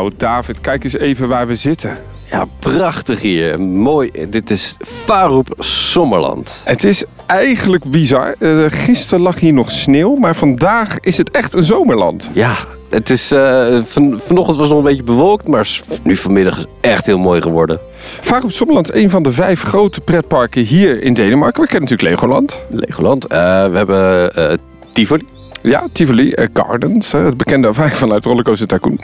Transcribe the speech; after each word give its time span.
Nou, 0.00 0.12
David, 0.16 0.60
kijk 0.60 0.84
eens 0.84 0.96
even 0.96 1.28
waar 1.28 1.46
we 1.46 1.54
zitten. 1.54 1.98
Ja, 2.30 2.44
prachtig 2.58 3.20
hier. 3.20 3.60
Mooi. 3.60 4.10
Dit 4.28 4.50
is 4.50 4.76
Faroep 4.80 5.54
Sommerland. 5.58 6.62
Het 6.64 6.84
is 6.84 7.04
eigenlijk 7.26 7.84
bizar. 7.84 8.34
Uh, 8.38 8.64
gisteren 8.68 9.20
lag 9.20 9.40
hier 9.40 9.52
nog 9.52 9.70
sneeuw, 9.70 10.14
maar 10.14 10.36
vandaag 10.36 11.00
is 11.00 11.16
het 11.16 11.30
echt 11.30 11.54
een 11.54 11.62
zomerland. 11.62 12.30
Ja, 12.32 12.56
het 12.90 13.10
is, 13.10 13.32
uh, 13.32 13.82
van, 13.84 14.20
vanochtend 14.20 14.56
was 14.56 14.68
het 14.68 14.68
nog 14.68 14.78
een 14.78 14.90
beetje 14.90 15.02
bewolkt, 15.02 15.48
maar 15.48 15.80
nu 16.02 16.16
vanmiddag 16.16 16.58
is 16.58 16.66
echt 16.80 17.06
heel 17.06 17.18
mooi 17.18 17.40
geworden. 17.42 17.80
Faroep 18.20 18.52
Sommerland 18.52 18.92
is 18.92 19.02
een 19.02 19.10
van 19.10 19.22
de 19.22 19.32
vijf 19.32 19.62
grote 19.62 20.00
pretparken 20.00 20.62
hier 20.62 21.02
in 21.02 21.14
Denemarken. 21.14 21.62
We 21.62 21.68
kennen 21.68 21.90
natuurlijk 21.90 22.20
Legoland. 22.20 22.66
Legoland. 22.70 23.32
Uh, 23.32 23.38
we 23.70 23.76
hebben 23.76 24.60
Tivoli. 24.92 25.24
Ja, 25.62 25.86
Tivoli 25.92 26.34
Gardens, 26.52 27.12
het 27.12 27.36
bekende 27.36 27.68
ervaring 27.68 27.96
vanuit 27.96 28.24
Rollercoaster 28.24 28.66
Tycoon. 28.66 29.00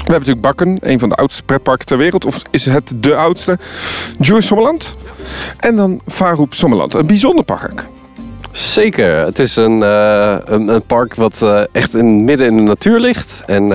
We 0.00 0.12
hebben 0.12 0.28
natuurlijk 0.28 0.56
Bakken, 0.56 0.76
een 0.80 0.98
van 0.98 1.08
de 1.08 1.14
oudste 1.14 1.42
pretparken 1.42 1.86
ter 1.86 1.98
wereld. 1.98 2.24
Of 2.24 2.42
is 2.50 2.64
het 2.64 2.92
de 2.96 3.14
oudste? 3.14 3.58
Jules 4.18 4.46
Sommerland. 4.46 4.94
En 5.58 5.76
dan 5.76 6.00
Faroep 6.06 6.54
Sommerland, 6.54 6.94
een 6.94 7.06
bijzonder 7.06 7.44
park. 7.44 7.84
Zeker. 8.52 9.16
Het 9.24 9.38
is 9.38 9.56
een, 9.56 9.80
uh, 9.80 10.36
een, 10.44 10.68
een, 10.68 10.82
park 10.82 11.14
wat 11.14 11.40
uh, 11.42 11.62
echt 11.72 11.94
in, 11.94 12.24
midden 12.24 12.46
in 12.46 12.56
de 12.56 12.62
natuur 12.62 12.98
ligt. 12.98 13.42
En 13.46 13.62
uh, 13.62 13.68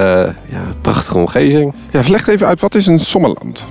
ja, 0.49 0.61
prachtige 0.81 1.17
omgeving. 1.17 1.73
Ja, 1.91 2.01
leg 2.07 2.27
even 2.27 2.47
uit, 2.47 2.61
wat 2.61 2.75
is 2.75 2.87
een 2.87 2.99
Sommerland? 2.99 3.65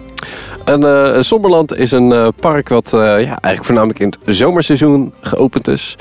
Een, 0.65 0.83
uh, 0.83 1.21
Sommerland 1.21 1.77
is 1.77 1.93
een 1.93 2.11
uh, 2.11 2.29
park 2.41 2.69
wat 2.69 2.93
uh, 2.95 3.01
ja, 3.01 3.17
eigenlijk 3.17 3.65
voornamelijk 3.65 3.99
in 3.99 4.07
het 4.07 4.37
zomerseizoen 4.37 5.13
geopend 5.21 5.69
is. 5.69 5.97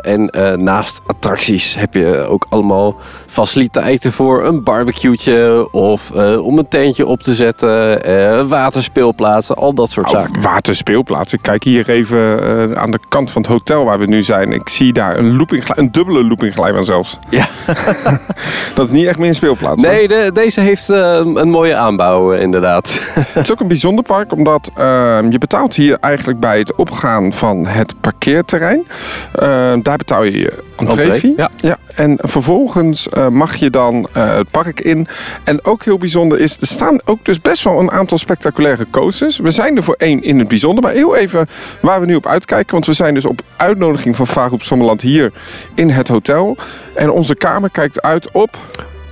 en 0.00 0.30
naast 0.64 1.00
attracties 1.06 1.74
heb 1.74 1.94
je 1.94 2.26
ook 2.28 2.46
allemaal 2.48 2.96
faciliteiten 3.26 4.12
voor 4.12 4.44
een 4.44 4.62
barbecue'tje 4.62 5.68
of 5.72 6.10
om 6.40 6.58
een 6.58 6.68
tentje 6.68 7.06
op 7.06 7.22
te 7.22 7.34
zetten, 7.34 8.48
waterspeelplaatsen, 8.48 9.56
al 9.56 9.74
dat 9.74 9.90
soort 9.90 10.14
oh, 10.14 10.20
zaken. 10.20 10.42
Waterspeelplaatsen. 10.42 11.38
Ik 11.38 11.44
kijk 11.44 11.64
hier 11.64 11.88
even 11.88 12.78
aan 12.78 12.90
de 12.90 12.98
kant 13.08 13.30
van 13.30 13.42
het 13.42 13.50
hotel 13.50 13.84
waar 13.84 13.98
we 13.98 14.06
nu 14.06 14.22
zijn. 14.22 14.52
Ik 14.52 14.68
zie 14.68 14.92
daar 14.92 15.18
een, 15.18 15.36
looping, 15.36 15.64
een 15.74 15.92
dubbele 15.92 16.24
loopingglijbaan 16.24 16.84
zelfs. 16.84 17.18
Ja. 17.28 17.46
dat 18.74 18.86
is 18.86 18.92
niet 18.92 19.06
echt 19.06 19.18
meer 19.18 19.28
een 19.28 19.34
speelplaats. 19.34 19.82
Nee, 19.82 20.08
de, 20.08 20.30
deze 20.34 20.60
heeft 20.60 20.88
een 20.88 21.50
mooie 21.50 21.76
aanbouw 21.76 22.32
inderdaad. 22.32 23.00
Het 23.14 23.42
is 23.42 23.52
ook 23.52 23.60
een 23.60 23.68
bijzonder 23.72 24.04
park, 24.04 24.32
omdat 24.32 24.70
uh, 24.78 24.84
je 25.30 25.38
betaalt 25.38 25.74
hier 25.74 25.96
eigenlijk 26.00 26.40
bij 26.40 26.58
het 26.58 26.74
opgaan 26.74 27.32
van 27.32 27.66
het 27.66 28.00
parkeerterrein. 28.00 28.84
Uh, 28.86 29.74
daar 29.82 29.96
betaal 29.96 30.22
je 30.22 30.38
je 30.38 30.62
entree 30.76 31.34
Ja. 31.36 31.50
ja. 31.56 31.78
En 31.94 32.18
vervolgens 32.20 33.08
uh, 33.16 33.28
mag 33.28 33.56
je 33.56 33.70
dan 33.70 34.08
het 34.12 34.50
park 34.50 34.80
in. 34.80 35.06
En 35.44 35.64
ook 35.64 35.84
heel 35.84 35.98
bijzonder 35.98 36.40
is, 36.40 36.60
er 36.60 36.66
staan 36.66 37.00
ook 37.04 37.24
dus 37.24 37.40
best 37.40 37.64
wel 37.64 37.80
een 37.80 37.90
aantal 37.90 38.18
spectaculaire 38.18 38.86
coasters. 38.90 39.38
We 39.38 39.50
zijn 39.50 39.76
er 39.76 39.82
voor 39.82 39.96
één 39.98 40.22
in 40.22 40.38
het 40.38 40.48
bijzonder. 40.48 40.84
Maar 40.84 40.92
heel 40.92 41.16
even 41.16 41.48
waar 41.80 42.00
we 42.00 42.06
nu 42.06 42.14
op 42.14 42.26
uitkijken. 42.26 42.72
Want 42.72 42.86
we 42.86 42.92
zijn 42.92 43.14
dus 43.14 43.24
op 43.24 43.42
uitnodiging 43.56 44.16
van 44.16 44.26
Varoep 44.26 44.62
Sommerland 44.62 45.00
hier 45.00 45.32
in 45.74 45.90
het 45.90 46.08
hotel. 46.08 46.56
En 46.94 47.10
onze 47.10 47.34
kamer 47.34 47.70
kijkt 47.70 48.02
uit 48.02 48.30
op 48.30 48.58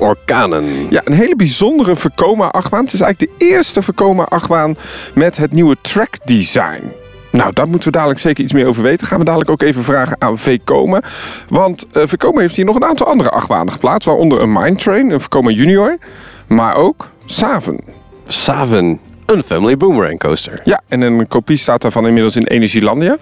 orkanen. 0.00 0.64
Ja, 0.90 1.00
een 1.04 1.12
hele 1.12 1.36
bijzondere 1.36 1.96
Vekoma-achtbaan. 1.96 2.84
Het 2.84 2.92
is 2.92 3.00
eigenlijk 3.00 3.38
de 3.38 3.46
eerste 3.46 3.82
Vekoma-achtbaan 3.82 4.76
met 5.14 5.36
het 5.36 5.52
nieuwe 5.52 5.76
track 5.80 6.14
design. 6.24 6.82
Nou, 7.30 7.52
daar 7.52 7.68
moeten 7.68 7.90
we 7.90 7.96
dadelijk 7.96 8.20
zeker 8.20 8.44
iets 8.44 8.52
meer 8.52 8.66
over 8.66 8.82
weten. 8.82 9.06
Gaan 9.06 9.18
we 9.18 9.24
dadelijk 9.24 9.50
ook 9.50 9.62
even 9.62 9.84
vragen 9.84 10.16
aan 10.18 10.38
Vekoma. 10.38 11.02
Want 11.48 11.86
uh, 11.92 12.02
Vekoma 12.06 12.40
heeft 12.40 12.56
hier 12.56 12.64
nog 12.64 12.76
een 12.76 12.84
aantal 12.84 13.06
andere 13.06 13.30
achtbanen 13.30 13.72
geplaatst. 13.72 14.08
Waaronder 14.08 14.40
een 14.40 14.52
Mine 14.52 14.74
Train, 14.74 15.10
een 15.10 15.20
Vekoma 15.20 15.50
Junior. 15.50 15.98
Maar 16.46 16.74
ook 16.74 17.10
Saven. 17.26 17.78
Saven, 18.26 19.00
een 19.26 19.42
Family 19.42 19.76
Boomerang 19.76 20.18
coaster. 20.18 20.60
Ja, 20.64 20.80
en 20.88 21.00
een 21.00 21.28
kopie 21.28 21.56
staat 21.56 21.82
daarvan 21.82 22.06
inmiddels 22.06 22.36
in 22.36 22.46
Energielandia. 22.46 23.16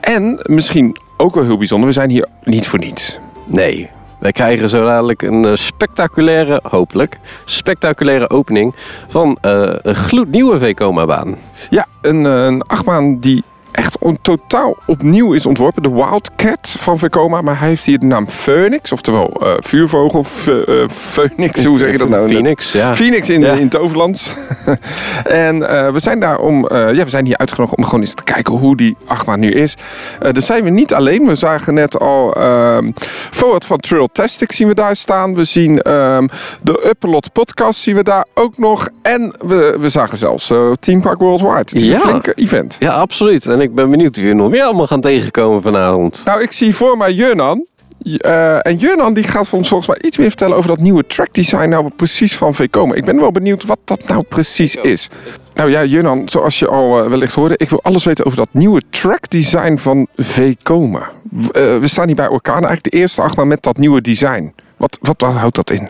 En 0.00 0.40
misschien 0.42 0.96
ook 1.16 1.34
wel 1.34 1.44
heel 1.44 1.58
bijzonder, 1.58 1.88
we 1.88 1.94
zijn 1.94 2.10
hier 2.10 2.26
niet 2.44 2.68
voor 2.68 2.78
niets. 2.78 3.18
Nee, 3.46 3.90
wij 4.20 4.32
krijgen 4.32 4.68
zo 4.68 4.84
dadelijk 4.84 5.22
een 5.22 5.58
spectaculaire, 5.58 6.60
hopelijk, 6.68 7.18
spectaculaire 7.44 8.30
opening 8.30 8.74
van 9.08 9.38
uh, 9.42 9.72
een 9.76 9.94
gloednieuwe 9.94 10.58
Vekoma-baan. 10.58 11.36
Ja, 11.70 11.86
een, 12.00 12.24
een 12.24 12.62
achtbaan 12.62 13.18
die 13.18 13.44
echt 13.72 13.98
on, 13.98 14.18
totaal 14.22 14.76
opnieuw 14.86 15.32
is 15.32 15.46
ontworpen. 15.46 15.82
De 15.82 15.92
Wildcat 15.92 16.74
van 16.78 16.98
Vekoma. 16.98 17.42
Maar 17.42 17.58
hij 17.58 17.68
heeft 17.68 17.84
hier 17.84 17.98
de 17.98 18.06
naam 18.06 18.28
Phoenix. 18.28 18.92
Oftewel 18.92 19.40
uh, 19.42 19.52
vuurvogel. 19.58 20.24
Uh, 20.48 20.88
Phoenix, 20.88 21.64
hoe 21.64 21.78
zeg 21.78 21.92
je 21.92 21.98
dat 21.98 22.08
nou? 22.08 22.28
Phoenix, 22.28 22.72
ja. 22.72 22.94
Phoenix 22.94 23.28
in, 23.28 23.40
ja. 23.40 23.52
in 23.52 23.64
het 23.64 23.76
Overlands. 23.76 24.34
en 25.24 25.56
uh, 25.56 25.88
we 25.88 26.00
zijn 26.00 26.20
daar 26.20 26.38
om... 26.38 26.68
ja, 26.70 27.04
we 27.04 27.08
zijn 27.10 27.26
hier 27.26 27.36
uitgenodigd 27.36 27.76
om 27.76 27.84
gewoon 27.84 28.00
eens 28.00 28.14
te 28.14 28.24
kijken 28.24 28.54
hoe 28.54 28.76
die 28.76 28.96
achtbaan 29.06 29.40
nu 29.40 29.50
is. 29.50 29.74
daar 30.18 30.42
zijn 30.42 30.64
we 30.64 30.70
niet 30.70 30.94
alleen. 30.94 31.26
We 31.26 31.34
zagen 31.34 31.74
net 31.74 31.98
al... 31.98 32.42
Um, 32.42 32.94
Forward 33.30 33.64
van 33.64 33.78
Trail 33.78 34.08
Tastic 34.12 34.52
zien 34.52 34.68
we 34.68 34.74
daar 34.74 34.96
staan. 34.96 35.34
We 35.34 35.44
zien 35.44 35.92
um, 35.92 36.28
de 36.62 36.86
Uppelot 36.88 37.32
podcast 37.32 37.80
zien 37.80 37.94
we 37.94 38.02
daar 38.02 38.26
ook 38.34 38.58
nog. 38.58 38.88
En 39.02 39.34
we, 39.46 39.76
we 39.80 39.88
zagen 39.88 40.18
zelfs 40.18 40.52
Team 40.80 41.00
Park 41.00 41.18
Worldwide. 41.18 41.58
Het 41.58 41.74
is 41.74 41.86
ja. 41.86 41.94
een 41.94 42.00
flinke 42.00 42.32
event. 42.34 42.76
Ja, 42.78 42.92
absoluut. 42.92 43.46
En 43.46 43.59
ik 43.60 43.74
ben 43.74 43.90
benieuwd 43.90 44.16
wie 44.16 44.28
we 44.28 44.34
nog 44.34 44.50
meer 44.50 44.62
allemaal 44.62 44.86
gaan 44.86 45.00
tegenkomen 45.00 45.62
vanavond. 45.62 46.22
Nou, 46.24 46.42
ik 46.42 46.52
zie 46.52 46.74
voor 46.74 46.96
mij 46.96 47.12
Jurnan. 47.12 47.66
Uh, 48.02 48.66
en 48.66 48.76
Jurnan 48.76 49.14
die 49.14 49.24
gaat 49.24 49.52
ons 49.52 49.68
volgens 49.68 49.88
mij 49.88 49.98
iets 50.00 50.18
meer 50.18 50.26
vertellen 50.26 50.56
over 50.56 50.68
dat 50.68 50.78
nieuwe 50.78 51.06
track 51.06 51.34
design 51.34 51.68
nou 51.68 51.90
precies 51.96 52.36
van 52.36 52.54
Vekoma. 52.54 52.94
Ik 52.94 53.04
ben 53.04 53.20
wel 53.20 53.32
benieuwd 53.32 53.64
wat 53.64 53.78
dat 53.84 54.08
nou 54.08 54.24
precies 54.28 54.76
is. 54.76 55.10
Nou 55.54 55.70
ja, 55.70 55.84
Jurnan, 55.84 56.28
zoals 56.28 56.58
je 56.58 56.68
al 56.68 57.04
uh, 57.04 57.10
wellicht 57.10 57.34
hoorde, 57.34 57.54
ik 57.56 57.68
wil 57.68 57.82
alles 57.82 58.04
weten 58.04 58.24
over 58.24 58.38
dat 58.38 58.48
nieuwe 58.52 58.82
track 58.90 59.30
design 59.30 59.76
van 59.76 60.06
Vekoma. 60.16 61.10
Uh, 61.32 61.48
we 61.52 61.88
staan 61.88 62.06
hier 62.06 62.16
bij 62.16 62.28
Orkaan, 62.28 62.64
eigenlijk 62.64 62.92
de 62.92 62.98
eerste 62.98 63.22
achtbaan 63.22 63.48
met 63.48 63.62
dat 63.62 63.76
nieuwe 63.76 64.00
design. 64.00 64.54
Wat, 64.76 64.98
wat, 65.00 65.20
wat 65.20 65.34
houdt 65.34 65.56
dat 65.56 65.70
in? 65.70 65.88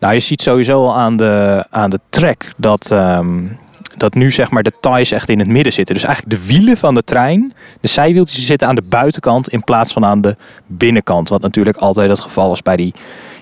Nou, 0.00 0.14
je 0.14 0.20
ziet 0.20 0.42
sowieso 0.42 0.82
al 0.82 0.96
aan 0.96 1.16
de, 1.16 1.64
aan 1.70 1.90
de 1.90 2.00
track 2.08 2.44
dat, 2.56 2.90
um, 2.90 3.58
dat 3.96 4.14
nu 4.14 4.30
zeg 4.30 4.50
maar 4.50 4.62
de 4.62 4.72
ties 4.80 5.12
echt 5.12 5.28
in 5.28 5.38
het 5.38 5.48
midden 5.48 5.72
zitten. 5.72 5.94
Dus 5.94 6.04
eigenlijk 6.04 6.36
de 6.36 6.46
wielen 6.46 6.76
van 6.76 6.94
de 6.94 7.02
trein, 7.02 7.52
de 7.80 7.88
zijwieltjes 7.88 8.46
zitten 8.46 8.68
aan 8.68 8.74
de 8.74 8.82
buitenkant 8.82 9.48
in 9.48 9.64
plaats 9.64 9.92
van 9.92 10.04
aan 10.04 10.20
de 10.20 10.36
binnenkant. 10.66 11.28
Wat 11.28 11.40
natuurlijk 11.40 11.76
altijd 11.76 12.08
het 12.08 12.20
geval 12.20 12.48
was 12.48 12.62
bij 12.62 12.76
die, 12.76 12.94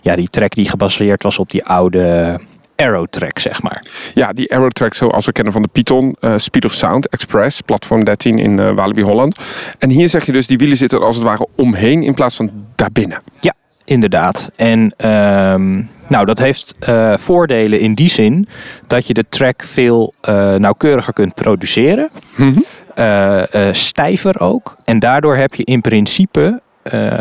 ja, 0.02 0.16
die 0.16 0.30
track 0.30 0.54
die 0.54 0.68
gebaseerd 0.68 1.22
was 1.22 1.38
op 1.38 1.50
die 1.50 1.64
oude 1.64 2.40
Arrow 2.76 3.06
track, 3.10 3.38
zeg 3.38 3.62
maar. 3.62 3.84
Ja, 4.14 4.32
die 4.32 4.52
Arrow 4.52 4.70
track 4.70 4.94
zoals 4.94 5.26
we 5.26 5.32
kennen 5.32 5.52
van 5.52 5.62
de 5.62 5.68
Python, 5.72 6.16
uh, 6.20 6.34
Speed 6.36 6.64
of 6.64 6.72
Sound 6.72 7.08
Express, 7.08 7.60
platform 7.60 8.04
13 8.04 8.38
in 8.38 8.58
uh, 8.58 8.74
Walibi 8.74 9.02
Holland. 9.02 9.38
En 9.78 9.90
hier 9.90 10.08
zeg 10.08 10.26
je 10.26 10.32
dus, 10.32 10.46
die 10.46 10.58
wielen 10.58 10.76
zitten 10.76 11.02
als 11.02 11.16
het 11.16 11.24
ware 11.24 11.46
omheen 11.56 12.02
in 12.02 12.14
plaats 12.14 12.36
van 12.36 12.50
daarbinnen. 12.76 13.22
Ja, 13.40 13.54
inderdaad. 13.92 14.50
En 14.56 14.80
um, 14.80 15.88
nou, 16.08 16.24
dat 16.24 16.38
heeft 16.38 16.74
uh, 16.88 17.16
voordelen 17.16 17.80
in 17.80 17.94
die 17.94 18.08
zin 18.08 18.48
dat 18.86 19.06
je 19.06 19.14
de 19.14 19.24
track 19.28 19.62
veel 19.62 20.14
uh, 20.28 20.54
nauwkeuriger 20.54 21.12
kunt 21.12 21.34
produceren. 21.34 22.10
Mhm. 22.34 22.44
Mm 22.44 22.54
-hmm. 22.54 22.64
uh, 23.04 23.72
stijver 23.72 24.40
ook. 24.40 24.76
En 24.84 24.98
daardoor 24.98 25.36
heb 25.36 25.54
je 25.54 25.64
in 25.64 25.80
principe, 25.80 26.60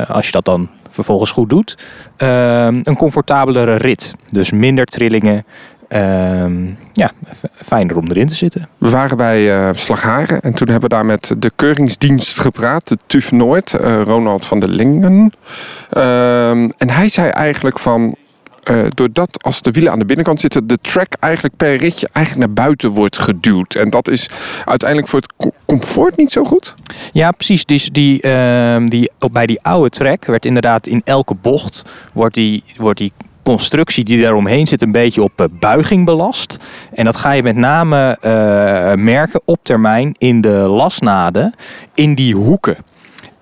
als 0.08 0.26
je 0.26 0.32
dat 0.32 0.46
dan 0.46 0.70
vervolgens 0.90 1.32
goed 1.32 1.50
doet, 1.50 1.78
een 2.18 2.96
comfortabelere 2.98 3.76
rit. 3.76 4.16
Dus 4.26 4.52
minder 4.52 4.86
trillingen. 4.86 5.46
Um, 5.94 6.78
ja, 6.94 7.12
fijner 7.56 7.98
om 7.98 8.08
erin 8.08 8.28
te 8.28 8.36
zitten. 8.36 8.68
We 8.78 8.90
waren 8.90 9.18
bij 9.18 9.42
uh, 9.42 9.70
Slagharen 9.74 10.42
en 10.42 10.54
toen 10.54 10.70
hebben 10.70 10.90
we 10.90 10.96
daar 10.96 11.06
met 11.06 11.34
de 11.38 11.52
keuringsdienst 11.56 12.40
gepraat, 12.40 12.88
de 12.88 12.98
TUF 13.06 13.32
Noord, 13.32 13.74
uh, 13.74 14.02
Ronald 14.02 14.46
van 14.46 14.60
der 14.60 14.70
Lingen. 14.70 15.34
Um, 15.98 16.72
en 16.78 16.90
hij 16.90 17.10
zei 17.10 17.30
eigenlijk 17.30 17.80
van, 17.80 18.16
uh, 18.72 18.84
doordat 18.90 19.44
als 19.44 19.62
de 19.62 19.72
wielen 19.72 19.92
aan 19.92 20.00
de 20.00 20.06
binnenkant 20.06 20.40
zitten, 20.40 20.68
de 20.68 20.78
track 20.82 21.14
eigenlijk 21.20 21.56
per 21.58 21.76
ritje 21.76 22.10
eigenlijk 22.12 22.48
naar 22.48 22.66
buiten 22.66 22.90
wordt 22.90 23.18
geduwd. 23.18 23.76
En 23.76 23.90
dat 23.90 24.10
is 24.10 24.30
uiteindelijk 24.66 25.10
voor 25.10 25.20
het 25.20 25.52
comfort 25.66 26.18
niet 26.18 26.32
zo 26.32 26.44
goed. 26.44 26.76
Ja, 27.14 27.32
precies. 27.32 27.66
Dus 27.66 27.90
die, 27.90 28.26
uh, 28.26 28.88
die, 28.88 29.12
bij 29.32 29.46
die 29.46 29.62
oude 29.62 29.90
track 29.90 30.26
werd 30.26 30.46
inderdaad 30.46 30.88
in 30.88 31.02
elke 31.04 31.34
bocht 31.34 31.84
wordt 32.14 32.36
die, 32.36 32.64
wordt 32.78 32.98
die 32.98 33.12
constructie 33.44 34.04
die 34.04 34.22
daaromheen 34.22 34.68
zit 34.68 34.82
een 34.82 34.92
beetje 34.92 35.24
op 35.24 35.42
uh, 35.42 35.48
buiging 35.52 36.06
belast. 36.06 36.58
En 36.94 37.06
dat 37.06 37.18
ga 37.18 37.32
je 37.32 37.44
met 37.44 37.56
name 37.56 38.18
uh, 38.26 39.04
merken 39.04 39.42
op 39.46 39.60
termijn 39.64 40.16
in 40.18 40.42
de 40.42 40.50
lasnaden 40.50 41.54
in 41.94 42.16
die 42.16 42.36
hoeken. 42.36 42.78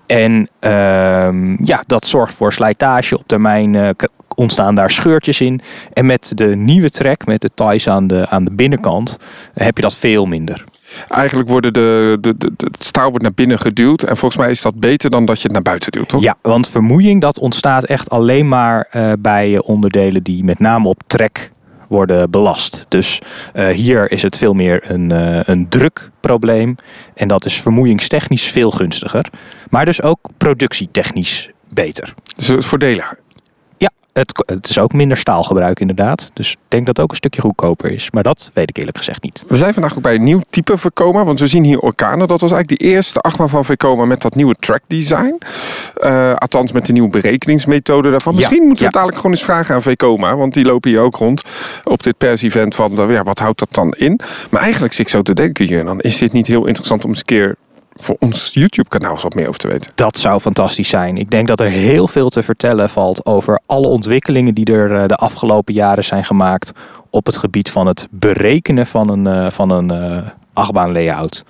En 0.06 0.48
uh, 0.60 1.56
ja, 1.64 1.82
dat 1.86 2.06
zorgt 2.06 2.34
voor 2.34 2.52
slijtage 2.52 3.18
op 3.18 3.24
termijn. 3.26 3.74
Uh, 3.74 3.88
ontstaan 4.34 4.74
daar 4.74 4.90
scheurtjes 4.90 5.40
in. 5.40 5.60
En 5.92 6.06
met 6.06 6.32
de 6.34 6.56
nieuwe 6.56 6.90
track, 6.90 7.26
met 7.26 7.40
de 7.40 7.50
ties 7.54 7.88
aan 7.88 8.06
de, 8.06 8.26
aan 8.28 8.44
de 8.44 8.52
binnenkant, 8.52 9.16
heb 9.54 9.76
je 9.76 9.82
dat 9.82 9.96
veel 9.96 10.26
minder. 10.26 10.64
Eigenlijk 11.08 11.48
worden 11.48 11.72
de, 11.72 12.18
de, 12.20 12.36
de, 12.38 12.50
de, 12.56 12.66
het 12.70 12.84
staal 12.84 13.08
wordt 13.08 13.22
naar 13.22 13.34
binnen 13.34 13.58
geduwd. 13.58 14.02
En 14.02 14.16
volgens 14.16 14.40
mij 14.40 14.50
is 14.50 14.62
dat 14.62 14.74
beter 14.74 15.10
dan 15.10 15.24
dat 15.24 15.36
je 15.36 15.42
het 15.42 15.52
naar 15.52 15.62
buiten 15.62 15.92
duwt, 15.92 16.08
toch? 16.08 16.22
Ja, 16.22 16.36
want 16.42 16.68
vermoeiing 16.68 17.20
dat 17.20 17.38
ontstaat 17.38 17.84
echt 17.84 18.10
alleen 18.10 18.48
maar 18.48 18.88
uh, 18.92 19.12
bij 19.18 19.58
onderdelen 19.58 20.22
die 20.22 20.44
met 20.44 20.58
name 20.58 20.88
op 20.88 21.00
trek 21.06 21.50
worden 21.90 22.30
belast. 22.30 22.86
Dus 22.88 23.18
eh, 23.52 23.68
hier 23.68 24.12
is 24.12 24.22
het 24.22 24.36
veel 24.36 24.52
meer 24.52 24.90
een, 24.90 25.12
eh, 25.12 25.40
een 25.44 25.68
drukprobleem. 25.68 26.76
En 27.14 27.28
dat 27.28 27.44
is 27.44 27.60
vermoeiingstechnisch 27.60 28.46
veel 28.46 28.70
gunstiger. 28.70 29.24
Maar 29.70 29.84
dus 29.84 30.02
ook 30.02 30.18
productietechnisch 30.36 31.50
beter. 31.68 32.14
Dus 32.36 32.66
voordeliger. 32.66 33.18
Het, 34.12 34.44
het 34.46 34.68
is 34.68 34.78
ook 34.78 34.92
minder 34.92 35.16
staalgebruik 35.16 35.80
inderdaad. 35.80 36.30
Dus 36.34 36.52
ik 36.52 36.58
denk 36.68 36.86
dat 36.86 36.96
het 36.96 37.04
ook 37.04 37.10
een 37.10 37.16
stukje 37.16 37.40
goedkoper 37.40 37.90
is. 37.90 38.10
Maar 38.10 38.22
dat 38.22 38.50
weet 38.54 38.68
ik 38.68 38.76
eerlijk 38.76 38.96
gezegd 38.96 39.22
niet. 39.22 39.44
We 39.48 39.56
zijn 39.56 39.72
vandaag 39.72 39.96
ook 39.96 40.02
bij 40.02 40.14
een 40.14 40.24
nieuw 40.24 40.40
type 40.50 40.78
Vekoma, 40.78 41.24
want 41.24 41.40
we 41.40 41.46
zien 41.46 41.64
hier 41.64 41.80
Orkanen. 41.80 42.28
Dat 42.28 42.40
was 42.40 42.52
eigenlijk 42.52 42.80
de 42.80 42.86
eerste 42.86 43.20
achtbaan 43.20 43.48
van 43.48 43.64
Vekoma 43.64 44.04
met 44.04 44.22
dat 44.22 44.34
nieuwe 44.34 44.54
track 44.58 44.80
design. 44.86 45.38
Eh, 45.94 46.34
althans 46.34 46.72
met 46.72 46.86
de 46.86 46.92
nieuwe 46.92 47.10
berekeningsmethode 47.10 48.10
daarvan. 48.10 48.32
Ja, 48.32 48.38
Misschien 48.38 48.66
moeten 48.66 48.76
we 48.76 48.82
ja. 48.82 48.86
het 48.86 48.94
dadelijk 48.94 49.16
gewoon 49.16 49.32
eens 49.32 49.44
vragen 49.44 49.74
aan 49.74 49.82
Vekoma, 49.82 50.36
want 50.36 50.54
die 50.54 50.64
lopen 50.64 50.90
hier 50.90 51.00
ook 51.00 51.16
rond 51.16 51.42
op 51.84 52.02
dit 52.02 52.18
pers-event 52.18 52.74
van, 52.74 53.08
ja, 53.08 53.22
wat 53.22 53.38
houdt 53.38 53.58
dat 53.58 53.68
dan 53.70 53.92
in? 53.92 54.20
Maar 54.50 54.60
eigenlijk 54.62 54.92
zit 54.92 55.06
ik 55.06 55.12
zo 55.12 55.22
te 55.22 55.34
denken, 55.34 55.64
Jurnan, 55.64 56.00
is 56.00 56.18
dit 56.18 56.32
niet 56.32 56.46
heel 56.46 56.66
interessant 56.66 57.04
om 57.04 57.10
eens 57.10 57.18
een 57.18 57.24
keer 57.24 57.56
voor 58.00 58.16
ons 58.18 58.50
YouTube-kanaal 58.54 59.18
wat 59.22 59.34
meer 59.34 59.48
over 59.48 59.60
te 59.60 59.68
weten? 59.68 59.92
Dat 59.94 60.18
zou 60.18 60.40
fantastisch 60.40 60.88
zijn. 60.88 61.16
Ik 61.16 61.30
denk 61.30 61.48
dat 61.48 61.60
er 61.60 61.68
heel 61.68 62.08
veel 62.08 62.28
te 62.28 62.42
vertellen 62.42 62.90
valt 62.90 63.26
over 63.26 63.60
alle 63.66 63.86
ontwikkelingen 63.86 64.54
die 64.54 64.64
er 64.64 64.94
eh, 64.94 65.06
de 65.06 65.16
afgelopen 65.16 65.74
jaren 65.74 66.04
zijn 66.04 66.24
gemaakt 66.24 66.72
op 67.10 67.26
het 67.26 67.36
gebied 67.36 67.70
van 67.70 67.86
het 67.86 68.08
berekenen 68.10 68.86
van 68.86 69.10
een, 69.10 69.26
eh, 69.26 69.50
van 69.50 69.70
een 69.70 69.90
eh, 69.90 70.28
achtbaan 70.52 70.92
layout. 70.92 71.44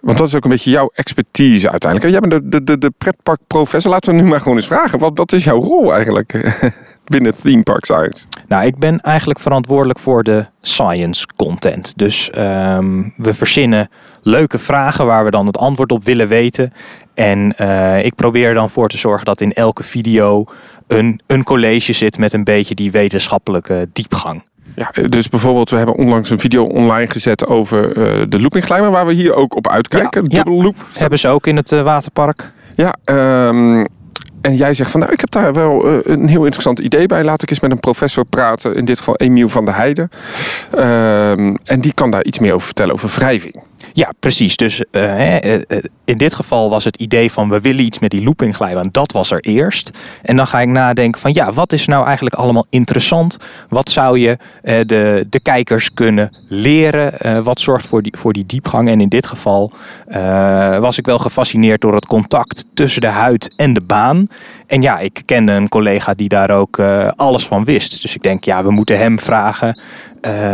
Want 0.00 0.18
dat 0.18 0.26
is 0.26 0.34
ook 0.34 0.44
een 0.44 0.50
beetje 0.50 0.70
jouw 0.70 0.90
expertise 0.94 1.70
uiteindelijk. 1.70 2.12
Jij 2.12 2.20
bent 2.20 2.42
de, 2.42 2.48
de, 2.48 2.64
de, 2.64 2.78
de 2.78 2.92
pretparkprofessor. 2.98 3.90
Laten 3.90 4.14
we 4.14 4.20
nu 4.20 4.28
maar 4.28 4.40
gewoon 4.40 4.56
eens 4.56 4.66
vragen. 4.66 4.98
Wat, 4.98 5.12
wat 5.14 5.32
is 5.32 5.44
jouw 5.44 5.60
rol 5.60 5.94
eigenlijk 5.94 6.54
binnen 7.04 7.34
Theme 7.42 7.62
Park 7.62 7.84
Science? 7.84 8.24
Nou, 8.48 8.66
ik 8.66 8.78
ben 8.78 9.00
eigenlijk 9.00 9.40
verantwoordelijk 9.40 9.98
voor 9.98 10.22
de 10.22 10.46
science 10.60 11.26
content. 11.36 11.92
Dus 11.96 12.30
ehm, 12.30 13.02
we 13.16 13.34
verzinnen 13.34 13.88
leuke 14.26 14.58
vragen 14.58 15.06
waar 15.06 15.24
we 15.24 15.30
dan 15.30 15.46
het 15.46 15.58
antwoord 15.58 15.92
op 15.92 16.04
willen 16.04 16.28
weten. 16.28 16.72
En 17.14 17.56
eh, 17.56 18.04
ik 18.04 18.14
probeer 18.14 18.48
er 18.48 18.54
dan 18.54 18.70
voor 18.70 18.88
te 18.88 18.98
zorgen 18.98 19.24
dat 19.24 19.40
in 19.40 19.52
elke 19.52 19.82
video 19.82 20.44
een, 20.86 21.20
een 21.26 21.44
college 21.44 21.92
zit 21.92 22.18
met 22.18 22.32
een 22.32 22.44
beetje 22.44 22.74
die 22.74 22.90
wetenschappelijke 22.90 23.88
diepgang. 23.92 24.42
Ja, 24.74 25.08
dus 25.08 25.28
bijvoorbeeld, 25.28 25.70
we 25.70 25.76
hebben 25.76 25.94
onlangs 25.94 26.30
een 26.30 26.38
video 26.38 26.64
online 26.64 27.10
gezet 27.10 27.46
over 27.46 27.88
eh, 27.88 28.26
de 28.28 28.40
loopingglijmer, 28.40 28.90
waar 28.90 29.06
we 29.06 29.12
hier 29.12 29.34
ook 29.34 29.56
op 29.56 29.68
uitkijken. 29.68 30.24
Ja, 30.28 30.28
dubbel 30.28 30.62
loop. 30.62 30.76
Hebben 30.92 31.18
ze 31.18 31.28
ook 31.28 31.46
in 31.46 31.56
het 31.56 31.72
eh, 31.72 31.82
waterpark. 31.82 32.52
Ja, 32.74 32.94
ehm, 33.04 33.84
en 34.40 34.56
jij 34.56 34.74
zegt 34.74 34.90
van, 34.90 35.00
nou, 35.00 35.12
ik 35.12 35.20
heb 35.20 35.30
daar 35.30 35.52
wel 35.52 35.86
een 36.04 36.28
heel 36.28 36.44
interessant 36.44 36.78
idee 36.78 37.06
bij. 37.06 37.24
Laat 37.24 37.42
ik 37.42 37.50
eens 37.50 37.60
met 37.60 37.70
een 37.70 37.80
professor 37.80 38.24
praten, 38.24 38.74
in 38.74 38.84
dit 38.84 38.98
geval 38.98 39.16
Emiel 39.16 39.48
van 39.48 39.64
der 39.64 39.74
Heijden. 39.74 40.10
Ehm, 40.70 41.54
en 41.64 41.80
die 41.80 41.92
kan 41.94 42.10
daar 42.10 42.24
iets 42.24 42.38
meer 42.38 42.52
over 42.52 42.66
vertellen, 42.66 42.94
over 42.94 43.08
wrijving. 43.08 43.62
Ja, 43.96 44.12
precies. 44.20 44.56
Dus 44.56 44.84
eh, 44.90 45.36
eh, 45.36 45.54
eh, 45.54 45.78
in 46.04 46.18
dit 46.18 46.34
geval 46.34 46.70
was 46.70 46.84
het 46.84 46.96
idee 46.96 47.32
van 47.32 47.48
we 47.48 47.60
willen 47.60 47.84
iets 47.84 47.98
met 47.98 48.10
die 48.10 48.22
loopingglijbaan. 48.22 48.88
Dat 48.90 49.12
was 49.12 49.30
er 49.30 49.40
eerst. 49.40 49.90
En 50.22 50.36
dan 50.36 50.46
ga 50.46 50.60
ik 50.60 50.68
nadenken 50.68 51.20
van 51.20 51.32
ja, 51.32 51.52
wat 51.52 51.72
is 51.72 51.86
nou 51.86 52.06
eigenlijk 52.06 52.34
allemaal 52.34 52.66
interessant? 52.70 53.36
Wat 53.68 53.90
zou 53.90 54.18
je 54.18 54.38
de, 54.62 55.26
de 55.30 55.40
kijkers 55.40 55.94
kunnen 55.94 56.32
leren? 56.48 57.44
Wat 57.44 57.60
zorgt 57.60 57.86
voor 57.86 58.02
die, 58.02 58.14
voor 58.18 58.32
die 58.32 58.46
diepgang? 58.46 58.88
En 58.88 59.00
in 59.00 59.08
dit 59.08 59.26
geval 59.26 59.72
was 60.80 60.98
ik 60.98 61.06
wel 61.06 61.18
gefascineerd 61.18 61.80
door 61.80 61.94
het 61.94 62.06
contact 62.06 62.64
tussen 62.74 63.00
de 63.00 63.06
huid 63.06 63.54
en 63.56 63.72
de 63.72 63.80
baan. 63.80 64.26
En 64.66 64.82
ja, 64.82 64.98
ik 64.98 65.22
kende 65.24 65.52
een 65.52 65.68
collega 65.68 66.14
die 66.14 66.28
daar 66.28 66.50
ook 66.50 66.80
alles 67.16 67.46
van 67.46 67.64
wist. 67.64 68.02
Dus 68.02 68.14
ik 68.14 68.22
denk, 68.22 68.44
ja, 68.44 68.64
we 68.64 68.70
moeten 68.70 68.98
hem 68.98 69.18
vragen. 69.18 69.80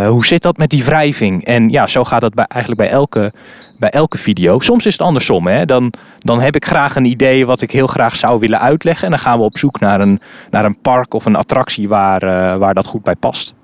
hoe 0.07 0.27
zit 0.27 0.43
dat 0.43 0.57
met 0.57 0.71
die 0.71 0.85
wrijving? 0.85 1.45
En 1.45 1.69
ja, 1.69 1.87
zo 1.87 2.05
gaat 2.05 2.21
dat 2.21 2.35
bij, 2.35 2.45
eigenlijk 2.49 2.83
bij 2.83 2.91
elke, 2.91 3.32
bij 3.79 3.91
elke 3.91 4.19
video. 4.19 4.61
Soms 4.61 4.87
is 4.87 4.93
het 4.93 5.03
andersom. 5.03 5.47
Hè? 5.47 5.65
Dan, 5.65 5.93
dan 6.19 6.41
heb 6.41 6.57
ik 6.57 6.65
graag 6.67 6.97
een 6.97 7.05
idee 7.05 7.47
wat 7.47 7.61
ik 7.61 7.71
heel 7.71 7.87
graag 7.87 8.17
zou 8.17 8.39
willen 8.41 8.61
uitleggen. 8.61 9.05
En 9.05 9.11
dan 9.11 9.19
gaan 9.21 9.39
we 9.39 9.45
op 9.45 9.59
zoek 9.59 9.81
naar 9.81 10.01
een, 10.01 10.21
naar 10.51 10.65
een 10.65 10.79
park 10.81 11.15
of 11.15 11.25
een 11.27 11.37
attractie 11.37 11.89
waar, 11.89 12.23
eh, 12.23 12.57
waar 12.57 12.75
dat 12.75 12.87
goed 12.87 13.03
bij 13.03 13.15
past. 13.17 13.55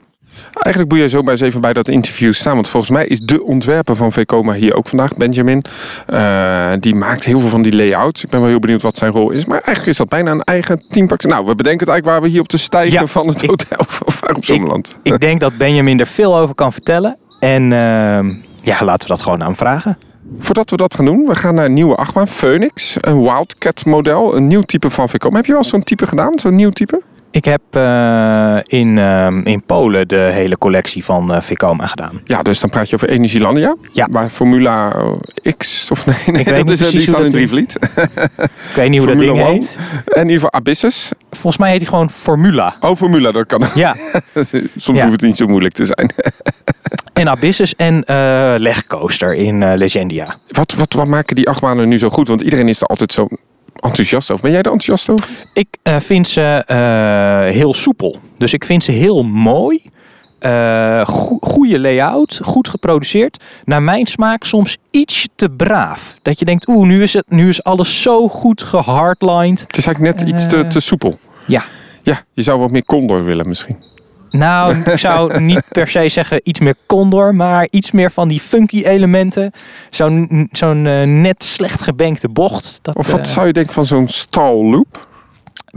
Eigenlijk 0.61 0.95
moet 0.95 1.03
je 1.03 1.09
zo 1.09 1.23
maar 1.23 1.33
eens 1.33 1.41
even 1.41 1.61
bij 1.61 1.73
dat 1.73 1.89
interview 1.89 2.33
staan. 2.33 2.55
Want 2.55 2.69
volgens 2.69 2.93
mij 2.93 3.07
is 3.07 3.21
de 3.21 3.43
ontwerper 3.43 3.97
van 3.97 4.13
Vekoma 4.13 4.53
hier 4.53 4.75
ook 4.75 4.89
vandaag, 4.89 5.15
Benjamin. 5.17 5.63
Eh, 6.07 6.71
die 6.81 6.95
maakt 6.95 7.25
heel 7.25 7.41
veel 7.41 7.49
van 7.49 7.63
die 7.63 7.77
layouts. 7.77 8.25
Ik 8.25 8.31
ben 8.31 8.41
wel 8.41 8.49
heel 8.49 8.59
benieuwd 8.59 8.83
wat 8.83 8.97
zijn 8.97 9.13
rol 9.13 9.31
is. 9.31 9.45
Maar 9.45 9.57
eigenlijk 9.59 9.87
is 9.87 9.97
dat 9.97 10.09
bijna 10.09 10.31
een 10.31 10.43
eigen 10.43 10.83
teampark. 10.89 11.23
Nou, 11.25 11.47
we 11.47 11.55
bedenken 11.55 11.81
het 11.81 11.89
eigenlijk 11.89 12.07
waar 12.07 12.23
we 12.23 12.29
hier 12.29 12.41
op 12.41 12.49
de 12.49 12.57
stijger 12.59 12.93
Ja, 12.93 13.07
van 13.07 13.27
het 13.29 13.43
ik- 13.43 13.49
hotel 13.49 13.85
van 13.87 14.37
op 14.37 14.45
Zomerland. 14.45 14.97
Ik 15.03 15.21
denk 15.21 15.41
dat 15.41 15.57
Benjamin 15.57 16.01
er 16.01 16.07
veel 16.07 16.37
over 16.39 16.55
kan 16.55 16.73
vertellen. 16.73 17.19
En 17.41 17.73
ehm, 17.73 18.35
ja, 18.69 18.85
laten 18.85 19.09
we 19.09 19.15
dat 19.15 19.23
gewoon 19.23 19.41
aan 19.41 19.47
hem 19.47 19.57
vragen. 19.57 19.99
Voordat 20.39 20.71
we 20.71 20.77
dat 20.77 20.95
gaan 20.95 21.05
doen, 21.05 21.27
we 21.27 21.35
gaan 21.35 21.55
naar 21.55 21.65
een 21.65 21.73
nieuwe 21.73 21.95
achtbaan. 21.95 22.29
Phoenix, 22.29 22.97
een 23.01 23.23
Wildcat 23.23 23.85
model. 23.85 24.37
Een 24.37 24.47
nieuw 24.47 24.63
type 24.63 24.91
van 24.91 25.09
Vekoma. 25.09 25.37
Heb 25.37 25.47
je 25.47 25.53
wel 25.53 25.65
zo'n 25.65 25.83
type 25.83 26.07
gedaan? 26.07 26.39
Zo'n 26.39 26.55
nieuw 26.55 26.71
type? 26.71 27.03
Ik 27.31 27.45
heb 27.45 27.61
eh, 27.71 28.57
in, 28.67 28.99
ehm, 28.99 29.41
in 29.41 29.63
Polen 29.63 30.09
de 30.09 30.17
hele 30.33 30.59
collectie 30.59 31.05
van 31.05 31.35
eh 31.35 31.41
Vekoma 31.41 31.87
gedaan. 31.87 32.21
Ja, 32.25 32.43
dus 32.43 32.61
dan 32.61 32.71
praat 32.71 32.89
je 32.89 32.95
over 32.95 33.09
Energielandia. 33.09 33.77
Ja. 33.93 34.07
Maar 34.11 34.29
Formula 34.29 34.97
X 35.57 35.91
of 35.91 36.07
nee, 36.07 36.17
nee 36.27 36.45
weet 36.55 36.55
dat 36.57 36.65
niet 36.67 36.81
is, 36.81 36.87
eh, 36.87 36.93
die 36.93 37.01
staat 37.01 37.25
in 37.25 37.31
Drievliet. 37.31 37.75
Ik 38.35 38.75
weet 38.75 38.89
niet 38.91 38.99
hoe 38.99 39.09
dat 39.09 39.19
ding 39.25 39.43
heet. 39.43 39.77
En 40.07 40.15
in 40.15 40.29
ieder 40.29 40.35
geval 40.35 40.53
Abyssus. 40.53 41.11
Volgens 41.31 41.57
mij 41.59 41.71
heet 41.71 41.81
hij 41.81 41.89
gewoon 41.89 42.11
Formula. 42.11 42.77
Oh, 42.81 42.97
Formula, 42.97 43.33
dat 43.33 43.47
kan. 43.47 43.69
Ja, 43.75 43.97
Soms 44.77 44.99
Ja. 44.99 45.05
hoeft 45.07 45.11
het 45.21 45.21
niet 45.23 45.37
zo 45.37 45.47
moeilijk 45.47 45.75
te 45.75 45.85
zijn. 45.85 46.13
en 47.13 47.29
Abyssus 47.29 47.75
en 47.77 48.05
eh 48.05 48.55
Legcoaster 48.57 49.35
in 49.35 49.63
eh, 49.63 49.77
Legendia. 49.77 50.37
Wat, 50.49 50.75
wat, 50.75 50.93
wat 50.93 51.07
maken 51.07 51.37
die 51.37 51.49
achtbanen 51.49 51.89
nu 51.89 51.99
zo 51.99 52.09
goed? 52.09 52.29
Want 52.29 52.41
iedereen 52.41 52.69
is 52.69 52.81
er 52.81 52.87
altijd 52.87 53.13
zo 53.13 53.29
enthousiast 53.81 54.31
over. 54.31 54.43
Ben 54.43 54.53
jij 54.53 54.63
er 54.63 54.73
enthousiast 54.73 55.09
over? 55.09 55.29
Ik 55.53 55.79
eh, 55.83 55.97
vind 56.01 56.29
ze 56.29 56.63
eh, 56.67 57.55
heel 57.55 57.75
soepel. 57.75 58.17
Dus 58.37 58.53
ik 58.53 58.65
vind 58.65 58.85
ze 58.85 58.93
heel 58.93 59.23
mooi. 59.23 59.83
Eh 60.39 61.07
goede 61.41 61.79
layout, 61.81 62.41
goed 62.43 62.69
geproduceerd. 62.69 63.45
Naar 63.65 63.83
mijn 63.83 64.07
smaak 64.07 64.45
soms 64.45 64.77
iets 64.91 65.29
te 65.35 65.51
braaf. 65.51 66.19
Dat 66.23 66.39
je 66.39 66.45
denkt, 66.45 66.69
oeh, 66.69 66.87
nu 66.87 67.03
is, 67.03 67.13
het, 67.13 67.31
nu 67.31 67.49
is 67.49 67.65
alles 67.65 68.03
zo 68.03 68.29
goed 68.29 68.63
gehardlined. 68.63 69.61
Het 69.61 69.77
is 69.77 69.87
eigenlijk 69.87 70.19
net 70.19 70.29
iets 70.29 70.47
te, 70.47 70.67
te 70.67 70.81
soepel. 70.81 71.19
Ja, 71.47 71.63
Ja, 72.03 72.23
je 72.33 72.43
zou 72.43 72.59
wat 72.59 72.71
meer 72.71 72.85
condor 72.85 73.25
willen 73.25 73.49
misschien. 73.49 73.77
Nou, 74.31 74.77
ik 74.93 74.99
zou 74.99 75.41
niet 75.41 75.63
per 75.69 75.89
se 75.89 76.09
zeggen 76.09 76.41
iets 76.45 76.61
meer 76.61 76.75
condor, 76.87 77.35
maar 77.35 77.69
iets 77.71 77.91
meer 77.91 78.11
van 78.11 78.29
die 78.29 78.41
funky 78.41 78.85
elementen. 78.85 79.53
Zo'n 79.91 80.49
zo'n 80.53 80.87
eh, 80.87 81.03
net 81.03 81.43
slecht 81.43 81.83
gebankte 81.83 82.29
bocht. 82.29 82.79
Dat 82.83 82.97
Of 82.97 83.11
wat 83.11 83.27
eh, 83.27 83.33
zou 83.33 83.47
je 83.47 83.53
denken 83.53 83.73
van 83.73 83.87
zo'n 83.87 84.09
stalloop? 84.09 85.08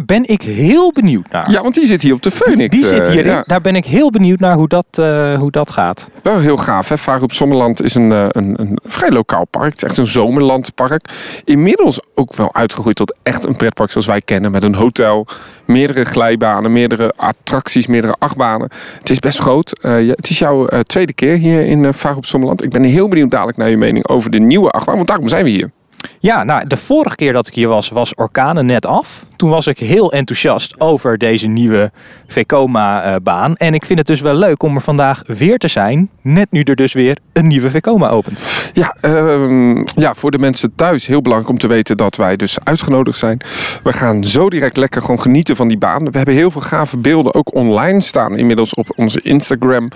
Ben 0.06 0.28
ik 0.28 0.42
heel 0.42 0.92
benieuwd 0.92 1.32
naar. 1.32 1.52
Ja, 1.52 1.62
want 1.62 1.76
die 1.76 1.86
zit 1.86 2.02
hier 2.02 2.14
op 2.14 2.22
de 2.22 2.32
Phoenix. 2.32 2.76
Die 2.76 2.86
zit 2.86 3.06
eh, 3.06 3.12
hierin. 3.12 3.32
ja. 3.32 3.44
Daar 3.46 3.62
ben 3.62 3.76
ik 3.76 3.86
heel 3.86 4.10
benieuwd 4.10 4.40
naar 4.40 4.56
hoe 4.56 4.68
dat, 4.68 4.86
eh, 4.92 5.40
hoe 5.40 5.52
dat 5.52 5.72
gaat. 5.72 6.10
Wel 6.24 6.40
heel 6.40 6.58
gaaf, 6.58 6.90
hè? 6.90 6.98
Varen 6.98 7.24
op 7.24 7.32
Sommerland 7.32 7.84
is 7.84 7.96
een, 7.96 8.12
eh, 8.12 8.26
een, 8.30 8.54
een 8.60 8.80
vrij 8.84 9.12
lokaal 9.12 9.46
park. 9.46 9.66
Het 9.66 9.76
is 9.76 9.84
echt 9.84 9.98
een 9.98 10.06
zomerlandpark. 10.06 11.10
Inmiddels 11.44 12.00
ook 12.16 12.36
wel 12.36 12.54
uitgegroeid 12.54 12.96
tot 12.96 13.20
echt 13.24 13.46
een 13.46 13.56
pretpark 13.56 13.92
zoals 13.92 14.08
wij 14.08 14.22
kennen. 14.22 14.52
Met 14.52 14.64
een 14.64 14.76
hotel, 14.76 15.28
meerdere 15.66 16.04
glijbanen, 16.06 16.72
meerdere 16.72 17.14
attracties, 17.18 17.88
meerdere 17.88 18.16
achtbanen. 18.20 18.70
Het 18.98 19.10
is 19.10 19.20
best 19.20 19.40
groot. 19.40 19.78
Het 19.82 20.30
is 20.30 20.40
jouw 20.40 20.68
tweede 20.84 21.14
keer 21.14 21.38
hier 21.38 21.66
in 21.66 21.94
op 22.16 22.26
Sommerland. 22.26 22.64
Ik 22.64 22.70
ben 22.70 22.84
heel 22.84 23.08
benieuwd 23.08 23.32
dadelijk 23.32 23.58
naar 23.58 23.70
je 23.70 23.78
mening 23.78 24.08
over 24.08 24.32
de 24.32 24.40
nieuwe 24.40 24.70
achtbaan. 24.70 24.96
Want 24.96 25.08
daarom 25.08 25.28
zijn 25.28 25.44
we 25.44 25.50
hier. 25.50 25.72
Ja, 26.20 26.44
nou, 26.44 26.68
de 26.68 26.78
vorige 26.78 27.16
keer 27.16 27.34
dat 27.34 27.48
ik 27.48 27.56
hier 27.56 27.68
was, 27.68 27.90
was 27.90 28.16
Orkanen 28.16 28.66
net 28.66 28.86
af. 28.86 29.26
Toen 29.36 29.50
was 29.50 29.68
ik 29.68 29.80
heel 29.80 30.12
enthousiast 30.12 30.80
over 30.80 31.18
deze 31.18 31.48
nieuwe 31.48 31.92
Vekoma-baan. 32.28 33.56
En 33.56 33.74
ik 33.74 33.86
vind 33.86 34.00
het 34.00 34.08
dus 34.08 34.22
wel 34.22 34.34
leuk 34.34 34.64
om 34.64 34.76
er 34.76 34.82
vandaag 34.82 35.24
weer 35.26 35.58
te 35.58 35.68
zijn. 35.68 36.10
Net 36.22 36.52
nu 36.52 36.62
er 36.62 36.76
dus 36.76 36.94
weer 36.94 37.18
een 37.34 37.48
nieuwe 37.48 37.70
Vekoma 37.70 38.10
opent. 38.10 38.70
Ja, 38.74 38.96
ehm, 39.02 39.86
ja, 39.96 40.14
voor 40.16 40.32
de 40.32 40.40
mensen 40.40 40.76
thuis 40.76 41.08
heel 41.08 41.22
belangrijk 41.22 41.54
om 41.54 41.60
te 41.60 41.68
weten 41.68 41.98
dat 41.98 42.16
wij 42.16 42.36
dus 42.36 42.58
uitgenodigd 42.64 43.18
zijn. 43.18 43.42
We 43.84 43.94
gaan 43.94 44.24
zo 44.24 44.50
direct 44.50 44.78
lekker 44.78 45.02
gewoon 45.02 45.22
genieten 45.22 45.56
van 45.56 45.68
die 45.68 45.78
baan. 45.78 46.12
We 46.12 46.18
hebben 46.18 46.36
heel 46.36 46.52
veel 46.52 46.62
gave 46.62 46.98
beelden 46.98 47.34
ook 47.34 47.56
online 47.56 48.02
staan 48.02 48.38
inmiddels 48.38 48.74
op 48.74 48.94
onze 48.96 49.22
Instagram. 49.22 49.90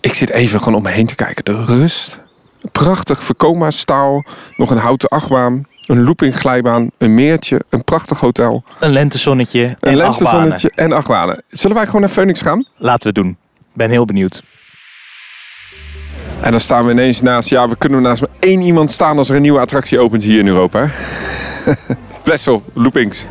Ik 0.00 0.14
zit 0.14 0.30
even 0.30 0.58
gewoon 0.58 0.74
om 0.74 0.82
me 0.82 0.90
heen 0.90 1.06
te 1.06 1.14
kijken. 1.14 1.44
De 1.44 1.64
rust. 1.64 2.23
Prachtig 2.72 3.24
Vekoma 3.24 3.70
staal. 3.70 4.24
Nog 4.56 4.70
een 4.70 4.78
houten 4.78 5.08
achtbaan. 5.08 5.64
Een 5.86 6.04
loopingglijbaan. 6.04 6.90
Een 6.98 7.14
meertje. 7.14 7.60
Een 7.70 7.84
prachtig 7.84 8.20
hotel. 8.20 8.64
Een 8.80 8.90
lentezonnetje 8.92 9.60
Een 9.62 9.68
en 9.68 9.76
banen. 9.80 9.98
lentezonnetje 9.98 10.70
en 10.74 10.92
acht 10.92 11.08
banen. 11.08 11.42
Zullen 11.48 11.76
wij 11.76 11.86
gewoon 11.86 12.00
naar 12.00 12.10
Phoenix 12.10 12.40
gaan? 12.40 12.66
Laten 12.76 13.08
we 13.08 13.20
doen. 13.20 13.36
Ben 13.72 13.90
heel 13.90 14.04
benieuwd. 14.04 14.42
En 16.40 16.50
dan 16.50 16.60
staan 16.60 16.84
we 16.86 16.90
ineens 16.92 17.20
naast, 17.20 17.48
ja, 17.48 17.68
we 17.68 17.76
kunnen 17.76 18.02
naast 18.02 18.20
maar 18.20 18.30
één 18.38 18.60
iemand 18.60 18.90
staan 18.90 19.18
als 19.18 19.28
er 19.30 19.36
een 19.36 19.42
nieuwe 19.42 19.58
attractie 19.60 19.98
opent 19.98 20.22
hier 20.22 20.38
in 20.38 20.46
Europa. 20.48 20.90
Wessel, 22.24 22.62
Loopings. 22.72 23.24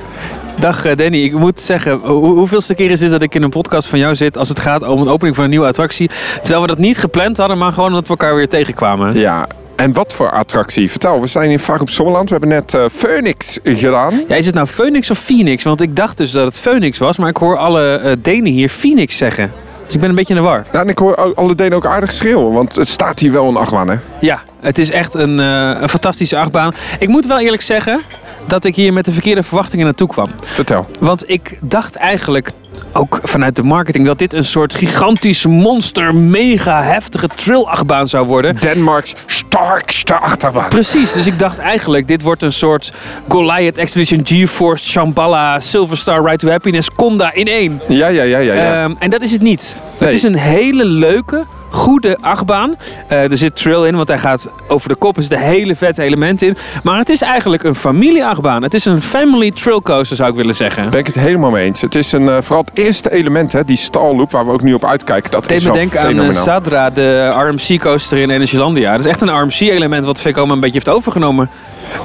Dag 0.60 0.86
eh, 0.86 0.96
Danny, 0.96 1.24
ik 1.24 1.34
moet 1.34 1.62
zeggen, 1.62 1.94
hoe, 1.94 2.36
hoeveelste 2.36 2.76
keer 2.76 2.92
is 2.92 3.00
dit 3.00 3.12
dat 3.12 3.22
ik 3.22 3.36
in 3.36 3.44
een 3.44 3.50
podcast 3.50 3.88
van 3.88 4.00
jou 4.00 4.16
zit 4.16 4.38
als 4.38 4.50
het 4.50 4.60
gaat 4.60 4.88
om 4.88 5.02
een 5.02 5.10
opening 5.10 5.36
van 5.36 5.44
een 5.44 5.50
nieuwe 5.50 5.68
attractie? 5.68 6.10
Terwijl 6.42 6.62
we 6.62 6.68
dat 6.68 6.78
niet 6.78 6.98
gepland 6.98 7.38
hadden, 7.38 7.58
maar 7.58 7.72
gewoon 7.72 7.90
omdat 7.90 8.04
we 8.04 8.10
elkaar 8.10 8.36
weer 8.36 8.48
tegenkwamen. 8.48 9.18
Ja, 9.18 9.48
en 9.76 9.94
wat 9.94 10.14
voor 10.14 10.32
attractie? 10.32 10.92
Vertel, 10.92 11.22
we 11.22 11.28
zijn 11.28 11.50
hier 11.50 11.60
vaak 11.60 11.82
op 11.82 11.90
Sommerland. 11.90 12.30
We 12.30 12.36
hebben 12.36 12.56
net 12.56 12.74
eh, 12.74 12.86
Phoenix 12.94 13.60
gedaan. 13.64 14.22
Ja, 14.28 14.36
is 14.36 14.46
het 14.46 14.56
nou 14.56 14.68
Phoenix 14.68 15.12
of 15.12 15.20
Phoenix? 15.20 15.64
Want 15.64 15.82
ik 15.82 15.96
dacht 15.96 16.18
dus 16.18 16.32
dat 16.32 16.46
het 16.46 16.58
Phoenix 16.58 16.98
was, 16.98 17.18
maar 17.18 17.30
ik 17.30 17.38
hoor 17.38 17.58
alle 17.58 17.96
eh, 17.96 18.12
Denen 18.22 18.52
hier 18.52 18.70
Phoenix 18.70 19.18
zeggen. 19.18 19.52
Dus 19.86 19.94
ik 19.94 20.00
ben 20.00 20.10
een 20.10 20.16
beetje 20.16 20.34
in 20.34 20.40
de 20.42 20.48
war. 20.48 20.66
Ja, 20.72 20.82
en 20.82 20.90
ik 20.90 20.98
hoor 20.98 21.36
alle 21.36 21.56
Denen 21.56 21.74
ook 21.78 21.86
aardig 21.86 22.12
schreeuwen, 22.12 22.54
want 22.54 22.76
het 22.76 22.90
staat 22.90 23.20
hier 23.20 23.32
wel 23.32 23.48
een 23.48 23.58
achtbaan, 23.58 23.90
hè? 23.90 23.96
Ja, 24.20 24.42
het 24.60 24.78
is 24.78 24.92
echt 24.92 25.14
een, 25.14 25.38
een 25.38 25.90
fantastische 25.90 26.38
achtbaan. 26.38 26.74
Ik 27.00 27.08
moet 27.08 27.26
wel 27.26 27.40
eerlijk 27.40 27.62
zeggen 27.62 28.02
dat 28.48 28.66
ik 28.66 28.76
hier 28.76 28.94
met 28.94 29.06
de 29.06 29.12
verkeerde 29.12 29.44
verwachtingen 29.44 29.86
naartoe 29.86 30.08
kwam. 30.08 30.30
Vertel. 30.46 30.86
Want 31.00 31.30
ik 31.30 31.58
dacht 31.62 31.96
eigenlijk 31.96 32.52
ook 32.92 33.20
vanuit 33.24 33.56
de 33.56 33.64
marketing 33.64 34.06
dat 34.06 34.20
dit 34.20 34.34
een 34.34 34.46
soort 34.46 34.74
gigantisch 34.74 35.46
monster, 35.46 36.16
mega 36.16 36.84
heftige 36.84 37.28
trill-achtbaan 37.28 38.08
zou 38.08 38.28
worden. 38.28 38.56
Denmarks 38.60 39.16
sterkste 39.26 40.14
achterbaan. 40.14 40.70
Precies, 40.70 41.14
dus 41.14 41.28
ik 41.28 41.40
dacht 41.40 41.58
eigenlijk, 41.58 42.08
dit 42.08 42.22
wordt 42.22 42.42
een 42.42 42.54
soort 42.54 42.94
Goliath 43.28 43.78
Expedition 43.78 44.22
GeForce, 44.24 44.86
Shambhala, 44.86 45.60
Silver 45.60 45.98
Star 45.98 46.24
Ride 46.24 46.38
to 46.38 46.50
Happiness, 46.50 46.90
Conda 46.96 47.34
in 47.34 47.48
één. 47.48 47.82
Ja, 47.88 48.08
ja, 48.08 48.24
ja, 48.24 48.38
ja. 48.38 48.54
ja. 48.54 48.84
Ehm, 48.84 48.94
en 49.00 49.10
dat 49.10 49.22
is 49.22 49.32
het 49.32 49.42
niet. 49.42 49.76
Nee. 50.00 50.10
Het 50.10 50.14
is 50.18 50.24
een 50.24 50.36
hele 50.36 50.86
leuke, 50.86 51.46
goede 51.70 52.18
achtbaan. 52.22 52.76
Eh, 53.08 53.32
er 53.32 53.38
zit 53.38 53.56
trail 53.56 53.86
in, 53.86 53.96
want 53.96 54.08
hij 54.08 54.20
gaat 54.20 54.50
over 54.68 54.90
de 54.90 54.96
kop. 54.96 55.16
Er 55.16 55.22
zitten 55.22 55.40
hele 55.40 55.76
vette 55.76 56.02
elementen 56.02 56.48
in. 56.48 56.58
Maar 56.84 56.98
het 56.98 57.10
is 57.10 57.22
eigenlijk 57.22 57.64
een 57.64 57.76
familieachtbaan. 57.76 58.64
Het 58.64 58.74
is 58.74 58.86
een 58.86 59.02
family 59.02 59.52
trail 59.52 59.82
coaster, 59.82 60.16
zou 60.16 60.30
ik 60.30 60.36
willen 60.36 60.56
zeggen. 60.56 60.90
ben 60.90 61.00
ik 61.00 61.06
het 61.06 61.20
helemaal 61.20 61.52
mee 61.52 61.66
eens. 61.66 61.82
Het 61.82 61.96
is 61.96 62.12
een, 62.12 62.30
eh, 62.30 62.38
vooral 62.42 62.66
eerste 62.74 63.12
element, 63.12 63.54
hè, 63.54 63.64
die 63.64 63.78
stalloop, 63.78 64.32
waar 64.32 64.46
we 64.46 64.52
ook 64.52 64.62
nu 64.62 64.74
op 64.74 64.86
uitkijken. 64.86 65.32
Dat 65.32 65.48
deed 65.48 65.58
is 65.58 65.64
me 65.64 65.70
wel 65.70 65.80
denken 65.80 66.02
aan 66.02 66.20
eh. 66.20 66.32
Sadra, 66.32 66.90
de 66.90 67.28
RMC-coaster 67.28 68.18
in 68.18 68.30
Energylandia. 68.30 68.92
Dat 68.92 69.00
is 69.00 69.12
echt 69.12 69.22
een 69.22 69.42
RMC-element 69.42 70.06
wat 70.06 70.22
Vekoma 70.22 70.54
een 70.54 70.60
beetje 70.60 70.74
heeft 70.84 70.90
overgenomen. 70.90 71.50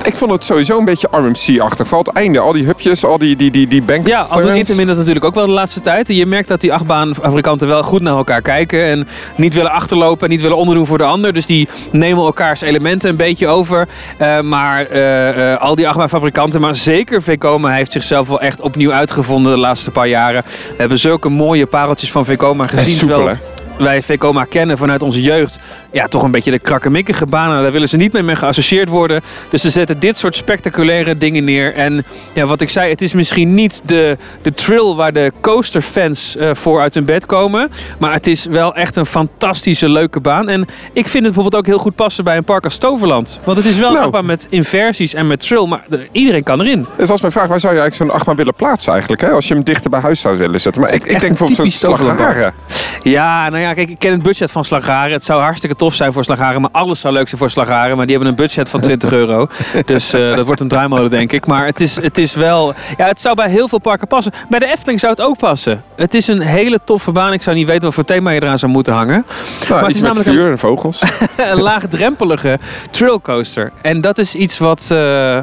Ik 0.02 0.16
vond 0.16 0.30
het 0.30 0.44
sowieso 0.44 0.78
een 0.78 0.84
beetje 0.84 1.08
RMC-achtig. 1.10 1.86
Vooral 1.86 2.04
het 2.06 2.14
einde, 2.14 2.38
al 2.38 2.52
die 2.52 2.64
hupjes, 2.64 3.04
al 3.04 3.18
die, 3.18 3.36
die, 3.36 3.50
die, 3.50 3.68
die 3.68 3.82
bank 3.82 4.06
Ja, 4.06 4.20
al 4.20 4.42
dat 4.42 4.96
natuurlijk 4.96 5.24
ook 5.24 5.34
wel 5.34 5.46
de 5.46 5.52
laatste 5.52 5.80
tijd. 5.80 6.08
En 6.08 6.14
je 6.14 6.26
merkt 6.26 6.48
dat 6.48 6.60
die 6.60 6.72
achtbaanfabrikanten 6.72 7.68
wel 7.68 7.82
goed 7.82 8.02
naar 8.02 8.16
elkaar 8.16 8.42
kijken. 8.42 8.84
En 8.84 9.08
niet 9.36 9.54
willen 9.54 9.70
achterlopen 9.70 10.24
en 10.24 10.30
niet 10.30 10.42
willen 10.42 10.56
onderdoen 10.56 10.86
voor 10.86 10.98
de 10.98 11.04
ander. 11.04 11.32
Dus 11.32 11.46
die 11.46 11.68
nemen 11.92 12.24
elkaars 12.24 12.60
elementen 12.60 13.10
een 13.10 13.16
beetje 13.16 13.46
over. 13.46 13.88
Eh, 14.16 14.40
maar 14.40 14.86
eh, 14.86 15.52
eh, 15.52 15.60
al 15.60 15.74
die 15.74 15.88
achtbaanfabrikanten, 15.88 16.60
maar 16.60 16.74
zeker 16.74 17.22
Vekoma 17.22 17.70
heeft 17.70 17.92
zichzelf 17.92 18.28
wel 18.28 18.40
echt 18.40 18.60
opnieuw 18.60 18.92
uitgevonden 18.92 19.52
de 19.52 19.58
laatste 19.58 19.90
paar 19.90 20.08
jaren. 20.08 20.42
We 20.68 20.74
hebben 20.76 20.98
zulke 20.98 21.28
mooie 21.28 21.66
pareltjes 21.66 22.10
van 22.10 22.24
Vekoma 22.24 22.62
En 22.62 22.78
gezien. 22.78 22.96
soepel? 22.96 23.36
Wij 23.78 24.02
Vekoma 24.02 24.44
kennen 24.44 24.78
vanuit 24.78 25.02
onze 25.02 25.22
jeugd. 25.22 25.58
Ja, 25.92 26.06
toch 26.06 26.22
een 26.22 26.30
beetje 26.30 26.50
de 26.50 26.58
krakkemikkige 26.58 27.26
banen. 27.26 27.62
Daar 27.62 27.72
willen 27.72 27.88
ze 27.88 27.96
niet 27.96 28.12
meer 28.12 28.24
mee 28.24 28.36
geassocieerd 28.36 28.88
worden. 28.88 29.20
Dus 29.48 29.60
ze 29.62 29.70
zetten 29.70 29.98
dit 30.00 30.16
soort 30.16 30.36
spectaculaire 30.36 31.18
dingen 31.18 31.44
neer. 31.44 31.74
En 31.74 32.04
ja, 32.32 32.46
wat 32.46 32.60
ik 32.60 32.68
zei, 32.68 32.90
het 32.90 33.02
is 33.02 33.12
misschien 33.12 33.54
niet 33.54 33.80
de, 33.84 34.16
de 34.42 34.52
trill 34.52 34.94
waar 34.94 35.12
de 35.12 35.32
coasterfans 35.40 36.36
eh 36.36 36.50
voor 36.54 36.80
uit 36.80 36.94
hun 36.94 37.04
bed 37.04 37.26
komen. 37.26 37.70
Maar 37.98 38.12
het 38.12 38.26
is 38.26 38.44
wel 38.44 38.74
echt 38.74 38.96
een 38.96 39.06
fantastische, 39.06 39.88
leuke 39.88 40.20
baan. 40.20 40.48
En 40.48 40.60
ik 40.92 41.08
vind 41.08 41.24
het 41.24 41.34
bijvoorbeeld 41.34 41.54
ook 41.56 41.66
heel 41.66 41.78
goed 41.78 41.94
passen 41.94 42.24
bij 42.24 42.36
een 42.36 42.44
park 42.44 42.64
als 42.64 42.76
Toverland. 42.76 43.40
Want 43.44 43.56
het 43.56 43.66
is 43.66 43.74
wel 43.76 43.82
Nou. 43.86 43.96
een 43.96 44.02
achtbaan 44.02 44.26
met 44.26 44.46
inversies 44.50 45.14
en 45.14 45.26
met 45.26 45.40
trill. 45.40 45.66
Maar 45.66 45.84
de- 45.88 46.06
iedereen 46.12 46.42
kan 46.42 46.60
erin. 46.60 46.86
Dus 46.96 47.10
als 47.10 47.20
mijn 47.20 47.32
vraag, 47.32 47.46
waar 47.46 47.60
zou 47.60 47.74
je 47.74 47.80
eigenlijk 47.80 48.10
zo'n 48.10 48.18
achtbaan 48.18 48.36
willen 48.36 48.54
plaatsen 48.54 48.92
eigenlijk? 48.92 49.22
Hè? 49.22 49.30
Als 49.30 49.48
je 49.48 49.54
hem 49.54 49.62
dichter 49.62 49.90
bij 49.90 50.00
huis 50.00 50.20
zou 50.20 50.38
willen 50.38 50.60
zetten. 50.60 50.82
Maar 50.82 50.94
ik, 50.94 51.02
ik 51.02 51.08
denk 51.20 51.38
bijvoorbeeld 51.38 51.58
zo'n 51.58 51.70
Slagharen. 51.70 52.54
Ja, 53.02 53.48
nou 53.48 53.62
ja, 53.62 53.67
kijk, 53.74 53.90
ik 53.90 53.98
ken 53.98 54.12
het 54.12 54.22
budget 54.22 54.50
van 54.50 54.64
Slagharen. 54.64 55.12
Het 55.12 55.24
zou 55.24 55.42
hartstikke 55.42 55.76
tof 55.76 55.94
zijn 55.94 56.12
voor 56.12 56.24
Slagharen, 56.24 56.60
maar 56.60 56.70
alles 56.72 57.00
zou 57.00 57.14
leuk 57.14 57.28
zijn 57.28 57.40
voor 57.40 57.50
Slagharen. 57.50 57.96
Maar 57.96 58.06
die 58.06 58.14
hebben 58.16 58.34
een 58.34 58.40
budget 58.40 58.68
van 58.68 58.80
20 58.80 59.12
euro. 59.12 59.46
Dus 59.86 60.12
eh, 60.12 60.34
dat 60.34 60.46
wordt 60.46 60.60
een 60.60 60.68
draaimolen, 60.68 61.10
denk 61.10 61.32
ik. 61.32 61.46
Maar 61.46 61.66
het 61.66 61.80
is, 61.80 61.96
het 61.96 62.18
is 62.18 62.34
wel... 62.34 62.74
Ja, 62.96 63.06
het 63.06 63.20
zou 63.20 63.34
bij 63.34 63.50
heel 63.50 63.68
veel 63.68 63.78
parken 63.78 64.06
passen. 64.08 64.32
Bij 64.48 64.58
de 64.58 64.66
Efteling 64.66 65.00
zou 65.00 65.12
het 65.12 65.22
ook 65.22 65.38
passen. 65.38 65.82
Het 65.96 66.14
is 66.14 66.26
een 66.26 66.40
hele 66.40 66.80
toffe 66.84 67.12
baan. 67.12 67.32
Ik 67.32 67.42
zou 67.42 67.56
niet 67.56 67.66
weten 67.66 67.82
wat 67.82 67.94
voor 67.94 68.04
thema 68.04 68.30
je 68.30 68.42
eraan 68.42 68.58
zou 68.58 68.72
moeten 68.72 68.92
hangen. 68.92 69.26
Nou, 69.68 69.80
het 69.80 69.88
iets 69.88 69.96
is 69.96 70.04
met 70.04 70.12
namelijk 70.12 70.38
vuur 70.38 70.50
en 70.50 70.58
vogels. 70.58 71.02
een 71.52 71.60
laagdrempelige 71.60 72.58
trailcoaster. 72.90 73.72
En 73.82 74.00
dat 74.00 74.18
is 74.18 74.34
iets 74.34 74.58
wat, 74.58 74.88
eh, 74.90 75.38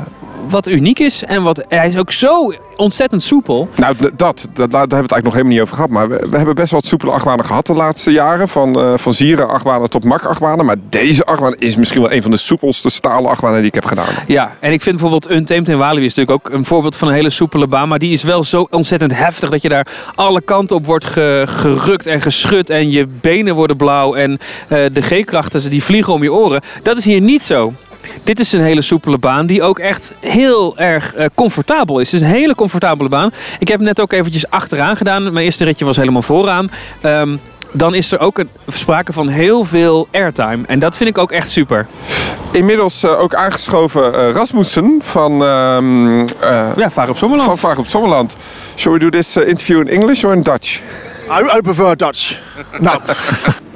wat 0.50 0.68
uniek 0.68 1.00
is. 1.00 1.24
En 1.24 1.44
wat, 1.44 1.64
hij 1.68 1.88
is 1.88 1.98
ook 1.98 2.12
zo 2.12 2.54
ontzettend 2.76 3.24
soepel. 3.24 3.70
Nou, 3.76 3.96
dat, 4.00 4.12
dat, 4.16 4.48
daar 4.54 4.70
hebben 4.70 4.70
we 4.70 4.78
het 4.78 4.92
eigenlijk 4.92 5.24
nog 5.24 5.34
helemaal 5.34 5.54
niet 5.54 5.62
over 5.62 5.76
gehad. 5.76 5.90
Maar 5.90 6.10
we, 6.10 6.28
we 6.30 6.38
hebben 6.38 6.56
best 6.56 6.72
wel 6.72 6.80
wat 6.80 6.90
soepele 6.90 7.12
achtbanen 7.12 7.46
gehad 7.46 7.66
de 7.68 7.74
laatste 7.74 8.12
jaren. 8.12 8.48
Van, 8.48 8.80
eh 8.80 8.94
van 8.98 9.14
zieren 9.14 9.50
achtbanen 9.50 9.90
tot 9.90 10.04
mak 10.04 10.26
achtbanen. 10.26 10.66
Maar 10.66 10.76
deze 10.90 11.26
achtbaan 11.26 11.54
is 11.56 11.76
misschien 11.76 12.02
wel 12.02 12.12
een 12.12 12.22
van 12.22 12.32
de 12.32 12.38
soepelste 12.38 12.90
stalen 12.90 13.30
achtbanen 13.30 13.58
die 13.58 13.68
ik 13.68 13.74
heb 13.76 13.86
gedaan. 13.86 14.06
Ja, 14.28 14.52
en 14.60 14.72
ik 14.72 14.82
vind 14.82 15.00
bijvoorbeeld 15.00 15.32
Untamed 15.32 15.70
in 15.70 15.78
Walibi 15.78 16.06
is 16.06 16.14
natuurlijk 16.16 16.48
ook 16.48 16.54
een 16.54 16.66
voorbeeld 16.66 16.96
van 16.96 17.08
een 17.08 17.14
hele 17.14 17.30
soepele 17.30 17.68
baan. 17.68 17.88
Maar 17.88 18.00
die 18.00 18.12
is 18.14 18.24
wel 18.24 18.44
zo 18.44 18.68
ontzettend 18.70 19.18
heftig 19.18 19.50
dat 19.50 19.62
je 19.62 19.70
daar 19.70 19.88
alle 20.16 20.42
kanten 20.42 20.76
op 20.76 20.86
wordt 20.86 21.06
ge- 21.06 21.44
gerukt 21.48 22.06
en 22.08 22.22
geschud. 22.22 22.70
En 22.70 22.92
je 22.92 23.08
benen 23.22 23.56
worden 23.56 23.78
blauw 23.78 24.14
en 24.16 24.32
eh, 24.68 24.80
de 24.94 25.02
G-krachten 25.02 25.70
die 25.70 25.84
vliegen 25.84 26.14
om 26.14 26.24
je 26.24 26.34
oren. 26.34 26.62
Dat 26.84 26.98
is 26.98 27.06
hier 27.06 27.22
niet 27.22 27.42
zo. 27.42 27.74
Dit 28.26 28.40
is 28.40 28.52
een 28.52 28.62
hele 28.62 28.82
soepele 28.82 29.18
baan 29.18 29.46
die 29.46 29.64
ook 29.64 29.80
echt 29.80 30.14
heel 30.20 30.78
erg 30.78 31.14
eh, 31.14 31.26
comfortabel 31.36 32.00
is. 32.00 32.12
Het 32.12 32.22
is 32.22 32.28
een 32.28 32.34
hele 32.34 32.56
comfortabele 32.56 33.10
baan. 33.10 33.32
Ik 33.60 33.68
heb 33.68 33.78
hem 33.78 33.88
net 33.88 34.02
ook 34.02 34.12
eventjes 34.14 34.50
achteraan 34.50 34.98
gedaan. 34.98 35.24
Mijn 35.34 35.46
eerste 35.46 35.64
ritje 35.64 35.86
was 35.86 35.98
helemaal 35.98 36.22
vooraan. 36.22 36.70
Ehm, 37.02 37.38
dan 37.72 37.96
is 37.96 38.12
er 38.12 38.20
ook 38.20 38.38
een, 38.38 38.50
sprake 38.68 39.14
van 39.14 39.28
heel 39.28 39.66
veel 39.66 40.08
airtime. 40.12 40.60
En 40.68 40.80
dat 40.80 40.98
vind 40.98 41.10
ik 41.10 41.18
ook 41.18 41.32
echt 41.32 41.50
super. 41.50 41.88
Inmiddels 42.52 43.04
eh, 43.04 43.20
ook 43.20 43.34
aangeschoven 43.36 44.14
eh, 44.14 44.32
Rasmussen 44.32 45.00
van, 45.04 45.44
ehm 45.44 46.20
eh, 46.40 46.68
Ja, 46.78 46.90
vaar 46.92 47.10
op 47.10 47.18
Sommerland. 47.18 47.60
van 47.60 47.78
op 47.78 47.88
Sommerland. 47.88 48.36
Shall 48.76 48.92
we 48.94 49.00
do 49.00 49.10
this 49.10 49.38
uh, 49.38 49.48
interview 49.48 49.80
in 49.80 49.88
English 49.88 50.24
or 50.24 50.34
in 50.34 50.42
Dutch? 50.42 50.80
I, 51.30 51.58
I 51.58 51.62
prefer 51.62 51.98
Dutch. 51.98 52.38
no, 52.80 53.00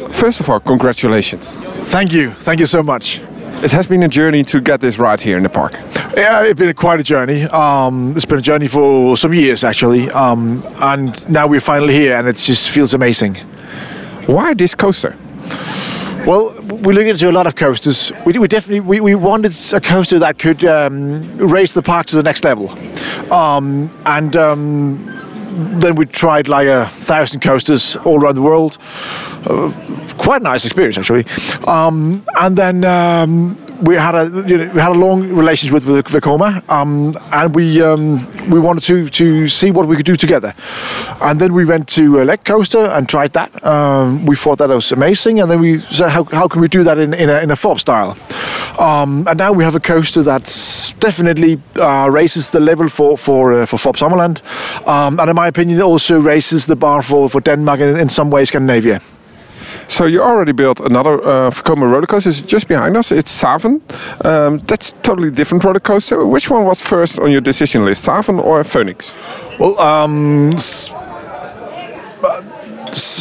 First 0.09 0.39
of 0.39 0.49
all, 0.49 0.59
congratulations. 0.63 1.47
thank 1.89 2.11
you, 2.11 2.31
thank 2.43 2.57
you 2.57 2.67
so 2.67 2.83
much. 2.83 3.21
It 3.61 3.71
has 3.73 3.87
been 3.87 4.03
a 4.03 4.07
journey 4.07 4.43
to 4.45 4.61
get 4.61 4.79
this 4.79 4.99
right 4.99 5.19
here 5.19 5.35
in 5.35 5.43
the 5.43 5.49
park. 5.49 5.73
Yeah, 6.15 6.43
it's 6.43 6.57
been 6.57 6.73
quite 6.75 7.01
a 7.01 7.03
journey. 7.03 7.43
Um, 7.43 8.13
it's 8.15 8.23
been 8.23 8.39
a 8.39 8.41
journey 8.41 8.69
for 8.69 9.17
some 9.17 9.33
years 9.33 9.65
actually, 9.65 10.09
um, 10.11 10.65
and 10.79 11.29
now 11.29 11.45
we're 11.45 11.59
finally 11.59 11.93
here, 11.93 12.13
and 12.13 12.25
it 12.25 12.37
just 12.37 12.69
feels 12.69 12.93
amazing. 12.93 13.35
Why 14.27 14.53
this 14.53 14.73
coaster? 14.75 15.13
Well, 16.25 16.53
we 16.61 16.93
looked 16.93 17.09
into 17.09 17.29
a 17.29 17.33
lot 17.33 17.47
of 17.47 17.55
coasters. 17.55 18.13
We, 18.25 18.31
we 18.39 18.47
definitely 18.47 18.79
we, 18.79 19.01
we 19.01 19.15
wanted 19.15 19.53
a 19.73 19.81
coaster 19.81 20.19
that 20.19 20.39
could 20.39 20.63
um, 20.63 21.37
raise 21.37 21.73
the 21.73 21.81
park 21.81 22.05
to 22.07 22.15
the 22.15 22.23
next 22.23 22.45
level, 22.45 22.69
um, 23.29 23.91
and 24.05 24.37
um, 24.37 25.05
then 25.51 25.95
we 25.95 26.05
tried 26.05 26.47
like 26.47 26.67
a 26.67 26.87
thousand 26.87 27.41
coasters 27.41 27.95
all 27.97 28.21
around 28.21 28.35
the 28.35 28.41
world. 28.41 28.77
Uh, 29.45 29.71
quite 30.17 30.41
a 30.41 30.43
nice 30.43 30.65
experience 30.65 30.97
actually. 30.97 31.25
Um, 31.67 32.25
and 32.39 32.57
then 32.57 32.83
um, 32.83 33.57
we 33.81 33.95
had 33.95 34.15
a 34.15 34.25
you 34.47 34.57
know, 34.57 34.71
we 34.73 34.81
had 34.81 34.91
a 34.91 34.99
long 34.99 35.29
relationship 35.29 35.73
with 35.73 35.85
with 35.85 36.05
Vekoma, 36.07 36.67
um, 36.69 37.15
and 37.31 37.55
we 37.55 37.81
um, 37.81 38.25
we 38.49 38.59
wanted 38.59 38.83
to 38.83 39.09
to 39.09 39.47
see 39.47 39.71
what 39.71 39.87
we 39.87 39.95
could 39.95 40.05
do 40.05 40.15
together. 40.15 40.53
And 41.21 41.39
then 41.39 41.53
we 41.53 41.65
went 41.65 41.87
to 41.89 42.21
a 42.21 42.23
leg 42.23 42.43
coaster 42.43 42.79
and 42.79 43.07
tried 43.07 43.33
that. 43.33 43.65
Um, 43.65 44.25
we 44.25 44.35
thought 44.35 44.57
that 44.57 44.69
was 44.69 44.91
amazing, 44.91 45.39
and 45.39 45.49
then 45.49 45.59
we 45.59 45.77
said, 45.77 46.09
how, 46.09 46.23
how 46.25 46.47
can 46.47 46.61
we 46.61 46.67
do 46.67 46.83
that 46.83 46.97
in 46.97 47.13
in 47.13 47.29
a, 47.29 47.39
in 47.41 47.51
a 47.51 47.55
fob 47.55 47.79
style? 47.79 48.17
Um, 48.79 49.27
and 49.27 49.37
now 49.37 49.51
we 49.51 49.63
have 49.63 49.75
a 49.75 49.79
coaster 49.79 50.23
that 50.23 50.43
definitely 50.99 51.61
uh, 51.75 52.09
raises 52.09 52.49
the 52.49 52.59
level 52.59 52.89
for 52.89 53.17
for 53.17 53.53
uh, 53.53 53.65
for 53.65 53.77
fob 53.77 53.97
Summerland, 53.97 54.41
um, 54.87 55.19
and 55.19 55.29
in 55.29 55.35
my 55.35 55.47
opinion, 55.47 55.79
it 55.79 55.83
also 55.83 56.19
raises 56.19 56.65
the 56.65 56.75
bar 56.75 57.01
for 57.01 57.29
for 57.29 57.41
Denmark 57.41 57.79
and 57.81 57.97
in 57.97 58.09
some 58.09 58.29
way 58.29 58.45
Scandinavia. 58.45 59.01
So 59.89 60.05
you 60.05 60.21
already 60.21 60.51
built 60.51 60.79
another 60.79 61.15
uh, 61.15 61.49
Vekoma 61.49 61.91
roller 61.91 62.05
coaster. 62.05 62.29
It's 62.29 62.41
just 62.41 62.67
behind 62.67 62.95
us. 62.95 63.11
It's 63.11 63.31
Saven. 63.31 63.81
Um, 64.23 64.59
that's 64.59 64.93
totally 65.01 65.31
different 65.31 65.63
roller 65.63 65.79
coaster. 65.79 66.25
Which 66.27 66.49
one 66.49 66.63
was 66.63 66.79
first 66.81 67.19
on 67.19 67.31
your 67.31 67.41
decision 67.41 67.85
list, 67.85 68.05
Saven 68.05 68.39
or 68.39 68.63
Phoenix? 68.63 69.15
Well, 69.59 69.77
um, 69.79 70.51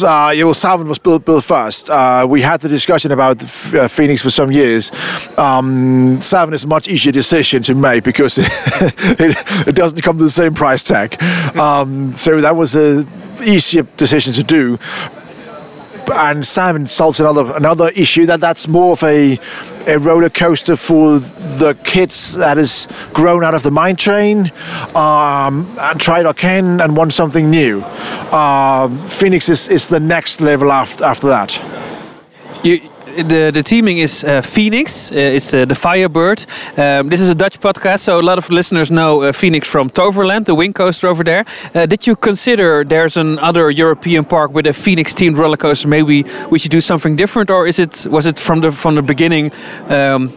uh, 0.03 0.33
yeah, 0.35 0.43
well, 0.43 0.85
was 0.85 0.99
built 0.99 1.25
built 1.25 1.43
first. 1.43 1.89
Uh, 1.89 2.25
we 2.29 2.41
had 2.41 2.61
the 2.61 2.69
discussion 2.69 3.11
about 3.11 3.41
uh, 3.73 3.87
Phoenix 3.87 4.21
for 4.21 4.29
some 4.29 4.51
years. 4.51 4.91
Um, 5.37 6.17
is 6.19 6.33
a 6.63 6.67
much 6.67 6.87
easier 6.87 7.11
decision 7.11 7.63
to 7.63 7.75
make 7.75 8.03
because 8.03 8.37
it, 8.41 9.67
it 9.67 9.75
doesn't 9.75 10.01
come 10.01 10.17
to 10.19 10.23
the 10.23 10.29
same 10.29 10.53
price 10.53 10.83
tag. 10.83 11.21
Um, 11.57 12.13
so 12.13 12.41
that 12.41 12.55
was 12.55 12.75
a 12.75 13.05
easier 13.41 13.83
decision 13.97 14.33
to 14.33 14.43
do. 14.43 14.77
And 16.11 16.45
Simon 16.45 16.87
solves 16.87 17.19
another 17.19 17.53
another 17.55 17.89
issue 17.89 18.25
that 18.25 18.39
that's 18.39 18.67
more 18.67 18.93
of 18.93 19.03
a 19.03 19.39
a 19.87 19.97
roller 19.97 20.29
coaster 20.29 20.75
for 20.75 21.19
the 21.19 21.77
kids 21.83 22.35
that 22.35 22.57
has 22.57 22.87
grown 23.13 23.43
out 23.43 23.55
of 23.55 23.63
the 23.63 23.71
mine 23.71 23.95
train 23.95 24.51
um, 24.95 25.75
and 25.79 25.99
tried 25.99 26.25
again 26.25 26.81
and 26.81 26.95
want 26.95 27.13
something 27.13 27.49
new. 27.49 27.81
Um, 28.31 29.03
Phoenix 29.07 29.49
is, 29.49 29.67
is 29.69 29.89
the 29.89 29.99
next 29.99 30.41
level 30.41 30.71
after 30.71 31.03
after 31.03 31.27
that. 31.27 31.57
You, 32.63 32.81
the, 33.17 33.51
the 33.53 33.63
teaming 33.63 33.99
is 33.99 34.23
uh, 34.23 34.41
Phoenix. 34.41 35.11
Uh, 35.11 35.15
it's 35.15 35.53
uh, 35.53 35.65
the 35.65 35.75
Firebird. 35.75 36.45
Um, 36.77 37.09
this 37.09 37.21
is 37.21 37.29
a 37.29 37.35
Dutch 37.35 37.59
podcast, 37.59 37.99
so 37.99 38.19
a 38.19 38.21
lot 38.21 38.37
of 38.37 38.49
listeners 38.49 38.89
know 38.91 39.21
uh, 39.21 39.31
Phoenix 39.31 39.67
from 39.67 39.89
Toverland, 39.89 40.45
the 40.45 40.55
wing 40.55 40.73
coaster 40.73 41.07
over 41.07 41.23
there. 41.23 41.45
Uh, 41.73 41.85
did 41.85 42.07
you 42.07 42.15
consider 42.15 42.83
there's 42.83 43.17
another 43.17 43.69
European 43.69 44.23
park 44.23 44.51
with 44.51 44.67
a 44.67 44.73
Phoenix-themed 44.73 45.37
roller 45.37 45.57
coaster? 45.57 45.87
Maybe 45.87 46.25
we 46.49 46.59
should 46.59 46.71
do 46.71 46.81
something 46.81 47.15
different, 47.15 47.49
or 47.49 47.67
is 47.67 47.79
it 47.79 48.05
was 48.09 48.25
it 48.25 48.39
from 48.39 48.61
the 48.61 48.71
from 48.71 48.95
the 48.95 49.01
beginning? 49.01 49.51
Um, 49.87 50.31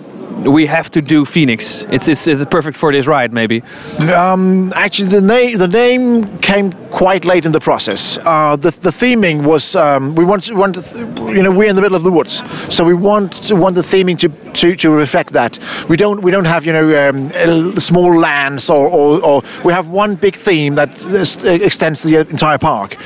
we 0.45 0.67
have 0.67 0.91
to 0.91 1.03
do 1.03 1.25
Phoenix. 1.25 1.85
It's, 1.91 2.09
it's, 2.09 2.27
it's 2.27 2.45
perfect 2.51 2.77
for 2.77 2.93
this 2.93 3.07
ride, 3.07 3.33
maybe. 3.33 3.63
Um, 4.15 4.73
actually, 4.75 5.09
the 5.09 5.21
name 5.21 5.59
the 5.59 5.69
name 5.69 6.39
came 6.39 6.73
quite 6.91 7.25
late 7.25 7.45
in 7.45 7.53
the 7.53 7.61
process. 7.61 8.19
Uh, 8.19 8.57
the, 8.57 8.71
the 8.71 8.91
theming 8.91 9.45
was 9.45 9.77
um, 9.77 10.15
we 10.15 10.25
want 10.25 10.51
want 10.53 10.77
you 10.95 11.43
know 11.43 11.51
we're 11.51 11.69
in 11.69 11.77
the 11.77 11.83
middle 11.83 11.97
of 11.97 12.03
the 12.03 12.11
woods, 12.11 12.43
so 12.75 12.85
we 12.85 12.95
want 12.95 13.33
to, 13.45 13.57
want 13.57 13.75
the 13.75 13.83
theming 13.83 14.19
to, 14.19 14.29
to, 14.53 14.77
to 14.77 14.91
reflect 14.91 15.33
that. 15.33 15.59
We 15.89 15.97
don't 15.97 16.23
we 16.23 16.31
don't 16.31 16.45
have 16.45 16.67
you 16.67 16.73
know 16.73 17.09
um, 17.09 17.79
small 17.79 18.19
lands 18.19 18.69
or, 18.71 18.89
or, 18.89 19.25
or 19.25 19.43
we 19.65 19.73
have 19.73 19.89
one 19.89 20.17
big 20.17 20.37
theme 20.37 20.75
that 20.75 21.03
extends 21.45 22.03
the 22.03 22.17
entire 22.29 22.59
park, 22.59 22.97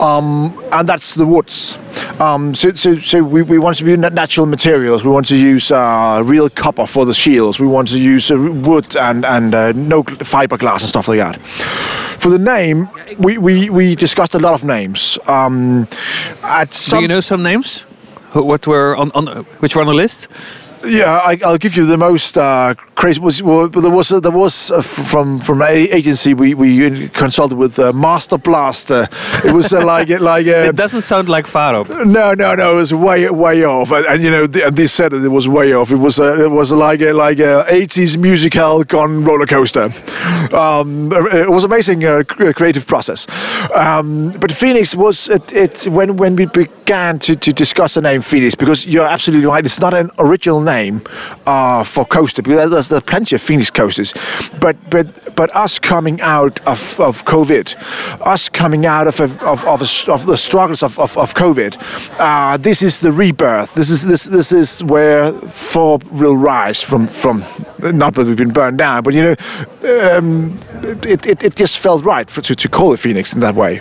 um, 0.00 0.52
and 0.72 0.88
that's 0.88 1.14
the 1.14 1.26
woods. 1.26 1.78
Um, 2.20 2.54
so, 2.54 2.72
so, 2.72 2.96
so 2.98 3.22
we, 3.22 3.42
we 3.42 3.58
want 3.58 3.78
to 3.78 3.84
use 3.84 3.98
natural 3.98 4.46
materials. 4.46 5.04
We 5.04 5.10
want 5.10 5.26
to 5.28 5.36
use 5.36 5.70
uh, 5.70 6.22
real 6.24 6.48
copper 6.48 6.86
for 6.86 7.04
the 7.04 7.14
shields. 7.14 7.58
We 7.58 7.66
want 7.66 7.88
to 7.88 7.98
use 7.98 8.30
uh, 8.30 8.38
wood 8.38 8.96
and 8.96 9.24
and 9.24 9.54
uh, 9.54 9.72
no 9.72 10.02
fiberglass 10.02 10.80
and 10.80 10.88
stuff 10.88 11.08
like 11.08 11.18
that. 11.18 11.40
For 12.20 12.30
the 12.30 12.38
name, 12.38 12.88
we, 13.18 13.36
we, 13.36 13.68
we 13.68 13.96
discussed 13.96 14.34
a 14.34 14.38
lot 14.38 14.54
of 14.54 14.62
names. 14.62 15.18
Um, 15.26 15.88
at 16.42 16.72
some, 16.72 16.98
Do 16.98 17.02
you 17.02 17.08
know 17.08 17.20
some 17.20 17.42
names? 17.42 17.80
What 18.32 18.66
were 18.66 18.96
on, 18.96 19.10
on 19.12 19.26
which 19.58 19.74
were 19.74 19.82
on 19.82 19.88
the 19.88 19.92
list? 19.92 20.28
Yeah, 20.84 21.18
I, 21.18 21.38
I'll 21.44 21.58
give 21.58 21.76
you 21.76 21.86
the 21.86 21.96
most 21.96 22.36
uh, 22.36 22.74
crazy. 22.96 23.20
Was 23.20 23.40
well, 23.42 23.68
there 23.68 23.90
was 23.90 24.10
uh, 24.10 24.18
there 24.20 24.32
was 24.32 24.70
uh, 24.70 24.82
from 24.82 25.38
from 25.38 25.62
a 25.62 25.70
agency 25.90 26.34
we 26.34 26.54
we 26.54 27.08
consulted 27.10 27.56
with 27.56 27.78
uh, 27.78 27.92
Master 27.92 28.36
Blaster. 28.36 29.08
It 29.44 29.54
was 29.54 29.72
uh, 29.72 29.84
like 29.84 30.08
like 30.20 30.46
uh, 30.48 30.68
It 30.70 30.76
doesn't 30.76 31.02
sound 31.02 31.28
like 31.28 31.46
Faro. 31.46 31.84
no 32.04 32.32
no 32.34 32.54
no 32.54 32.72
it 32.72 32.76
was 32.76 32.92
way 32.92 33.30
way 33.30 33.64
off 33.64 33.92
and, 33.92 34.04
and 34.06 34.22
you 34.24 34.30
know 34.30 34.46
th- 34.48 34.74
they 34.74 34.86
said 34.88 35.12
it 35.12 35.28
was 35.28 35.46
way 35.46 35.72
off. 35.72 35.92
It 35.92 35.98
was 35.98 36.18
it 36.18 36.50
was 36.50 36.72
like 36.72 37.00
a 37.00 37.12
like 37.12 37.38
a 37.38 37.64
80s 37.68 38.16
musical 38.16 38.82
gone 38.84 39.24
roller 39.24 39.46
coaster. 39.46 39.90
Um, 40.52 41.12
it 41.12 41.48
was 41.50 41.62
amazing 41.64 42.04
uh, 42.04 42.24
creative 42.26 42.86
process. 42.86 43.26
Um, 43.72 44.32
but 44.40 44.50
Phoenix 44.50 44.96
was 44.96 45.28
it, 45.28 45.52
it 45.52 45.86
when 45.86 46.16
when 46.16 46.34
we 46.34 46.46
began 46.46 47.18
to, 47.20 47.36
to 47.36 47.52
discuss 47.52 47.94
the 47.94 48.02
name 48.02 48.20
Phoenix 48.22 48.56
because 48.56 48.84
you're 48.86 49.06
absolutely 49.06 49.46
right. 49.46 49.64
It's 49.64 49.78
not 49.80 49.94
an 49.94 50.10
original 50.18 50.60
name 50.60 50.71
uh, 51.46 51.84
for 51.84 52.04
coaster 52.04 52.42
because 52.42 52.70
there's, 52.70 52.88
there's 52.88 53.02
plenty 53.02 53.36
of 53.36 53.42
Phoenix 53.42 53.70
coasters, 53.70 54.14
but 54.60 54.76
but 54.90 55.34
but 55.36 55.54
us 55.54 55.78
coming 55.78 56.20
out 56.20 56.58
of, 56.66 57.00
of 57.00 57.24
COVID, 57.24 57.74
us 58.26 58.48
coming 58.48 58.86
out 58.86 59.06
of 59.06 59.20
of, 59.20 59.42
of, 59.42 59.64
of, 59.64 59.82
a 59.82 60.12
of 60.12 60.26
the 60.26 60.36
struggles 60.36 60.82
of, 60.82 60.98
of, 60.98 61.16
of 61.16 61.34
COVID, 61.34 61.76
uh, 62.18 62.56
this 62.56 62.82
is 62.82 63.00
the 63.00 63.12
rebirth. 63.12 63.74
This 63.74 63.90
is 63.90 64.02
this 64.02 64.24
this 64.24 64.52
is 64.52 64.82
where 64.84 65.32
Fob 65.32 66.02
will 66.04 66.36
rise 66.36 66.82
from 66.82 67.06
from. 67.06 67.44
Not 67.82 68.14
that 68.14 68.26
we've 68.26 68.36
been 68.36 68.52
burned 68.52 68.78
down, 68.78 69.02
but 69.02 69.14
you 69.14 69.22
know, 69.22 69.34
um, 70.16 70.58
it, 70.82 71.26
it, 71.26 71.42
it 71.42 71.56
just 71.56 71.78
felt 71.78 72.04
right 72.04 72.30
for, 72.30 72.40
to, 72.42 72.54
to 72.54 72.68
call 72.68 72.92
it 72.92 73.00
Phoenix 73.00 73.32
in 73.32 73.40
that 73.40 73.54
way. 73.56 73.80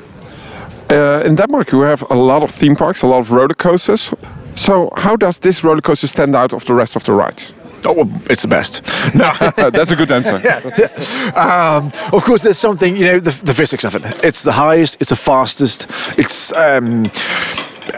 Uh, 0.89 1.21
in 1.23 1.35
Denmark, 1.35 1.71
you 1.71 1.81
have 1.81 2.03
a 2.09 2.15
lot 2.15 2.43
of 2.43 2.51
theme 2.51 2.75
parks, 2.75 3.03
a 3.03 3.07
lot 3.07 3.19
of 3.19 3.31
roller 3.31 3.53
coasters. 3.53 4.13
So, 4.55 4.89
how 4.97 5.15
does 5.15 5.39
this 5.39 5.63
roller 5.63 5.81
coaster 5.81 6.07
stand 6.07 6.35
out 6.35 6.53
of 6.53 6.65
the 6.65 6.73
rest 6.73 6.95
of 6.95 7.03
the 7.03 7.13
rides? 7.13 7.53
Oh, 7.85 7.93
well, 7.93 8.21
it's 8.29 8.43
the 8.43 8.47
best. 8.47 8.83
No, 9.15 9.33
That's 9.71 9.91
a 9.91 9.95
good 9.95 10.11
answer. 10.11 10.39
Yeah, 10.43 11.33
um, 11.35 11.91
of 12.13 12.23
course, 12.23 12.43
there's 12.43 12.57
something, 12.57 12.95
you 12.95 13.05
know, 13.05 13.19
the, 13.19 13.31
the 13.43 13.53
physics 13.53 13.83
of 13.83 13.95
it. 13.95 14.03
It's 14.23 14.43
the 14.43 14.51
highest, 14.51 14.97
it's 14.99 15.09
the 15.09 15.15
fastest, 15.15 15.87
it's. 16.17 16.53
Um, 16.53 17.09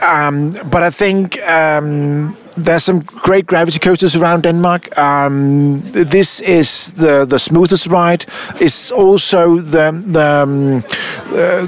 um, 0.02 0.52
but 0.70 0.84
I 0.84 0.90
think 0.90 1.42
um, 1.44 2.38
there's 2.58 2.84
some 2.84 3.00
great 3.00 3.46
gravity 3.46 3.80
coasters 3.80 4.16
around 4.16 4.44
Denmark. 4.44 4.98
Um, 4.98 5.82
this 5.92 6.40
is 6.42 6.94
the, 6.94 7.26
the 7.26 7.40
smoothest 7.40 7.88
ride. 7.88 8.26
It's 8.60 8.92
also 8.92 9.60
the, 9.60 9.92
the 10.06 10.26
um, 10.44 10.84
uh, 11.32 11.68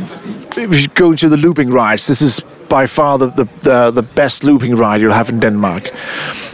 if 0.58 0.82
you 0.82 0.88
go 0.90 1.12
into 1.12 1.30
the 1.30 1.38
looping 1.38 1.70
rides, 1.72 2.08
this 2.08 2.22
is 2.22 2.42
by 2.70 2.88
far 2.88 3.18
the, 3.18 3.28
the, 3.28 3.48
the, 3.62 3.92
the 3.92 4.04
best 4.04 4.44
looping 4.44 4.76
ride 4.76 5.02
you'll 5.02 5.14
have 5.14 5.30
in 5.30 5.40
Denmark. 5.40 5.92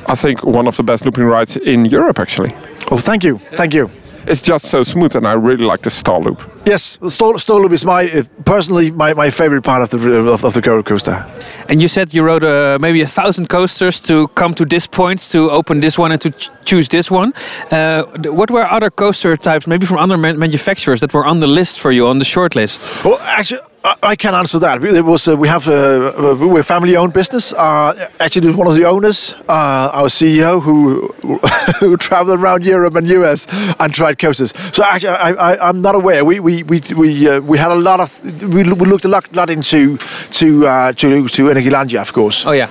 I 0.07 0.15
think 0.15 0.43
one 0.43 0.67
of 0.67 0.75
the 0.77 0.83
best 0.83 1.05
looping 1.05 1.25
rides 1.25 1.57
in 1.57 1.85
Europe, 1.85 2.19
actually. 2.19 2.53
Oh, 2.91 2.97
thank 2.97 3.23
you, 3.23 3.37
thank 3.55 3.73
you. 3.73 3.89
It's 4.27 4.41
just 4.41 4.65
so 4.65 4.84
smooth, 4.84 5.15
and 5.15 5.25
I 5.25 5.34
really 5.34 5.65
like 5.65 5.81
the 5.81 5.89
star 5.89 6.19
loop. 6.19 6.41
Yes, 6.65 6.97
the 6.97 7.07
Stol- 7.07 7.62
loop 7.62 7.71
is 7.71 7.84
my 7.86 8.10
uh, 8.12 8.23
personally 8.45 8.91
my, 8.91 9.13
my 9.13 9.29
favorite 9.31 9.63
part 9.63 9.81
of 9.81 9.89
the 9.89 10.17
of, 10.34 10.43
of 10.43 10.53
the 10.53 10.62
roller 10.62 10.84
coaster. 10.84 11.25
And 11.69 11.81
you 11.81 11.88
said 11.88 12.13
you 12.13 12.23
rode 12.23 12.43
uh, 12.43 12.77
maybe 12.79 13.01
a 13.01 13.07
thousand 13.07 13.47
coasters 13.47 14.01
to 14.01 14.27
come 14.36 14.53
to 14.55 14.65
this 14.65 14.88
point 14.88 15.31
to 15.31 15.49
open 15.49 15.79
this 15.81 15.97
one 15.97 16.12
and 16.12 16.21
to 16.21 16.29
ch- 16.31 16.49
choose 16.65 16.88
this 16.89 17.10
one. 17.10 17.34
Uh, 17.71 18.03
what 18.31 18.51
were 18.51 18.65
other 18.71 18.89
coaster 18.91 19.36
types, 19.38 19.67
maybe 19.67 19.86
from 19.86 19.97
other 19.97 20.17
man- 20.17 20.38
manufacturers, 20.38 20.99
that 20.99 21.13
were 21.13 21.25
on 21.25 21.39
the 21.39 21.47
list 21.47 21.79
for 21.79 21.91
you 21.91 22.07
on 22.07 22.19
the 22.19 22.25
short 22.25 22.55
list? 22.55 22.91
Well, 23.05 23.19
actually, 23.21 23.62
I, 23.83 23.95
I 24.03 24.15
can 24.15 24.33
answer 24.35 24.59
that. 24.59 24.83
It 24.83 25.01
was 25.05 25.27
uh, 25.27 25.35
we 25.35 25.47
have 25.47 25.67
uh, 25.67 25.73
uh, 25.73 26.35
we're 26.35 26.59
a 26.59 26.63
family-owned 26.63 27.13
business. 27.13 27.53
Uh, 27.53 28.09
actually, 28.19 28.51
one 28.53 28.67
of 28.67 28.75
the 28.75 28.85
owners, 28.85 29.33
uh, 29.49 29.89
our 29.93 30.07
CEO, 30.07 30.61
who 30.61 31.07
who 31.79 31.97
traveled 31.97 32.39
around 32.39 32.65
Europe 32.65 32.95
and 32.95 33.07
US 33.07 33.47
and 33.79 33.93
tried 33.93 34.19
coasters. 34.19 34.53
So 34.71 34.83
actually, 34.83 35.09
I, 35.09 35.31
I, 35.31 35.69
I'm 35.69 35.81
not 35.81 35.95
aware. 35.95 36.23
We 36.23 36.39
we 36.39 36.63
we 36.63 36.81
we, 36.95 37.29
uh, 37.29 37.39
we 37.41 37.57
had 37.57 37.71
a 37.71 37.75
lot 37.75 37.99
of 37.99 38.21
we, 38.53 38.63
we 38.63 38.85
looked 38.85 39.05
a 39.05 39.09
lot, 39.09 39.31
lot 39.33 39.49
into 39.49 39.97
to 40.31 40.67
uh, 40.67 40.93
to 40.93 41.27
to 41.27 41.43
Energilandia, 41.49 42.01
of 42.01 42.13
course. 42.13 42.45
Oh 42.45 42.51
yeah, 42.51 42.69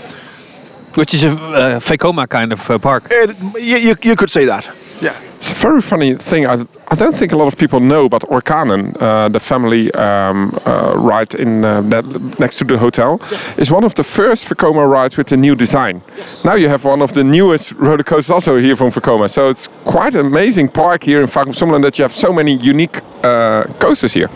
which 0.94 1.14
is 1.14 1.24
a 1.24 1.30
uh, 1.30 1.80
Vekoma 1.80 2.28
kind 2.28 2.52
of 2.52 2.70
uh, 2.70 2.78
park. 2.78 3.08
It, 3.10 3.36
you, 3.60 3.96
you 4.02 4.16
could 4.16 4.30
say 4.30 4.44
that. 4.44 4.64
Yeah. 5.00 5.18
It's 5.38 5.52
a 5.52 5.54
very 5.54 5.80
funny 5.80 6.14
thing. 6.16 6.46
I, 6.46 6.66
I 6.88 6.94
don't 6.94 7.14
think 7.14 7.32
a 7.32 7.36
lot 7.36 7.48
of 7.48 7.56
people 7.56 7.80
know 7.80 8.04
about 8.04 8.22
Orkanen, 8.28 8.94
uh, 9.00 9.28
the 9.30 9.40
family 9.40 9.90
um, 9.92 10.58
uh, 10.66 10.94
ride 10.96 11.34
in 11.34 11.64
uh, 11.64 11.80
that, 11.82 12.04
next 12.38 12.58
to 12.58 12.64
the 12.64 12.76
hotel. 12.76 13.20
Is 13.56 13.70
one 13.70 13.84
of 13.84 13.94
the 13.94 14.04
first 14.04 14.46
Vekoma 14.48 14.86
rides 14.86 15.16
with 15.16 15.28
the 15.28 15.36
new 15.38 15.54
design. 15.54 16.02
Now 16.44 16.54
you 16.56 16.68
have 16.68 16.84
one 16.84 17.00
of 17.00 17.12
the 17.12 17.24
newest 17.24 17.72
roller 17.72 18.02
coasters 18.02 18.30
also 18.30 18.58
here 18.58 18.76
from 18.76 18.90
Vekoma. 18.90 19.30
So 19.30 19.48
it's 19.48 19.68
quite 19.84 20.14
an 20.14 20.26
amazing 20.26 20.68
park 20.68 21.04
here 21.04 21.22
in 21.22 21.26
Farum 21.26 21.54
Sommerland 21.54 21.82
that 21.82 21.98
you 21.98 22.02
have 22.02 22.12
so 22.14 22.32
many 22.32 22.56
unique 22.56 23.00
uh, 23.24 23.64
coasters 23.78 24.12
here. 24.12 24.28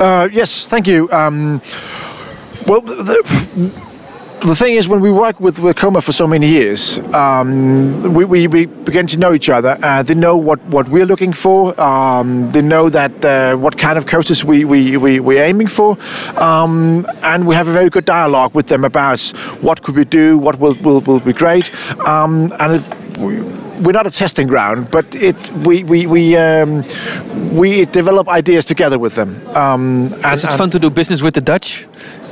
Uh, 0.00 0.28
yes, 0.32 0.66
thank 0.66 0.86
you. 0.86 1.10
Um, 1.12 1.60
well, 2.66 2.80
the, 2.80 3.72
the 4.44 4.56
thing 4.56 4.74
is, 4.74 4.88
when 4.88 5.00
we 5.00 5.10
work 5.10 5.38
with, 5.38 5.58
with 5.58 5.76
Coma 5.76 6.00
for 6.00 6.12
so 6.12 6.26
many 6.26 6.46
years, 6.46 6.98
um, 7.14 8.14
we, 8.14 8.24
we, 8.24 8.46
we 8.46 8.66
begin 8.66 9.06
to 9.08 9.18
know 9.18 9.34
each 9.34 9.50
other. 9.50 9.78
Uh, 9.82 10.02
they 10.02 10.14
know 10.14 10.36
what, 10.36 10.60
what 10.64 10.88
we're 10.88 11.04
looking 11.04 11.32
for. 11.32 11.78
Um, 11.80 12.50
they 12.52 12.62
know 12.62 12.88
that 12.88 13.24
uh, 13.24 13.56
what 13.56 13.76
kind 13.76 13.98
of 13.98 14.06
coasters 14.06 14.44
we, 14.44 14.64
we, 14.64 14.96
we, 14.96 15.20
we're 15.20 15.44
aiming 15.44 15.66
for. 15.68 15.98
Um, 16.40 17.06
and 17.22 17.46
we 17.46 17.54
have 17.54 17.68
a 17.68 17.72
very 17.72 17.90
good 17.90 18.06
dialogue 18.06 18.54
with 18.54 18.68
them 18.68 18.84
about 18.84 19.20
what 19.60 19.82
could 19.82 19.96
we 19.96 20.04
do, 20.04 20.38
what 20.38 20.58
will, 20.58 20.74
will, 20.76 21.00
will 21.02 21.20
be 21.20 21.34
great. 21.34 21.70
Um, 22.06 22.52
and 22.60 22.76
it, 22.76 23.18
we, 23.18 23.42
we're 23.80 23.92
not 23.92 24.06
a 24.06 24.10
testing 24.10 24.46
ground, 24.46 24.90
but 24.90 25.14
it 25.14 25.36
we 25.66 25.84
we 25.84 26.06
we 26.06 26.36
um, 26.36 26.84
we 27.52 27.86
develop 27.86 28.28
ideas 28.28 28.66
together 28.66 28.98
with 28.98 29.14
them. 29.14 29.30
Um, 29.56 30.12
and, 30.22 30.34
Is 30.34 30.44
it 30.44 30.52
fun 30.52 30.70
to 30.70 30.78
do 30.78 30.90
business 30.90 31.22
with 31.22 31.34
the 31.34 31.40
Dutch? 31.40 31.86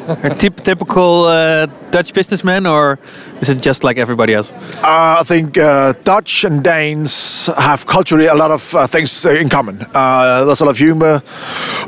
A 0.09 0.15
typ- 0.39 0.63
typical 0.63 1.25
uh, 1.25 1.67
Dutch 1.91 2.15
businessman, 2.15 2.67
or 2.67 2.99
is 3.41 3.51
it 3.51 3.61
just 3.61 3.85
like 3.85 3.99
everybody 3.99 4.33
else? 4.35 4.53
Uh, 4.83 5.19
I 5.21 5.23
think 5.25 5.59
uh, 5.59 5.93
Dutch 6.05 6.45
and 6.45 6.65
Danes 6.65 7.47
have 7.59 7.87
culturally 7.87 8.27
a 8.27 8.35
lot 8.35 8.51
of 8.51 8.75
uh, 8.75 8.87
things 8.87 9.27
uh, 9.27 9.31
in 9.31 9.49
common. 9.49 9.85
Uh, 9.95 10.45
there's 10.45 10.61
a 10.61 10.65
lot 10.65 10.71
of 10.71 10.79
humor, 10.79 11.23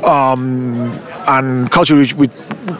um, 0.03 0.99
and 1.27 1.71
culturally 1.71 2.13
we're 2.13 2.29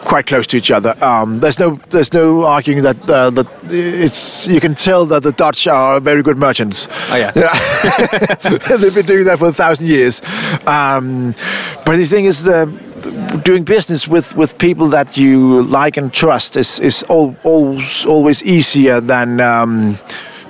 quite 0.04 0.26
close 0.26 0.46
to 0.48 0.56
each 0.56 0.70
other. 0.70 0.96
Um, 1.04 1.40
there's 1.40 1.58
no 1.58 1.80
there's 1.90 2.12
no 2.12 2.44
arguing 2.44 2.82
that 2.84 3.10
uh, 3.10 3.30
that 3.30 3.46
it's 3.64 4.46
you 4.46 4.60
can 4.60 4.74
tell 4.74 5.06
that 5.06 5.22
the 5.22 5.32
Dutch 5.32 5.66
are 5.66 6.00
very 6.00 6.22
good 6.22 6.38
merchants. 6.38 6.88
Oh 7.10 7.16
yeah. 7.16 7.32
They've 8.76 8.94
been 8.94 9.06
doing 9.06 9.24
that 9.24 9.38
for 9.38 9.48
a 9.48 9.52
thousand 9.52 9.88
years. 9.88 10.22
Um, 10.66 11.34
but 11.84 11.96
the 11.96 12.06
thing 12.06 12.26
is, 12.26 12.44
the, 12.44 12.66
doing 13.44 13.64
business 13.64 14.08
with, 14.08 14.34
with 14.36 14.56
people 14.58 14.88
that 14.88 15.16
you 15.16 15.62
like 15.62 15.96
and 16.00 16.12
trust 16.12 16.56
is 16.56 16.80
is 16.80 17.04
al- 17.10 17.34
always 17.44 18.04
always 18.06 18.42
easier 18.42 19.00
than 19.00 19.40
um, 19.40 19.96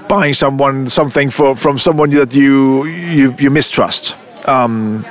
buying 0.09 0.35
someone 0.35 0.87
something 0.89 1.31
for, 1.31 1.57
from 1.57 1.79
someone 1.79 2.11
that 2.11 2.35
you 2.35 2.85
you, 2.87 3.35
you 3.39 3.51
mistrust. 3.51 4.17
Um, 4.49 5.05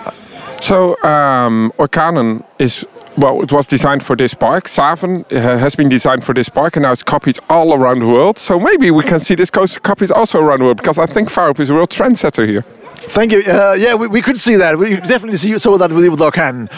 So, 0.61 0.95
um, 1.03 1.71
Orkanen 1.77 2.43
is, 2.59 2.85
well, 3.17 3.41
it 3.41 3.51
was 3.51 3.65
designed 3.67 4.03
for 4.03 4.15
this 4.15 4.35
park. 4.35 4.67
Saven 4.67 5.25
uh, 5.31 5.57
has 5.57 5.75
been 5.75 5.89
designed 5.89 6.23
for 6.23 6.35
this 6.35 6.49
park 6.49 6.75
and 6.75 6.83
now 6.83 6.91
it's 6.91 7.03
copied 7.03 7.39
all 7.49 7.73
around 7.73 7.99
the 7.99 8.05
world. 8.05 8.37
So 8.37 8.59
maybe 8.59 8.91
we 8.91 9.03
can 9.03 9.19
see 9.19 9.35
this 9.35 9.49
coaster 9.49 9.79
copied 9.79 10.11
also 10.11 10.39
around 10.39 10.59
the 10.59 10.65
world 10.65 10.77
because 10.77 10.99
I 10.99 11.07
think 11.13 11.29
Farup 11.29 11.59
is 11.59 11.69
a 11.71 11.73
real 11.73 11.87
trendsetter 11.87 12.45
here. 12.47 12.63
Thank 13.11 13.33
you. 13.33 13.41
Uh, 13.41 13.73
yeah, 13.73 13.93
we, 13.93 14.07
we 14.07 14.21
could 14.21 14.39
see 14.39 14.55
that. 14.55 14.77
We 14.77 14.95
definitely 14.95 15.35
see, 15.35 15.57
saw 15.59 15.77
that 15.77 15.91
with, 15.91 16.07
with 16.07 16.19
Orkan. 16.19 16.69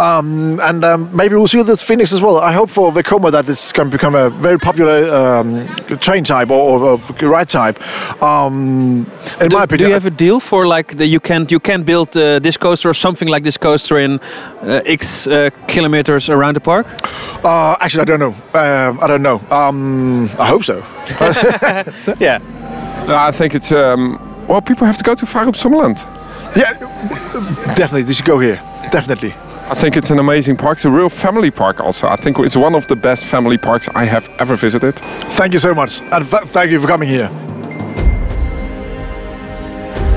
Um, 0.00 0.58
and 0.62 0.82
um, 0.84 1.14
maybe 1.14 1.34
we'll 1.34 1.46
see 1.46 1.58
with 1.58 1.80
Phoenix 1.82 2.12
as 2.12 2.22
well. 2.22 2.38
I 2.38 2.52
hope 2.52 2.70
for 2.70 2.90
Vekoma 2.90 3.30
that 3.32 3.46
it's 3.46 3.72
going 3.72 3.90
to 3.90 3.92
become 3.92 4.14
a 4.14 4.30
very 4.30 4.58
popular 4.58 5.14
um, 5.14 5.68
train 6.00 6.24
type 6.24 6.50
or, 6.50 6.80
or, 6.80 7.00
or 7.22 7.28
ride 7.28 7.50
type. 7.50 7.78
Um, 8.22 9.06
in 9.40 9.50
Do, 9.50 9.56
my 9.56 9.66
do 9.66 9.86
you 9.86 9.92
have 9.92 10.06
a 10.06 10.10
deal 10.10 10.40
for 10.40 10.66
like 10.66 10.96
the, 10.96 11.04
you 11.04 11.20
can 11.20 11.46
you 11.50 11.60
can 11.60 11.82
build 11.82 12.16
uh, 12.16 12.38
this 12.38 12.56
coaster 12.56 12.88
or 12.88 12.94
something 12.94 13.28
like 13.28 13.44
this 13.44 13.58
coaster 13.58 13.98
in 13.98 14.18
uh, 14.62 14.80
X 14.86 15.26
uh, 15.26 15.50
kilometers 15.68 16.30
around 16.30 16.54
the 16.54 16.60
park? 16.60 16.86
uh, 17.44 17.76
actually, 17.80 18.02
I 18.02 18.04
don't 18.04 18.20
know. 18.20 18.34
Um, 18.54 18.98
I 18.98 19.06
don't 19.06 19.22
know. 19.22 19.40
Um, 19.50 20.30
I 20.38 20.46
hope 20.46 20.64
so. 20.64 20.82
Yeah. 22.18 22.38
No, 23.06 23.16
I 23.16 23.32
think 23.32 23.54
it's, 23.54 23.72
um, 23.72 24.18
well, 24.48 24.60
people 24.60 24.86
have 24.86 24.96
to 24.98 25.04
go 25.04 25.14
to 25.14 25.26
Farup 25.26 25.54
Sommerland. 25.56 26.04
Yeah, 26.54 26.72
definitely. 27.74 28.02
They 28.02 28.12
should 28.14 28.26
go 28.28 28.38
here. 28.40 28.60
Definitely. 28.90 29.34
I 29.70 29.74
think 29.74 29.96
it's 29.96 30.10
an 30.10 30.18
amazing 30.18 30.56
park. 30.56 30.72
It's 30.76 30.84
a 30.84 30.90
real 30.90 31.08
family 31.08 31.50
park 31.50 31.80
also. 31.80 32.06
I 32.08 32.16
think 32.16 32.38
it's 32.38 32.56
one 32.56 32.74
of 32.76 32.86
the 32.86 32.96
best 32.96 33.24
family 33.24 33.58
parks 33.58 33.88
I 33.94 34.04
have 34.06 34.28
ever 34.38 34.56
visited. 34.56 35.00
Thank 35.36 35.52
you 35.52 35.60
so 35.60 35.72
much. 35.74 36.02
And 36.10 36.24
th- 36.30 36.42
thank 36.52 36.70
you 36.70 36.80
for 36.80 36.88
coming 36.90 37.08
here. 37.10 37.30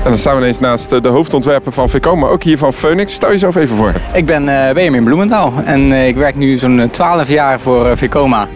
En 0.04 0.12
dan 0.12 0.18
staan 0.20 0.34
we 0.34 0.40
ineens 0.40 0.60
naast 0.60 0.92
eh, 0.92 1.00
de 1.02 1.08
hoofdontwerper 1.08 1.72
van 1.72 1.88
Vekoma, 1.88 2.26
ook 2.26 2.42
hier 2.42 2.58
van 2.58 2.72
Phoenix. 2.72 3.12
Stel 3.14 3.30
jezelf 3.30 3.56
even 3.56 3.76
voor. 3.76 3.92
Ik 4.12 4.26
ben 4.26 4.48
eh 4.48 4.74
Benjamin 4.74 5.04
Bloemendaal 5.04 5.52
en 5.64 5.92
eh, 5.92 6.06
ik 6.06 6.16
werk 6.16 6.34
nu 6.34 6.58
zo'n 6.58 6.88
12 6.90 7.28
jaar 7.28 7.60
voor 7.60 7.86
eh, 7.86 7.96
Vekoma. 7.96 8.48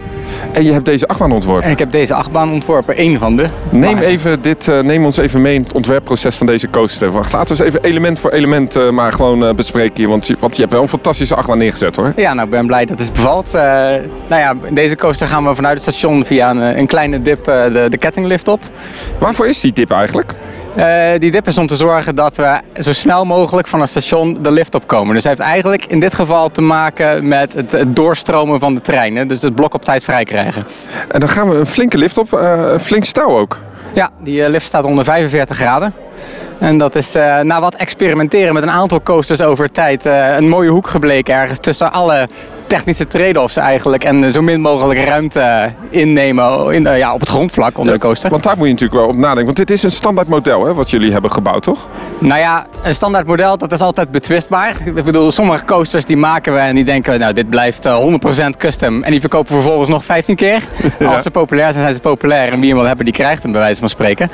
En 0.51 0.63
je 0.63 0.71
hebt 0.71 0.85
deze 0.85 1.07
achtbaan 1.07 1.31
ontworpen. 1.31 1.63
En 1.63 1.71
ik 1.71 1.79
heb 1.79 1.91
deze 1.91 2.13
achtbaan 2.13 2.51
ontworpen, 2.51 2.95
één 2.95 3.19
van 3.19 3.35
de. 3.35 3.45
Neem, 3.69 3.93
Maar- 3.93 4.03
even 4.03 4.41
dit, 4.41 4.67
eh, 4.67 4.79
neem 4.79 5.05
ons 5.05 5.17
even 5.17 5.41
mee 5.41 5.53
in 5.55 5.61
het 5.61 5.73
ontwerpproces 5.73 6.35
van 6.35 6.47
deze 6.47 6.69
coaster. 6.69 7.11
Wacht, 7.11 7.33
laten 7.33 7.55
we 7.57 7.63
eens 7.63 7.73
even 7.75 7.89
element 7.89 8.19
voor 8.19 8.31
element 8.31 8.75
eh, 8.75 8.89
maar 8.89 9.11
gewoon 9.11 9.45
eh, 9.45 9.53
bespreken 9.53 9.95
hier. 9.95 10.07
Want, 10.07 10.27
je- 10.27 10.35
want 10.39 10.55
je 10.55 10.61
hebt 10.61 10.73
wel 10.73 10.81
een 10.81 10.87
fantastische 10.87 11.35
achtbaan 11.35 11.57
neergezet 11.57 11.95
hoor. 11.95 12.13
Ja, 12.15 12.33
nou 12.33 12.45
ik 12.45 12.51
ben 12.53 12.67
blij 12.67 12.85
dat 12.85 12.99
het 12.99 13.13
bevalt. 13.13 13.51
Nou 13.51 14.41
ja, 14.41 14.53
in 14.63 14.73
deze 14.75 14.95
coaster 14.95 15.27
gaan 15.27 15.47
we 15.47 15.55
vanuit 15.55 15.73
het 15.73 15.83
station 15.83 16.25
via 16.25 16.49
een, 16.49 16.77
een 16.79 16.87
kleine 16.87 17.21
dip 17.21 17.45
de, 17.45 17.85
de 17.89 17.97
kettinglift 17.97 18.47
op. 18.47 18.59
Waarvoor 19.17 19.47
is 19.47 19.59
die 19.59 19.73
tip 19.73 19.91
eigenlijk? 19.91 20.33
Eh, 20.75 21.19
die 21.19 21.31
dip 21.31 21.47
is 21.47 21.57
om 21.57 21.67
te 21.67 21.75
zorgen 21.75 22.15
dat 22.15 22.35
we 22.35 22.59
zo 22.79 22.93
snel 22.93 23.25
mogelijk 23.25 23.67
van 23.67 23.79
het 23.79 23.89
station 23.89 24.37
de 24.41 24.51
lift 24.51 24.75
opkomen. 24.75 25.13
Dus 25.13 25.23
het 25.23 25.37
heeft 25.37 25.49
eigenlijk 25.49 25.85
in 25.85 25.99
dit 25.99 26.13
geval 26.13 26.51
te 26.51 26.61
maken 26.61 27.27
met 27.27 27.53
het, 27.53 27.71
het 27.71 27.95
doorstromen 27.95 28.59
van 28.59 28.73
de 28.73 28.81
treinen. 28.81 29.27
Dus 29.27 29.41
het 29.41 29.55
blok 29.55 29.73
op 29.73 29.85
tijd 29.85 30.03
vrij 30.03 30.23
krijgen. 30.23 30.65
En 31.07 31.19
dan 31.19 31.29
gaan 31.29 31.49
we 31.49 31.55
een 31.55 31.65
flinke 31.65 31.97
lift 31.97 32.17
op, 32.17 32.33
eh, 32.33 32.77
flink 32.79 33.03
stijl 33.03 33.37
ook. 33.37 33.57
Ja, 33.93 34.09
die 34.19 34.43
eh, 34.43 34.49
lift 34.49 34.65
staat 34.65 34.83
onder 34.83 35.03
45 35.03 35.57
graden. 35.57 35.93
En 36.59 36.77
dat 36.77 36.95
is 36.95 37.13
na 37.43 37.61
wat 37.61 37.75
experimenteren 37.75 38.53
met 38.53 38.63
een 38.63 38.71
aantal 38.71 39.01
coasters 39.01 39.41
over 39.41 39.71
tijd 39.71 40.05
een 40.05 40.47
mooie 40.47 40.69
hoek 40.69 40.87
gebleken 40.87 41.33
ergens 41.33 41.59
tussen 41.59 41.93
alle 41.93 42.27
technische 42.71 43.07
trade-offs 43.07 43.55
eigenlijk. 43.55 44.03
En 44.03 44.23
eh, 44.23 44.29
zo 44.29 44.41
min 44.41 44.61
mogelijk 44.61 45.03
ruimte 45.03 45.39
eh, 45.39 45.71
innemen 45.89 46.73
in, 46.73 46.87
eh, 46.87 46.97
ja, 46.97 47.13
op 47.13 47.19
het 47.19 47.29
grondvlak 47.29 47.77
onder 47.77 47.93
de 47.93 47.99
coaster. 47.99 48.29
Want 48.29 48.43
daar 48.43 48.57
moet 48.57 48.65
je 48.67 48.73
natuurlijk 48.73 48.99
wel 49.01 49.09
op 49.09 49.15
nadenken. 49.15 49.45
Want 49.45 49.57
dit 49.57 49.71
is 49.71 49.83
een 49.83 49.91
standaard 49.91 50.27
model 50.27 50.65
hè, 50.65 50.73
wat 50.73 50.89
jullie 50.89 51.11
hebben 51.11 51.31
gebouwd 51.31 51.63
toch? 51.63 51.87
Nou 52.19 52.39
ja, 52.39 52.65
een 52.83 52.93
standaard 52.93 53.27
model 53.27 53.57
dat 53.57 53.71
is 53.71 53.79
altijd 53.79 54.11
betwistbaar. 54.11 54.75
Ik 54.85 55.03
bedoel, 55.03 55.31
sommige 55.31 55.65
coasters 55.65 56.05
die 56.05 56.17
maken 56.17 56.53
we 56.53 56.59
en 56.59 56.75
die 56.75 56.83
denken, 56.83 57.19
nou 57.19 57.33
dit 57.33 57.49
blijft 57.49 57.85
eh, 57.85 57.99
100% 58.45 58.57
custom. 58.57 59.03
En 59.03 59.11
die 59.11 59.19
verkopen 59.19 59.53
vervolgens 59.53 59.89
nog 59.89 60.05
15 60.05 60.35
keer. 60.35 60.63
Als 61.07 61.23
ze 61.23 61.31
populair 61.31 61.71
zijn, 61.71 61.83
zijn 61.83 61.95
ze 61.95 62.01
populair. 62.01 62.51
En 62.51 62.59
wie 62.59 62.69
hem 62.69 62.77
wil 62.77 62.87
hebben, 62.87 63.05
die 63.05 63.13
krijgt 63.13 63.43
hem 63.43 63.51
bij 63.51 63.61
wijze 63.61 63.79
van 63.79 63.89
spreken. 63.89 64.31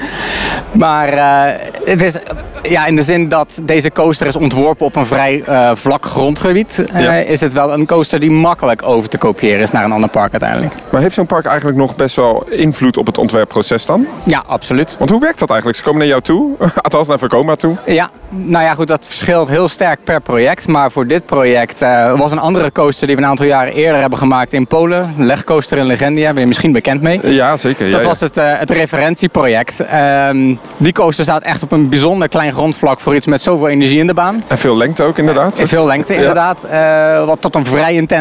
Maar 0.71 1.10
eh, 1.10 1.60
het 1.86 2.02
is 2.02 2.17
ja, 2.62 2.86
in 2.86 2.95
de 2.95 3.02
zin 3.02 3.30
dat 3.30 3.60
deze 3.63 3.91
coaster 3.91 4.28
is 4.28 4.36
ontworpen 4.36 4.86
op 4.86 4.95
een 4.95 5.06
vrij 5.06 5.43
eh, 5.45 5.71
vlak 5.73 6.06
grondgebied. 6.06 6.84
eh, 6.93 7.02
Ja. 7.02 7.13
is 7.13 7.41
het 7.41 7.54
wel 7.54 7.73
een 7.73 7.86
coaster 7.86 8.19
die 8.19 8.26
makkelijk 8.31 8.83
over 8.83 9.09
te 9.09 9.17
kopiëren 9.17 9.61
is 9.61 9.71
naar 9.71 9.83
een 9.83 9.91
ander 9.91 10.09
park 10.09 10.31
uiteindelijk. 10.31 10.73
Maar 10.89 11.01
heeft 11.01 11.15
zo'n 11.15 11.25
park 11.25 11.45
eigenlijk 11.45 11.77
nog 11.77 11.95
best 11.95 12.15
wel 12.15 12.43
invloed 12.49 12.97
op 12.97 13.05
het 13.05 13.17
ontwerpproces 13.17 13.85
dan? 13.85 14.07
Ja, 14.25 14.43
absoluut. 14.47 14.95
Want 14.97 15.09
hoe 15.09 15.19
werkt 15.19 15.39
dat 15.39 15.49
eigenlijk? 15.49 15.79
Ze 15.79 15.85
komen 15.85 15.99
naar 15.99 16.09
jou 16.09 16.21
toe, 16.21 16.55
althans 16.81 17.07
naar 17.07 17.19
Vekoma 17.19 17.55
toe. 17.55 17.77
Ja, 17.85 18.09
nou 18.29 18.63
ja, 18.63 18.73
goed, 18.73 18.87
dat 18.87 19.05
verschilt 19.05 19.47
heel 19.47 19.67
sterk 19.67 20.03
per 20.03 20.21
project. 20.21 20.67
Maar 20.67 20.91
voor 20.91 21.07
dit 21.07 21.25
project 21.25 21.81
eh, 21.81 22.19
was 22.19 22.31
een 22.31 22.39
andere 22.39 22.71
coaster 22.71 23.07
die 23.07 23.15
we 23.15 23.21
een 23.21 23.27
aantal 23.27 23.45
jaren 23.45 23.73
eerder 23.73 23.99
hebben 23.99 24.19
gemaakt 24.19 24.53
in 24.53 24.67
Polen. 24.67 25.13
Legcoaster 25.17 25.77
in 25.77 25.85
Legendia, 25.85 26.31
ben 26.31 26.41
je 26.41 26.47
misschien 26.47 26.71
bekend 26.71 27.01
mee. 27.01 27.33
Ja, 27.33 27.57
zeker. 27.57 27.91
Dat 27.91 28.01
ja. 28.01 28.07
was 28.07 28.19
het, 28.19 28.37
eh, 28.37 28.59
het 28.59 28.71
referentieproject. 28.71 29.79
Ehm, 29.79 30.55
die 30.77 30.93
coaster 30.93 31.23
staat 31.23 31.41
echt 31.41 31.63
op 31.63 31.71
een 31.71 31.89
bijzonder 31.89 32.29
klein 32.29 32.53
grondvlak 32.53 32.99
voor 32.99 33.15
iets 33.15 33.25
met 33.25 33.41
zoveel 33.41 33.67
energie 33.67 33.99
in 33.99 34.07
de 34.07 34.13
baan. 34.13 34.43
En 34.47 34.57
veel 34.57 34.77
lengte 34.77 35.03
ook 35.03 35.17
inderdaad. 35.17 35.59
In 35.59 35.67
veel 35.67 35.85
lengte 35.85 36.15
inderdaad, 36.15 36.63
eh, 36.63 37.25
wat 37.25 37.41
tot 37.41 37.55
een 37.55 37.65
vrij 37.65 37.93
intense 37.93 38.16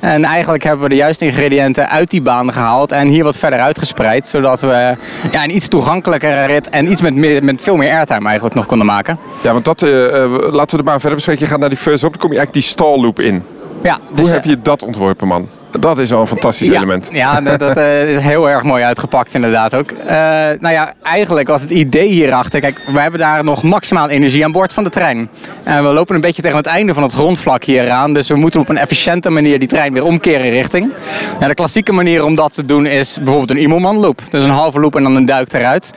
En 0.00 0.24
eigenlijk 0.24 0.62
hebben 0.64 0.82
we 0.82 0.88
de 0.88 0.96
juiste 0.96 1.24
ingrediënten 1.24 1.88
uit 1.88 2.10
die 2.10 2.22
baan 2.22 2.52
gehaald 2.52 2.92
en 2.92 3.08
hier 3.08 3.24
wat 3.24 3.36
verder 3.36 3.58
uitgespreid. 3.58 4.26
Zodat 4.26 4.60
we 4.60 4.96
ja, 5.30 5.44
een 5.44 5.54
iets 5.54 5.68
toegankelijkere 5.68 6.44
rit 6.44 6.68
en 6.68 6.90
iets 6.90 7.02
met, 7.02 7.14
meer, 7.14 7.44
met 7.44 7.62
veel 7.62 7.76
meer 7.76 7.90
airtime 7.90 8.26
eigenlijk 8.26 8.54
nog 8.54 8.66
konden 8.66 8.86
maken. 8.86 9.18
Ja, 9.42 9.52
want 9.52 9.64
dat, 9.64 9.82
eh, 9.82 10.22
eh, 10.22 10.30
laten 10.30 10.70
we 10.70 10.76
de 10.76 10.90
baan 10.90 11.00
verder 11.00 11.14
bespreken. 11.14 11.44
Je 11.44 11.50
gaat 11.50 11.60
naar 11.60 11.68
die 11.68 11.78
first 11.78 12.04
op, 12.04 12.10
dan 12.10 12.20
kom 12.20 12.30
je 12.32 12.38
eigenlijk 12.38 12.66
die 12.66 12.74
stall 12.74 13.00
loop 13.00 13.20
in. 13.20 13.42
Ja, 13.82 13.98
Hoe 14.06 14.16
dus, 14.16 14.30
heb 14.30 14.44
je 14.44 14.60
dat 14.62 14.82
ontworpen, 14.82 15.26
man? 15.26 15.48
Dat 15.80 15.98
is 15.98 16.10
wel 16.10 16.20
een 16.20 16.26
fantastisch 16.26 16.68
ja, 16.68 16.74
element. 16.74 17.10
Ja, 17.12 17.40
dat, 17.40 17.58
dat 17.58 17.76
eh, 17.76 18.10
is 18.10 18.22
heel 18.22 18.50
erg 18.50 18.62
mooi 18.62 18.82
uitgepakt 18.82 19.34
inderdaad 19.34 19.74
ook. 19.74 19.90
Eh, 19.90 20.16
nou 20.60 20.70
ja, 20.70 20.92
eigenlijk 21.02 21.48
was 21.48 21.60
het 21.60 21.70
idee 21.70 22.08
hierachter... 22.08 22.60
Kijk, 22.60 22.80
we 22.92 23.00
hebben 23.00 23.20
daar 23.20 23.44
nog 23.44 23.62
maximaal 23.62 24.08
energie 24.08 24.44
aan 24.44 24.52
boord 24.52 24.72
van 24.72 24.84
de 24.84 24.90
trein. 24.90 25.28
En 25.62 25.82
we 25.82 25.92
lopen 25.92 26.14
een 26.14 26.20
beetje 26.20 26.42
tegen 26.42 26.56
het 26.56 26.66
einde 26.66 26.94
van 26.94 27.02
het 27.02 27.12
grondvlak 27.12 27.64
hier 27.64 27.90
aan. 27.90 28.12
Dus 28.12 28.28
we 28.28 28.36
moeten 28.36 28.60
op 28.60 28.68
een 28.68 28.76
efficiënte 28.76 29.30
manier 29.30 29.58
die 29.58 29.68
trein 29.68 29.92
weer 29.92 30.04
omkeren 30.04 30.44
in 30.44 30.52
richting. 30.52 30.92
Ja, 31.40 31.46
de 31.46 31.54
klassieke 31.54 31.92
manier 31.92 32.24
om 32.24 32.34
dat 32.34 32.54
te 32.54 32.66
doen 32.66 32.86
is 32.86 33.16
bijvoorbeeld 33.16 33.50
een 33.50 33.56
Immelman 33.56 33.96
loop. 33.96 34.20
Dus 34.30 34.44
een 34.44 34.50
halve 34.50 34.80
loop 34.80 34.96
en 34.96 35.02
dan 35.02 35.16
een 35.16 35.24
duik 35.24 35.52
eruit. 35.52 35.92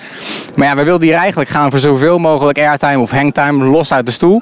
Maar 0.55 0.67
ja, 0.67 0.75
we 0.75 0.83
wilden 0.83 1.07
hier 1.07 1.17
eigenlijk 1.17 1.49
gaan 1.49 1.69
voor 1.69 1.79
zoveel 1.79 2.17
mogelijk 2.17 2.57
airtime 2.57 2.99
of 2.99 3.11
hangtime 3.11 3.65
los 3.65 3.93
uit 3.93 4.05
de 4.05 4.11
stoel. 4.11 4.41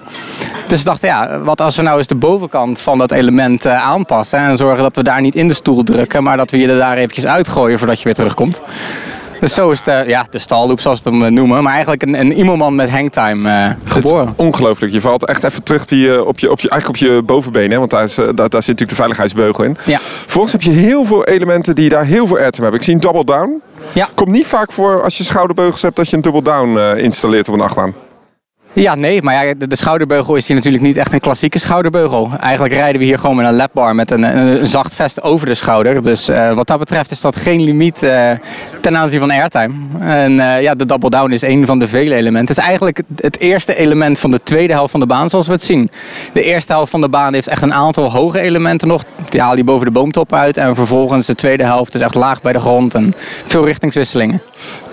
Dus 0.68 0.80
we 0.80 0.86
dachten, 0.86 1.08
ja, 1.08 1.40
wat 1.40 1.62
als 1.62 1.76
we 1.76 1.82
nou 1.82 1.98
eens 1.98 2.08
de 2.08 2.16
bovenkant 2.16 2.80
van 2.80 2.98
dat 2.98 3.12
element 3.12 3.66
eh, 3.66 3.84
aanpassen 3.84 4.40
en 4.40 4.58
zorgen 4.58 4.84
dat 4.84 4.96
we 4.96 5.04
daar 5.04 5.22
niet 5.22 5.29
in 5.36 5.48
de 5.48 5.54
stoel 5.54 5.84
drukken, 5.84 6.24
maar 6.24 6.38
dat 6.38 6.52
we 6.52 6.58
je 6.58 6.68
er 6.68 6.78
daar 6.78 6.98
eventjes 6.98 7.26
uitgooien 7.26 7.78
voordat 7.78 7.98
je 7.98 8.04
weer 8.04 8.14
terugkomt. 8.14 8.62
Dus 9.40 9.54
zo 9.54 9.72
is 9.72 9.84
de, 9.84 10.04
ja, 10.08 10.28
de 10.30 10.40
stalloop 10.40 10.80
zoals 10.80 11.02
we 11.04 11.10
hem 11.10 11.24
eh, 11.24 11.32
noemen, 11.32 11.64
maar 11.64 11.74
eigenlijk 11.74 12.02
een, 12.02 12.40
een 12.40 12.76
met 12.76 12.90
hangtime 12.90 13.50
eh, 13.50 13.72
geboren. 13.84 14.34
Ongelooflijk. 14.36 14.94
Je 14.94 15.02
valt 15.02 15.26
echt 15.26 15.44
even 15.44 15.64
terug 15.64 15.86
die, 15.86 16.14
eh, 16.14 16.26
op, 16.26 16.40
je, 16.40 16.52
op, 16.52 16.60
je, 16.60 16.70
eigenlijk 16.70 17.02
op 17.02 17.10
je 17.10 17.22
bovenbeen. 17.24 17.72
Hè? 17.72 17.78
Want 17.78 17.90
daar, 17.90 18.04
is, 18.04 18.16
daar, 18.16 18.34
daar 18.34 18.36
zit 18.50 18.52
natuurlijk 18.52 18.90
de 18.90 18.96
veiligheidsbeugel 18.96 19.64
in. 19.64 19.78
Ja. 19.86 20.00
Vervolgens 20.00 20.52
heb 20.52 20.62
je 20.62 20.70
heel 20.70 21.06
veel 21.06 21.26
elementen 21.26 21.76
die 21.76 21.90
daar 21.90 22.06
heel 22.06 22.28
veel 22.28 22.38
airtime 22.38 22.62
hebben. 22.62 22.80
Ik 22.80 22.86
zie 22.86 22.94
een 22.94 23.00
double 23.00 23.24
down. 23.24 23.62
Ja. 23.94 24.10
Komt 24.16 24.30
niet 24.30 24.48
vaak 24.48 24.72
voor 24.72 25.04
als 25.04 25.18
je 25.18 25.24
schouderbeugels 25.24 25.82
hebt 25.82 25.96
dat 25.96 26.10
je 26.10 26.16
een 26.16 26.22
double 26.22 26.42
down 26.42 26.98
installeert 26.98 27.48
op 27.48 27.54
een 27.54 27.62
achtbaan. 27.62 27.94
Ja, 28.90 28.96
nee, 28.96 29.22
maar 29.22 29.46
ja, 29.46 29.54
de, 29.54 29.68
de 29.68 29.76
schouderbeugel 29.76 30.36
is 30.36 30.48
hier 30.48 30.56
natuurlijk 30.56 30.84
niet 30.84 30.98
echt 30.98 31.14
een 31.14 31.20
klassieke 31.20 31.60
schouderbeugel. 31.60 32.32
Eigenlijk 32.40 32.74
rijden 32.74 33.00
we 33.00 33.08
hier 33.08 33.20
gewoon 33.20 33.36
met 33.36 33.46
een 33.46 33.56
lapbar 33.56 33.96
met 33.96 34.12
een, 34.12 34.38
een, 34.38 34.68
zacht 34.68 34.94
vest 34.94 35.22
over 35.22 35.48
de 35.48 35.54
schouder. 35.54 36.04
Dus 36.04 36.28
eh, 36.28 36.54
wat 36.54 36.68
dat 36.68 36.80
betreft 36.80 37.12
is 37.12 37.22
dat 37.22 37.36
geen 37.36 37.62
limiet 37.62 38.04
eh, 38.04 38.32
ten 38.82 38.98
aanzien 38.98 39.20
van 39.20 39.32
airtime. 39.32 39.74
En 40.00 40.40
eh, 40.40 40.62
ja, 40.62 40.76
de 40.76 40.86
double 40.86 41.10
down 41.10 41.32
is 41.32 41.42
een 41.42 41.66
van 41.66 41.80
de 41.80 41.88
vele 41.88 42.16
elementen. 42.16 42.56
Het 42.56 42.58
is 42.58 42.64
eigenlijk 42.64 43.02
het, 43.16 43.40
eerste 43.40 43.76
element 43.76 44.20
van 44.20 44.32
de 44.32 44.44
tweede 44.44 44.74
helft 44.74 44.92
van 44.92 45.00
de 45.00 45.06
baan 45.06 45.30
zoals 45.30 45.48
we 45.48 45.54
het 45.54 45.64
zien. 45.64 45.92
De 46.34 46.44
eerste 46.44 46.72
helft 46.72 46.92
van 46.92 47.02
de 47.02 47.10
baan 47.10 47.34
heeft 47.34 47.48
echt 47.48 47.62
een 47.62 47.74
aantal 47.74 48.12
hoge 48.12 48.40
elementen 48.40 48.88
nog. 48.88 49.04
Die 49.30 49.42
halen 49.42 49.56
die 49.56 49.66
boven 49.66 49.86
de 49.86 49.92
boomtop 49.92 50.34
uit. 50.34 50.58
En 50.58 50.76
vervolgens 50.76 51.26
de 51.26 51.36
tweede 51.36 51.64
helft 51.64 51.96
is 51.96 52.02
echt 52.02 52.16
laag 52.16 52.42
bij 52.42 52.54
de 52.54 52.60
grond 52.60 52.96
en 52.96 53.14
veel 53.46 53.66
richtingswisselingen. 53.66 54.42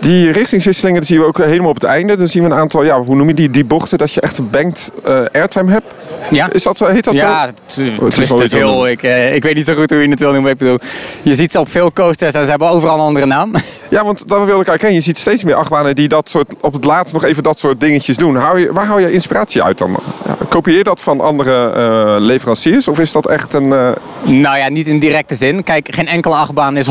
Die 0.00 0.30
richtingswisselingen 0.32 1.02
zien 1.02 1.18
we 1.20 1.26
ook 1.26 1.38
helemaal 1.38 1.68
op 1.68 1.74
het 1.74 1.84
einde. 1.84 2.16
Dan 2.16 2.28
zien 2.28 2.42
we 2.42 2.48
een 2.50 2.56
aantal, 2.56 2.84
ja, 2.84 3.02
hoe 3.02 3.16
noem 3.16 3.28
je 3.28 3.34
die, 3.34 3.50
die 3.50 3.64
bochten, 3.64 3.98
dat 3.98 4.12
je 4.12 4.20
echt 4.20 4.38
een 4.38 4.50
banked 4.50 4.92
eh, 5.04 5.18
airtime 5.32 5.70
hebt. 5.72 5.86
Ja. 6.30 6.52
Is 6.52 6.62
dat 6.62 6.76
zo? 6.78 6.86
Heet 6.86 7.04
dat 7.04 7.16
zo? 7.16 7.24
Ja, 7.24 7.46
het, 7.46 7.62
is 7.78 8.00
het 8.00 8.18
is 8.18 8.30
iets 8.42 8.52
heel. 8.52 8.88
Ik, 8.88 9.02
eh, 9.02 9.34
ik 9.34 9.42
weet 9.42 9.54
niet 9.54 9.66
zo 9.66 9.74
goed 9.74 9.90
hoe 9.90 10.02
je 10.02 10.08
het 10.08 10.20
wil 10.20 10.32
noemen. 10.32 10.50
Ik 10.50 10.58
bedoel, 10.58 10.78
je 11.22 11.34
ziet 11.34 11.52
ze 11.52 11.60
op 11.60 11.70
veel 11.70 11.92
coasters 11.92 12.34
en 12.34 12.44
ze 12.44 12.50
hebben 12.50 12.68
overal 12.68 12.94
een 12.94 13.00
andere 13.04 13.26
naam. 13.26 13.52
Ja, 13.90 14.04
want 14.04 14.28
daar 14.28 14.46
wilde 14.46 14.60
ik 14.60 14.68
eigenlijk. 14.68 14.96
Je 14.98 15.02
ziet 15.04 15.18
steeds 15.18 15.44
meer 15.44 15.54
achtbanen 15.54 15.94
die 15.94 16.08
dat 16.08 16.28
soort, 16.28 16.54
op 16.60 16.72
het 16.72 16.84
laatst 16.84 17.12
nog 17.12 17.24
even 17.24 17.42
dat 17.42 17.58
soort 17.58 17.80
dingetjes 17.80 18.16
doen. 18.16 18.36
Hou 18.36 18.58
je, 18.60 18.72
waar 18.72 18.86
hou 18.86 19.00
je 19.00 19.12
inspiratie 19.12 19.62
uit 19.62 19.78
dan? 19.78 19.96
Ja, 20.26 20.36
kopieer 20.48 20.76
je 20.76 20.84
dat 20.84 21.00
van 21.00 21.20
andere 21.20 21.70
eh, 21.70 22.14
leveranciers? 22.18 22.88
Of 22.88 22.98
is 23.00 23.12
dat 23.12 23.26
echt 23.28 23.54
een... 23.54 23.72
eh, 23.72 23.88
Nou 24.24 24.56
ja, 24.58 24.68
niet 24.68 24.86
in 24.86 24.98
directe 24.98 25.34
zin. 25.34 25.62
Kijk, 25.62 25.94
geen 25.94 26.06
enkele 26.06 26.34
achtbaan 26.34 26.76
is 26.76 26.86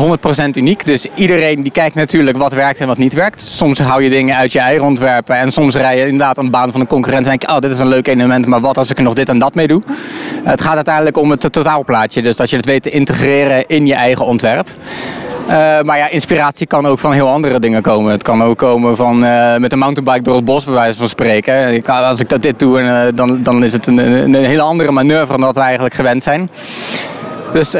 uniek. 0.54 0.84
Dus 0.84 1.06
iedereen 1.14 1.62
die 1.62 1.72
kijkt 1.72 1.94
natuurlijk 1.94 2.36
wat 2.36 2.52
werkt 2.52 2.78
en 2.78 2.86
wat 2.86 2.95
niet 2.98 3.12
werkt. 3.12 3.40
Soms 3.40 3.78
hou 3.78 4.02
je 4.02 4.10
dingen 4.10 4.36
uit 4.36 4.52
je 4.52 4.58
eigen 4.58 4.86
ontwerpen. 4.86 5.36
En 5.36 5.52
soms 5.52 5.74
rij 5.74 5.98
je 5.98 6.02
inderdaad 6.02 6.36
een 6.36 6.50
baan 6.50 6.72
van 6.72 6.80
een 6.80 6.86
concurrent 6.86 7.24
en 7.24 7.30
denk 7.30 7.42
je, 7.42 7.48
oh, 7.48 7.58
dit 7.58 7.70
is 7.70 7.78
een 7.78 7.88
leuk 7.88 8.06
element. 8.06 8.46
Maar 8.46 8.60
wat 8.60 8.78
als 8.78 8.90
ik 8.90 8.96
er 8.96 9.02
nog 9.02 9.14
dit 9.14 9.28
en 9.28 9.38
dat 9.38 9.54
mee 9.54 9.66
doe? 9.66 9.82
Het 10.44 10.60
gaat 10.60 10.74
uiteindelijk 10.74 11.16
om 11.16 11.30
het 11.30 11.52
totaalplaatje. 11.52 12.22
Dus 12.22 12.36
dat 12.36 12.50
je 12.50 12.56
het 12.56 12.66
weet 12.66 12.82
te 12.82 12.90
integreren 12.90 13.66
in 13.66 13.86
je 13.86 13.94
eigen 13.94 14.24
ontwerp. 14.24 14.68
Eh, 15.46 15.80
maar 15.82 15.98
ja, 15.98 16.08
inspiratie 16.08 16.66
kan 16.66 16.86
ook 16.86 16.98
van 16.98 17.12
heel 17.12 17.28
andere 17.28 17.58
dingen 17.58 17.82
komen. 17.82 18.12
Het 18.12 18.22
kan 18.22 18.42
ook 18.42 18.58
komen 18.58 18.96
van 18.96 19.24
eh, 19.24 19.56
met 19.56 19.72
een 19.72 19.78
mountainbike 19.78 20.24
door 20.24 20.36
het 20.36 20.44
bos, 20.44 20.64
bij 20.64 20.74
wijze 20.74 20.98
van 20.98 21.08
spreken. 21.08 21.84
Als 21.86 22.20
ik 22.20 22.28
dat 22.28 22.42
dit 22.42 22.58
doe, 22.58 22.80
eh, 22.80 23.02
dan, 23.14 23.42
dan 23.42 23.64
is 23.64 23.72
het 23.72 23.86
een, 23.86 23.98
een, 23.98 24.34
hele 24.34 24.62
andere 24.62 24.92
manoeuvre 24.92 25.32
dan 25.32 25.40
dat 25.40 25.54
we 25.54 25.60
eigenlijk 25.60 25.94
gewend 25.94 26.22
zijn. 26.22 26.50
Dus 27.52 27.74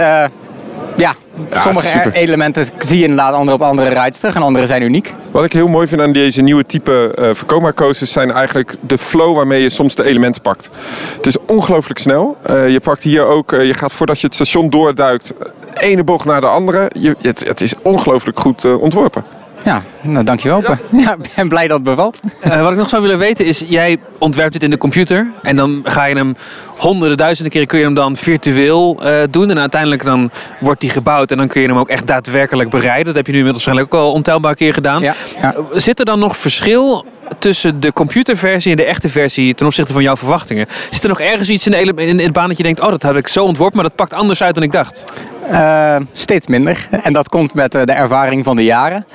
ja, 0.97 1.15
sommige 1.51 2.13
elementen 2.13 2.67
zie 2.79 2.97
je 2.97 3.03
inderdaad 3.03 3.35
andere 3.35 3.57
op 3.57 3.63
andere 3.63 3.89
rides 3.89 4.19
terug 4.19 4.35
en 4.35 4.43
andere 4.43 4.67
zijn 4.67 4.83
uniek. 4.83 5.15
Wat 5.31 5.45
ik 5.45 5.53
heel 5.53 5.69
mooi 5.69 5.87
vind 5.87 6.01
aan 6.01 6.13
deze 6.13 6.43
nieuwe 6.43 6.65
type 6.65 7.13
eh 7.15 7.31
Vekoma 7.33 7.73
coasters 7.73 8.13
zijn 8.13 8.31
eigenlijk 8.31 8.75
de 8.81 8.99
flow 8.99 9.37
waarmee 9.37 9.63
je 9.63 9.69
soms 9.69 9.95
de 9.95 10.05
elementen 10.05 10.43
pakt. 10.43 10.71
Het 11.17 11.27
is 11.27 11.37
ongelooflijk 11.47 11.99
snel. 11.99 12.37
Eh, 12.43 12.69
je 12.69 12.81
pakt 12.81 13.03
hier 13.03 13.25
ook, 13.25 13.53
eh, 13.53 13.67
je 13.67 13.75
gaat 13.75 13.93
voordat 13.93 14.21
je 14.21 14.27
het 14.27 14.35
station 14.35 14.71
doorduikt, 14.71 15.33
ene 15.75 16.05
bocht 16.05 16.25
naar 16.25 16.41
de 16.41 16.47
andere. 16.47 16.91
Je, 16.99 17.15
het, 17.21 17.45
het 17.47 17.61
is 17.61 17.75
ongelooflijk 17.83 18.41
goed 18.41 18.65
ontworpen. 18.65 19.25
Ja, 19.67 19.83
nou 20.03 20.25
dankjewel. 20.25 20.63
Ja. 20.63 20.79
ja, 21.05 21.13
ik 21.23 21.31
ben 21.37 21.49
blij 21.49 21.67
dat 21.69 21.77
het 21.77 21.87
bevalt. 21.87 22.21
Eh, 22.41 22.63
wat 22.63 22.71
ik 22.71 22.77
nog 22.79 22.89
zou 22.89 23.03
willen 23.03 23.19
weten 23.19 23.47
is, 23.47 23.63
jij 23.67 23.99
ontwerpt 24.19 24.53
dit 24.53 24.63
in 24.63 24.71
de 24.71 24.79
computer 24.79 25.27
en 25.43 25.57
dan 25.57 25.81
ga 25.85 26.05
je 26.05 26.15
hem 26.15 26.37
honderden, 26.77 27.17
duizenden 27.17 27.53
keren 27.53 27.67
kun 27.69 27.79
je 27.79 27.85
hem 27.85 27.95
dan 27.95 28.17
virtueel 28.17 28.99
eh, 29.03 29.13
doen 29.31 29.51
en 29.51 29.59
uiteindelijk 29.59 30.05
dan 30.05 30.31
wordt 30.59 30.81
die 30.81 30.91
gebouwd 30.91 31.31
en 31.31 31.37
dan 31.37 31.47
kun 31.49 31.61
je 31.61 31.69
hem 31.69 31.77
ook 31.79 31.89
echt 31.89 32.07
daadwerkelijk 32.07 32.71
bereiden. 32.71 33.05
Dat 33.05 33.15
heb 33.15 33.27
je 33.27 33.33
nu 33.33 33.39
inmiddels 33.39 33.65
waarschijnlijk 33.65 33.95
ook 34.05 34.07
al 34.09 34.13
ontelbare 34.13 34.55
keer 34.55 34.73
gedaan. 34.73 35.03
Ja, 35.03 35.15
ja. 35.41 35.55
Eh, 35.55 35.61
Zit 35.73 35.99
er 35.99 36.05
dan 36.05 36.19
nog 36.19 36.37
verschil 36.37 37.05
tussen 37.39 37.81
de 37.81 37.93
computerversie 37.93 38.71
en 38.71 38.77
de 38.77 38.85
echte 38.85 39.09
versie 39.09 39.55
ten 39.55 39.67
opzichte 39.67 39.93
van 39.93 40.03
jouw 40.03 40.17
verwachtingen? 40.17 40.67
Zit 40.91 41.03
er 41.03 41.09
nog 41.09 41.21
ergens 41.21 41.49
iets 41.49 41.67
in, 41.67 41.73
de 41.73 41.79
ele- 41.79 42.03
in, 42.03 42.09
in 42.09 42.19
het 42.25 42.33
baan 42.33 42.49
dat 42.49 42.57
je 42.57 42.63
denkt, 42.63 42.81
oh 42.81 42.91
dat 42.91 43.03
heb 43.03 43.17
ik 43.17 43.29
zo 43.29 43.45
ontworpen, 43.45 43.77
maar 43.77 43.85
dat 43.87 43.95
pakt 43.97 44.13
anders 44.13 44.43
uit 44.43 44.55
dan 44.55 44.65
ik 44.65 44.73
dacht? 44.73 45.05
Eh, 45.51 45.97
steeds 46.13 46.47
minder. 46.47 46.89
En 47.03 47.13
dat 47.13 47.29
komt 47.29 47.55
met 47.55 47.75
eh, 47.75 47.85
de 47.85 47.93
ervaring 47.93 48.45
van 48.45 48.57
de 48.57 48.65
jaren. 48.65 49.07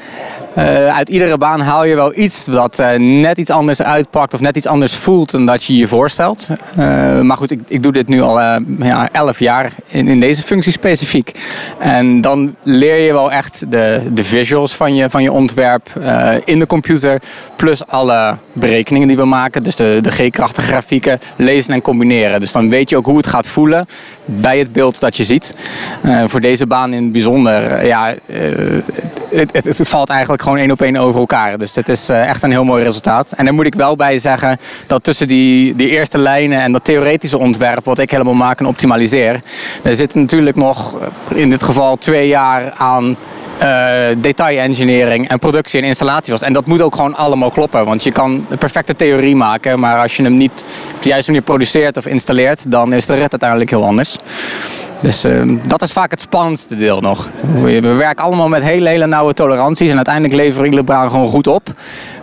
Eh, 0.56 0.96
uit 0.96 1.10
iedere 1.10 1.38
baan 1.38 1.62
haal 1.62 1.86
je 1.86 1.96
wel 1.96 2.18
iets 2.18 2.46
dat 2.46 2.84
net 2.98 3.38
iets 3.38 3.50
anders 3.50 3.82
uitpakt 3.82 4.34
of 4.34 4.40
net 4.40 4.58
iets 4.58 4.68
anders 4.68 4.96
voelt 4.96 5.32
dan 5.32 5.46
dat 5.46 5.64
je 5.64 5.76
je 5.76 5.88
voorstelt. 5.88 6.48
Maar 7.22 7.38
goed, 7.38 7.52
ik, 7.52 7.60
ik 7.68 7.84
doe 7.84 7.92
dit 7.92 8.08
nu 8.08 8.22
al 8.22 8.40
ja, 8.80 9.10
11 9.12 9.40
jaar 9.40 9.72
in, 9.88 10.08
in 10.08 10.20
deze 10.20 10.42
functie 10.42 10.72
specifiek. 10.72 11.32
En 11.80 12.22
dan 12.22 12.56
leer 12.64 12.98
je 12.98 13.14
wel 13.14 13.32
echt 13.32 13.72
de, 13.72 14.10
de 14.14 14.24
visuals 14.24 14.76
van 14.76 14.96
je, 14.96 15.10
van 15.10 15.24
je 15.24 15.32
ontwerp 15.32 15.90
in 16.46 16.60
de 16.60 16.66
computer. 16.66 17.22
Plus 17.56 17.88
alle 17.88 18.38
berekeningen 18.54 19.08
die 19.08 19.18
we 19.18 19.26
maken. 19.26 19.64
Dus 19.64 19.76
de, 19.76 20.00
de 20.02 20.12
G-krachten 20.12 20.64
grafieken 20.64 21.20
lezen 21.36 21.74
en 21.74 21.82
combineren. 21.82 22.40
Dus 22.40 22.52
dan 22.52 22.70
weet 22.70 22.90
je 22.90 22.98
ook 22.98 23.06
hoe 23.06 23.18
het 23.18 23.28
gaat 23.28 23.48
voelen 23.48 23.88
bij 24.26 24.60
het 24.60 24.72
beeld 24.72 25.00
dat 25.00 25.18
je 25.18 25.24
ziet. 25.24 25.56
Eh, 26.22 26.28
voor 26.28 26.42
deze 26.42 26.68
baan 26.68 26.94
in 26.94 27.04
het 27.04 27.12
bijzonder, 27.12 27.64
eh, 27.64 27.88
ja, 27.88 28.14
eh, 28.26 28.38
het, 29.30 29.66
het, 29.66 29.82
valt 29.84 30.10
eigenlijk 30.10 30.42
gewoon 30.42 30.58
één 30.58 30.72
op 30.72 30.82
één 30.82 30.96
over 30.96 31.20
elkaar. 31.20 31.58
Dus 31.58 31.76
het 31.76 31.90
is 31.90 32.10
eh, 32.10 32.30
echt 32.30 32.44
een 32.44 32.52
heel 32.52 32.64
mooi 32.64 32.84
resultaat. 32.84 33.32
En 33.32 33.46
daar 33.46 33.54
moet 33.54 33.66
ik 33.66 33.76
wel 33.76 33.96
bij 33.96 34.20
zeggen 34.20 34.58
dat 34.88 35.04
tussen 35.04 35.28
die, 35.28 35.76
die 35.76 35.90
eerste 35.90 36.18
lijnen 36.18 36.62
en 36.62 36.72
dat 36.72 36.86
theoretische 36.86 37.38
ontwerp, 37.38 37.86
wat 37.86 38.00
ik 38.00 38.12
helemaal 38.12 38.34
maak 38.34 38.60
en 38.60 38.66
optimaliseer, 38.66 39.40
er 39.84 39.96
zit 39.96 40.16
natuurlijk 40.16 40.56
nog 40.56 40.98
in 41.36 41.50
dit 41.50 41.64
geval 41.64 41.96
twee 41.98 42.28
jaar 42.28 42.72
aan 42.72 43.18
eh 43.58 44.08
detail-engineering 44.18 45.30
en 45.30 45.40
productie 45.40 45.82
en 45.82 45.88
installatie. 45.88 46.40
En 46.40 46.54
dat 46.54 46.66
moet 46.66 46.82
ook 46.82 46.96
gewoon 46.96 47.16
allemaal 47.16 47.52
kloppen. 47.52 47.86
Want 47.86 48.04
je 48.04 48.12
kan 48.12 48.46
een 48.50 48.58
perfecte 48.58 48.96
theorie 48.96 49.36
maken, 49.36 49.80
maar 49.80 50.00
als 50.00 50.18
je 50.18 50.24
hem 50.24 50.38
niet 50.38 50.66
op 50.96 51.02
de 51.02 51.10
juiste 51.10 51.32
manier 51.32 51.46
produceert 51.46 51.98
of 51.98 52.06
installeert, 52.06 52.72
dan 52.72 52.94
is 52.94 53.06
de 53.06 53.14
rit 53.14 53.32
uiteindelijk 53.32 53.70
heel 53.70 53.86
anders. 53.86 54.18
Dus 55.02 55.24
eh, 55.24 55.42
dat 55.68 55.82
is 55.82 55.92
vaak 55.92 56.12
het 56.12 56.22
spannendste 56.22 56.76
deel 56.76 57.02
nog. 57.02 57.30
We, 57.62 57.82
we 57.82 57.94
werken 57.94 58.24
allemaal 58.24 58.48
met 58.48 58.64
hele, 58.64 58.90
hele 58.90 59.08
nauwe 59.08 59.34
toleranties 59.34 59.90
en 59.90 59.96
uiteindelijk 59.96 60.34
leveren 60.34 60.66
iedere 60.66 60.84
baan 60.84 61.10
gewoon 61.10 61.28
goed 61.28 61.48
op. 61.48 61.74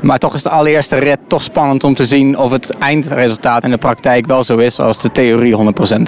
Maar 0.01 0.19
toch 0.19 0.35
is 0.35 0.43
de 0.43 0.51
allereerste 0.51 0.97
rit 0.97 1.19
toch 1.27 1.43
spannend 1.43 1.85
om 1.85 1.95
te 1.95 2.07
zien 2.07 2.38
of 2.38 2.51
het 2.51 2.79
eindresultaat 2.79 3.64
in 3.64 3.71
de 3.71 3.79
praktijk 3.79 4.27
wel 4.27 4.45
zo 4.45 4.57
is 4.57 4.81
als 4.81 5.03
de 5.03 5.12
theorie 5.12 5.57
100%. 5.57 5.99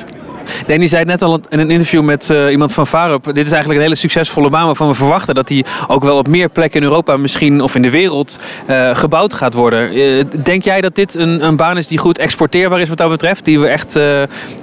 Danny 0.67 0.87
zei 0.87 1.01
het 1.01 1.11
net 1.11 1.23
al 1.23 1.41
in 1.49 1.59
een 1.59 1.71
interview 1.71 2.03
met 2.03 2.31
eh, 2.31 2.51
iemand 2.51 2.73
van 2.73 2.87
Varup. 2.87 3.25
Dit 3.25 3.47
is 3.47 3.53
eigenlijk 3.53 3.75
een 3.75 3.87
hele 3.87 3.95
succesvolle 3.95 4.51
baan 4.51 4.67
waarvan 4.67 4.89
we 4.89 4.95
verwachten 4.95 5.35
dat 5.35 5.49
die 5.49 5.65
ook 5.89 6.03
wel 6.03 6.19
op 6.19 6.29
meer 6.29 6.49
plekken 6.49 6.81
in 6.81 6.87
Europa 6.87 7.17
misschien 7.17 7.61
of 7.61 7.75
in 7.75 7.83
de 7.83 7.91
wereld 7.91 8.39
eh, 8.67 8.95
gebouwd 8.95 9.35
gaat 9.35 9.55
worden. 9.55 9.91
Eh, 9.91 10.25
denk 10.43 10.63
jij 10.63 10.81
dat 10.81 10.95
dit 10.95 11.15
een, 11.15 11.47
een 11.47 11.57
baan 11.57 11.77
is 11.77 11.87
die 11.87 11.99
goed 11.99 12.19
exporteerbaar 12.19 12.81
is 12.81 12.89
wat 12.89 12.99
dat 12.99 13.11
betreft? 13.11 13.45
Die 13.45 13.61
we 13.61 13.67
echt. 13.67 13.93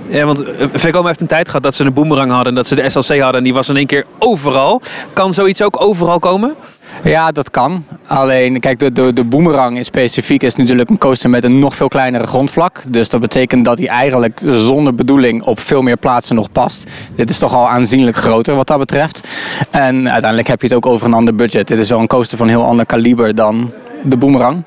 ja, 0.09 0.25
want 0.25 0.43
Vekoma 0.73 1.07
heeft 1.07 1.21
een 1.21 1.27
tijd 1.27 1.47
gehad 1.47 1.63
dat 1.63 1.75
ze 1.75 1.83
een 1.83 1.93
boomerang 1.93 2.31
hadden 2.31 2.47
en 2.47 2.55
dat 2.55 2.67
ze 2.67 2.75
de 2.75 2.89
SLC 2.89 3.19
hadden 3.19 3.37
en 3.37 3.43
die 3.43 3.53
was 3.53 3.69
in 3.69 3.75
één 3.77 3.85
keer 3.85 4.05
overal. 4.19 4.81
Kan 5.13 5.33
zoiets 5.33 5.61
ook 5.61 5.81
overal 5.81 6.19
komen? 6.19 6.55
Ja, 7.03 7.31
dat 7.31 7.51
kan. 7.51 7.83
Alleen, 8.07 8.60
kijk, 8.60 8.79
de, 8.79 8.91
de, 8.91 9.13
de 9.13 9.23
boomerang 9.23 9.77
in 9.77 9.86
specifiek 9.86 10.43
is 10.43 10.55
natuurlijk 10.55 10.89
een 10.89 10.97
coaster 10.97 11.29
met 11.29 11.43
een 11.43 11.60
nog 11.60 11.75
veel 11.75 11.88
kleinere 11.88 12.27
grondvlak. 12.27 12.81
Dus 12.89 13.10
dat 13.10 13.21
betekent 13.21 13.65
dat 13.65 13.77
hij 13.77 13.88
eigenlijk 13.88 14.41
zonder 14.43 14.95
bedoeling 14.95 15.43
op 15.43 15.60
veel 15.60 15.81
meer 15.81 15.97
plaatsen 15.97 16.36
nog 16.36 16.51
past. 16.51 16.89
Dit 17.15 17.29
is 17.29 17.39
toch 17.39 17.55
al 17.55 17.69
aanzienlijk 17.69 18.17
groter 18.17 18.55
wat 18.55 18.67
dat 18.67 18.77
betreft. 18.77 19.27
En 19.69 20.10
uiteindelijk 20.10 20.47
heb 20.47 20.62
je 20.62 20.67
het 20.67 20.75
ook 20.75 20.86
over 20.86 21.07
een 21.07 21.13
ander 21.13 21.36
budget. 21.36 21.67
Dit 21.67 21.77
is 21.77 21.89
wel 21.89 21.99
een 21.99 22.07
coaster 22.07 22.38
van 22.38 22.47
heel 22.47 22.63
ander 22.63 22.86
kaliber 22.86 23.36
dan 23.36 23.71
de 24.03 24.17
boomerang. 24.17 24.63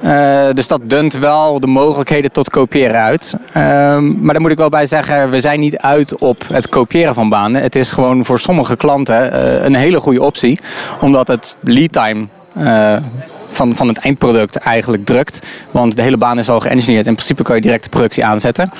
Eh, 0.00 0.48
dus 0.52 0.68
dat 0.68 0.80
dunt 0.84 1.14
wel 1.14 1.60
de 1.60 1.66
mogelijkheden 1.66 2.32
tot 2.32 2.50
kopiëren 2.50 3.00
uit. 3.00 3.34
Ehm, 3.52 4.20
maar 4.20 4.32
daar 4.32 4.40
moet 4.40 4.50
ik 4.50 4.56
wel 4.56 4.68
bij 4.68 4.86
zeggen, 4.86 5.30
we 5.30 5.40
zijn 5.40 5.60
niet 5.60 5.76
uit 5.76 6.18
op 6.18 6.44
het 6.52 6.68
kopiëren 6.68 7.14
van 7.14 7.28
banen. 7.28 7.62
Het 7.62 7.74
is 7.74 7.90
gewoon 7.90 8.24
voor 8.24 8.40
sommige 8.40 8.76
klanten 8.76 9.32
eh, 9.32 9.64
een 9.64 9.74
hele 9.74 10.00
goede 10.00 10.22
optie. 10.22 10.58
Omdat 11.00 11.28
het 11.28 11.56
lead 11.60 11.92
time 11.92 12.26
eh, 12.54 12.96
van, 13.48 13.76
van 13.76 13.88
het 13.88 13.98
eindproduct 13.98 14.56
eigenlijk 14.56 15.04
drukt. 15.04 15.46
Want 15.70 15.96
de 15.96 16.02
hele 16.02 16.16
baan 16.16 16.38
is 16.38 16.48
al 16.48 16.60
geëngineerd. 16.60 17.06
In 17.06 17.14
principe 17.14 17.42
kan 17.42 17.56
je 17.56 17.62
direct 17.62 17.82
de 17.84 17.90
productie 17.90 18.24
aanzetten. 18.24 18.70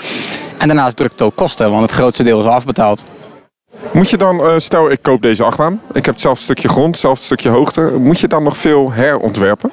En 0.58 0.66
daarnaast 0.66 0.96
drukt 0.96 1.12
het 1.12 1.22
ook 1.22 1.36
kosten, 1.36 1.70
want 1.70 1.82
het 1.82 1.92
grootste 1.92 2.22
deel 2.22 2.38
is 2.38 2.44
al 2.44 2.52
afbetaald. 2.52 3.04
Moet 3.92 4.10
je 4.10 4.16
dan, 4.16 4.60
stel 4.60 4.90
ik 4.90 5.02
koop 5.02 5.22
deze 5.22 5.44
achtbaan, 5.44 5.80
ik 5.92 6.04
heb 6.04 6.14
hetzelfde 6.14 6.42
stukje 6.42 6.68
grond, 6.68 6.90
hetzelfde 6.90 7.24
stukje 7.24 7.48
hoogte, 7.48 7.80
moet 7.98 8.20
je 8.20 8.28
dan 8.28 8.42
nog 8.42 8.56
veel 8.56 8.92
herontwerpen? 8.92 9.70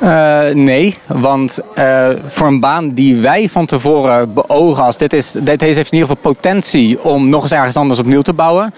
Eh, 0.00 0.40
nee, 0.54 0.98
want 1.06 1.58
eh, 1.74 2.08
voor 2.26 2.46
een 2.46 2.60
baan 2.60 2.90
die 2.90 3.16
wij 3.16 3.48
van 3.48 3.66
tevoren 3.66 4.34
beogen 4.34 4.82
als 4.82 4.98
dit 4.98 5.12
is, 5.12 5.36
dit 5.42 5.60
heeft 5.60 5.76
in 5.76 5.84
ieder 5.84 6.08
geval 6.08 6.32
potentie 6.32 7.04
om 7.04 7.28
nog 7.28 7.42
eens 7.42 7.52
ergens 7.52 7.76
anders 7.76 8.00
opnieuw 8.00 8.20
te 8.20 8.32
bouwen. 8.32 8.74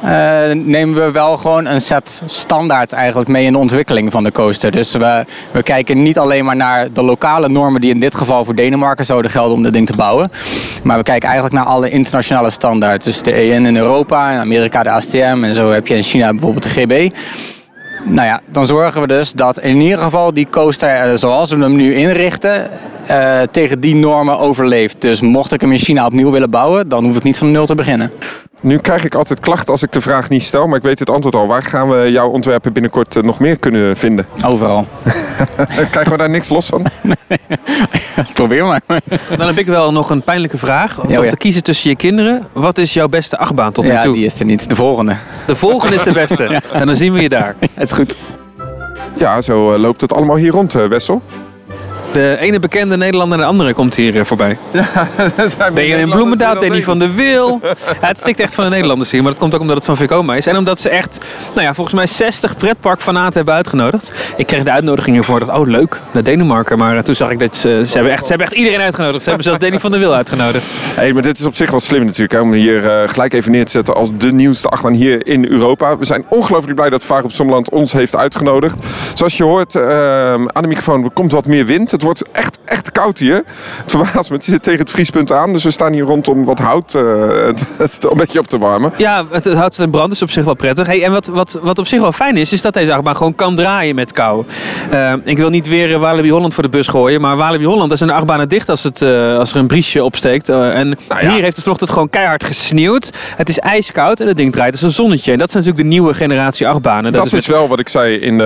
eh, 0.00 0.50
nemen 0.54 1.04
we 1.04 1.10
wel 1.10 1.36
gewoon 1.36 1.66
een 1.66 1.80
set 1.80 2.22
standaards 2.24 2.92
eigenlijk 2.92 3.28
mee 3.28 3.44
in 3.44 3.52
de 3.52 3.58
ontwikkeling 3.58 4.12
van 4.12 4.24
de 4.24 4.32
coaster. 4.32 4.70
Dus 4.70 4.92
we, 4.92 5.24
we 5.50 5.62
kijken 5.62 6.02
niet 6.02 6.18
alleen 6.18 6.44
maar 6.44 6.56
naar 6.56 6.92
de 6.92 7.02
lokale 7.02 7.48
normen 7.48 7.80
die 7.80 7.90
in 7.90 8.00
dit 8.00 8.14
geval 8.14 8.44
voor 8.44 8.54
Denemarken 8.54 9.04
zouden 9.04 9.30
gelden 9.30 9.54
om 9.54 9.62
dit 9.62 9.72
ding 9.72 9.86
te 9.86 9.96
bouwen. 9.96 10.30
Maar 10.82 10.96
we 10.96 11.02
kijken 11.02 11.28
eigenlijk 11.28 11.58
naar 11.58 11.66
alle 11.66 11.90
internationale 11.90 12.50
standaards. 12.50 13.04
Dus 13.04 13.22
de 13.22 13.32
EN 13.32 13.66
in 13.66 13.76
Europa, 13.76 14.30
in 14.30 14.38
Amerika 14.38 14.82
de 14.82 14.90
ASTM 14.90 15.38
en 15.42 15.54
zo 15.54 15.70
heb 15.70 15.86
je 15.86 15.96
in 15.96 16.02
China 16.02 16.30
bijvoorbeeld 16.30 16.62
de 16.62 16.68
GB. 16.70 17.14
Nou 18.10 18.26
ja, 18.26 18.40
dan 18.50 18.66
zorgen 18.66 19.00
we 19.00 19.06
dus 19.06 19.32
dat 19.32 19.58
in 19.58 19.80
ieder 19.80 19.98
geval 19.98 20.34
die 20.34 20.46
coaster 20.50 20.88
eh, 20.88 21.16
zoals 21.16 21.50
we 21.50 21.60
hem 21.60 21.76
nu 21.76 21.94
inrichten, 21.94 22.70
eh, 23.08 23.40
tegen 23.42 23.80
die 23.80 23.94
normen 23.94 24.38
overleeft. 24.38 25.00
Dus 25.00 25.20
mocht 25.20 25.52
ik 25.52 25.60
hem 25.60 25.72
in 25.72 25.78
China 25.78 26.06
opnieuw 26.06 26.30
willen 26.30 26.50
bouwen, 26.50 26.88
dan 26.88 27.04
hoef 27.04 27.16
ik 27.16 27.22
niet 27.22 27.38
van 27.38 27.50
nul 27.50 27.66
te 27.66 27.74
beginnen. 27.74 28.10
Nu 28.60 28.78
krijg 28.78 29.04
ik 29.04 29.14
altijd 29.14 29.40
klachten 29.40 29.68
als 29.72 29.82
ik 29.82 29.92
de 29.92 30.00
vraag 30.00 30.28
niet 30.28 30.42
stel, 30.42 30.66
maar 30.66 30.76
ik 30.76 30.82
weet 30.82 30.98
het 30.98 31.10
antwoord 31.10 31.34
al. 31.34 31.46
Waar 31.46 31.62
gaan 31.62 31.88
we 31.88 32.10
jouw 32.10 32.28
ontwerpen 32.28 32.72
binnenkort 32.72 33.16
eh, 33.16 33.22
nog 33.22 33.38
meer 33.38 33.58
kunnen 33.58 33.96
vinden? 33.96 34.26
Overal. 34.46 34.86
Krijgen 35.90 36.12
we 36.12 36.18
daar 36.18 36.30
niks 36.30 36.48
los 36.48 36.66
van? 36.66 36.86
Probeer 38.34 38.64
maar. 38.66 38.80
Dan 39.36 39.46
heb 39.46 39.58
ik 39.58 39.66
wel 39.66 39.92
nog 39.92 40.10
een 40.10 40.22
pijnlijke 40.22 40.58
vraag. 40.58 41.00
Om 41.00 41.08
Ja, 41.08 41.14
toch 41.14 41.24
ja. 41.24 41.30
te 41.30 41.36
kiezen 41.36 41.62
tussen 41.62 41.90
je 41.90 41.96
kinderen. 41.96 42.46
Wat 42.52 42.78
is 42.78 42.92
jouw 42.92 43.08
beste 43.08 43.38
achtbaan 43.38 43.72
tot 43.72 43.84
nu 43.84 43.90
Ja, 43.90 44.00
toe? 44.00 44.14
die 44.14 44.24
is 44.24 44.38
er 44.38 44.44
niet. 44.46 44.68
De 44.68 44.76
volgende. 44.76 45.16
De 45.46 45.54
volgende 45.56 45.94
is 45.94 46.02
de 46.02 46.12
beste. 46.12 46.60
En 46.72 46.86
dan 46.86 46.94
zien 46.96 47.12
we 47.12 47.20
je 47.20 47.28
daar. 47.28 47.54
Het 47.60 47.70
is 47.86 47.92
goed. 47.92 48.16
Ja, 49.16 49.40
zo 49.40 49.72
eh, 49.72 49.78
loopt 49.80 50.00
het 50.00 50.12
allemaal 50.12 50.36
hier 50.36 50.50
rond, 50.52 50.74
eh, 50.74 50.86
Wessel. 50.86 51.22
De 52.12 52.36
ene 52.40 52.58
bekende 52.58 52.96
Nederlander 52.96 53.38
en 53.38 53.44
de 53.44 53.50
andere 53.50 53.74
komt 53.74 53.94
hier 53.94 54.18
eh, 54.18 54.24
voorbij. 54.24 54.58
Benjamin 55.74 56.10
Bloemendaal, 56.10 56.60
Danny 56.60 56.82
van 56.82 56.98
der 56.98 57.14
Wil. 57.14 57.60
Ja, 57.62 58.06
het 58.06 58.18
stikt 58.18 58.40
echt 58.40 58.54
van 58.54 58.64
de 58.64 58.70
Nederlanders 58.70 59.10
hier. 59.10 59.22
Maar 59.22 59.30
dat 59.30 59.40
komt 59.40 59.54
ook 59.54 59.60
omdat 59.60 59.76
het 59.76 59.84
van 59.84 59.96
Vekoma 59.96 60.36
is. 60.36 60.46
En 60.46 60.56
omdat 60.56 60.80
ze 60.80 60.88
echt, 60.88 61.18
nou 61.54 61.66
ja, 61.66 61.74
volgens 61.74 61.96
mij 61.96 62.06
60 62.06 62.56
pretparkfanaten 62.56 63.32
hebben 63.32 63.54
uitgenodigd. 63.54 64.14
Ik 64.36 64.46
kreeg 64.46 64.62
de 64.62 64.70
uitnodiging 64.70 65.16
ervoor. 65.16 65.38
Dat, 65.38 65.48
oh 65.48 65.66
leuk, 65.66 66.00
naar 66.12 66.22
Denemarken. 66.22 66.78
Maar 66.78 66.96
eh, 66.96 67.02
toen 67.02 67.14
zag 67.14 67.30
ik 67.30 67.38
dat 67.38 67.56
ze, 67.56 67.82
ze, 67.86 67.92
hebben 67.92 68.12
echt, 68.12 68.22
ze 68.22 68.28
hebben 68.28 68.46
echt 68.46 68.56
iedereen 68.56 68.80
uitgenodigd. 68.80 69.22
Ze 69.22 69.28
hebben 69.28 69.44
zelfs 69.44 69.60
Danny 69.60 69.78
van 69.78 69.90
der 69.90 70.00
Wil 70.00 70.14
uitgenodigd. 70.14 70.66
Hey, 70.98 71.12
maar 71.12 71.22
dit 71.22 71.38
is 71.38 71.44
op 71.44 71.54
zich 71.54 71.70
wel 71.70 71.80
slim 71.80 72.04
natuurlijk, 72.04 72.32
hè, 72.32 72.40
om 72.40 72.52
hier 72.52 72.90
eh, 72.90 73.08
gelijk 73.08 73.32
even 73.32 73.52
neer 73.52 73.64
te 73.64 73.70
zetten 73.70 73.94
als 73.94 74.10
de 74.18 74.32
nieuwste 74.32 74.68
achtbaan 74.68 74.92
hier 74.92 75.26
in 75.26 75.46
Europa. 75.48 75.98
We 75.98 76.04
zijn 76.04 76.24
ongelooflijk 76.28 76.74
blij 76.74 76.90
dat 76.90 77.04
Vaar 77.04 77.22
op 77.22 77.32
Sommerland 77.32 77.70
ons 77.70 77.92
heeft 77.92 78.16
uitgenodigd. 78.16 78.86
Zoals 79.14 79.36
je 79.36 79.44
hoort 79.44 79.74
uh, 79.74 80.32
aan 80.32 80.62
de 80.62 80.66
microfoon, 80.66 81.04
er 81.04 81.10
komt 81.10 81.32
wat 81.32 81.46
meer 81.46 81.66
wind. 81.66 81.97
Het 81.98 82.06
wordt 82.06 82.30
echt, 82.32 82.58
echt 82.64 82.92
koud 82.92 83.18
hier. 83.18 83.42
Het 83.82 83.90
verbaast 83.90 84.30
me, 84.30 84.36
het 84.36 84.44
zit 84.44 84.62
tegen 84.62 84.80
het 84.80 84.90
vriespunt 84.90 85.32
aan. 85.32 85.52
Dus 85.52 85.64
we 85.64 85.70
staan 85.70 85.92
hier 85.92 86.04
rondom 86.04 86.44
wat 86.44 86.58
hout 86.58 86.94
uh, 86.94 87.02
het, 87.48 87.78
het 87.78 88.04
een 88.10 88.16
beetje 88.16 88.38
op 88.38 88.46
te 88.46 88.58
warmen. 88.58 88.92
Ja, 88.96 89.24
het, 89.30 89.44
het 89.44 89.56
hout 89.56 89.78
en 89.78 89.90
brand 89.90 90.12
is 90.12 90.22
op 90.22 90.30
zich 90.30 90.44
wel 90.44 90.54
prettig. 90.54 90.86
Hey, 90.86 91.04
en 91.04 91.12
wat, 91.12 91.26
wat, 91.26 91.58
wat 91.62 91.78
op 91.78 91.86
zich 91.86 92.00
wel 92.00 92.12
fijn 92.12 92.36
is, 92.36 92.52
is 92.52 92.62
dat 92.62 92.74
deze 92.74 92.94
achtbaan 92.94 93.16
gewoon 93.16 93.34
kan 93.34 93.56
draaien 93.56 93.94
met 93.94 94.12
kou. 94.12 94.44
Uh, 94.92 95.12
ik 95.24 95.36
wil 95.36 95.50
niet 95.50 95.68
weer 95.68 95.98
Walibi 95.98 96.30
Holland 96.30 96.54
voor 96.54 96.62
de 96.62 96.68
bus 96.68 96.86
gooien, 96.86 97.20
maar 97.20 97.36
Walibi 97.36 97.64
Holland, 97.64 97.88
daar 97.88 97.98
zijn 97.98 98.10
de 98.10 98.16
achtbanen 98.16 98.48
dicht 98.48 98.68
als, 98.68 98.82
het, 98.82 99.02
als 99.38 99.50
er 99.50 99.56
een 99.56 99.66
briesje 99.66 100.04
opsteekt. 100.04 100.48
en 100.48 100.88
nou 101.08 101.22
ja. 101.22 101.30
hier 101.30 101.42
heeft 101.42 101.54
het 101.54 101.62
vanochtend 101.62 101.90
gewoon 101.90 102.10
keihard 102.10 102.44
gesneeuwd. 102.44 103.10
Het 103.36 103.48
is 103.48 103.58
ijskoud 103.58 104.20
en 104.20 104.26
het 104.26 104.36
ding 104.36 104.52
draait 104.52 104.72
als 104.72 104.82
een 104.82 104.90
zonnetje. 104.90 105.32
En 105.32 105.38
dat 105.38 105.50
zijn 105.50 105.64
natuurlijk 105.64 105.90
de 105.90 105.96
nieuwe 105.96 106.14
generatie 106.14 106.68
achtbanen. 106.68 107.12
Dat, 107.12 107.22
dat 107.22 107.32
is, 107.32 107.38
is 107.38 107.46
wel 107.46 107.68
wat 107.68 107.78
ik 107.78 107.88
zei 107.88 108.14
in, 108.16 108.40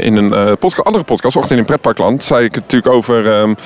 in 0.00 0.16
een 0.16 0.58
podcast, 0.58 0.86
andere 0.86 1.04
podcast, 1.04 1.36
ochtend 1.36 1.58
in 1.58 1.64
Pretparkland. 1.64 2.24
Zei 2.24 2.44
ik 2.44 2.54
het 2.54 2.68
natuurlijk 2.76 2.94
over... 2.94 3.40
Um, 3.40 3.56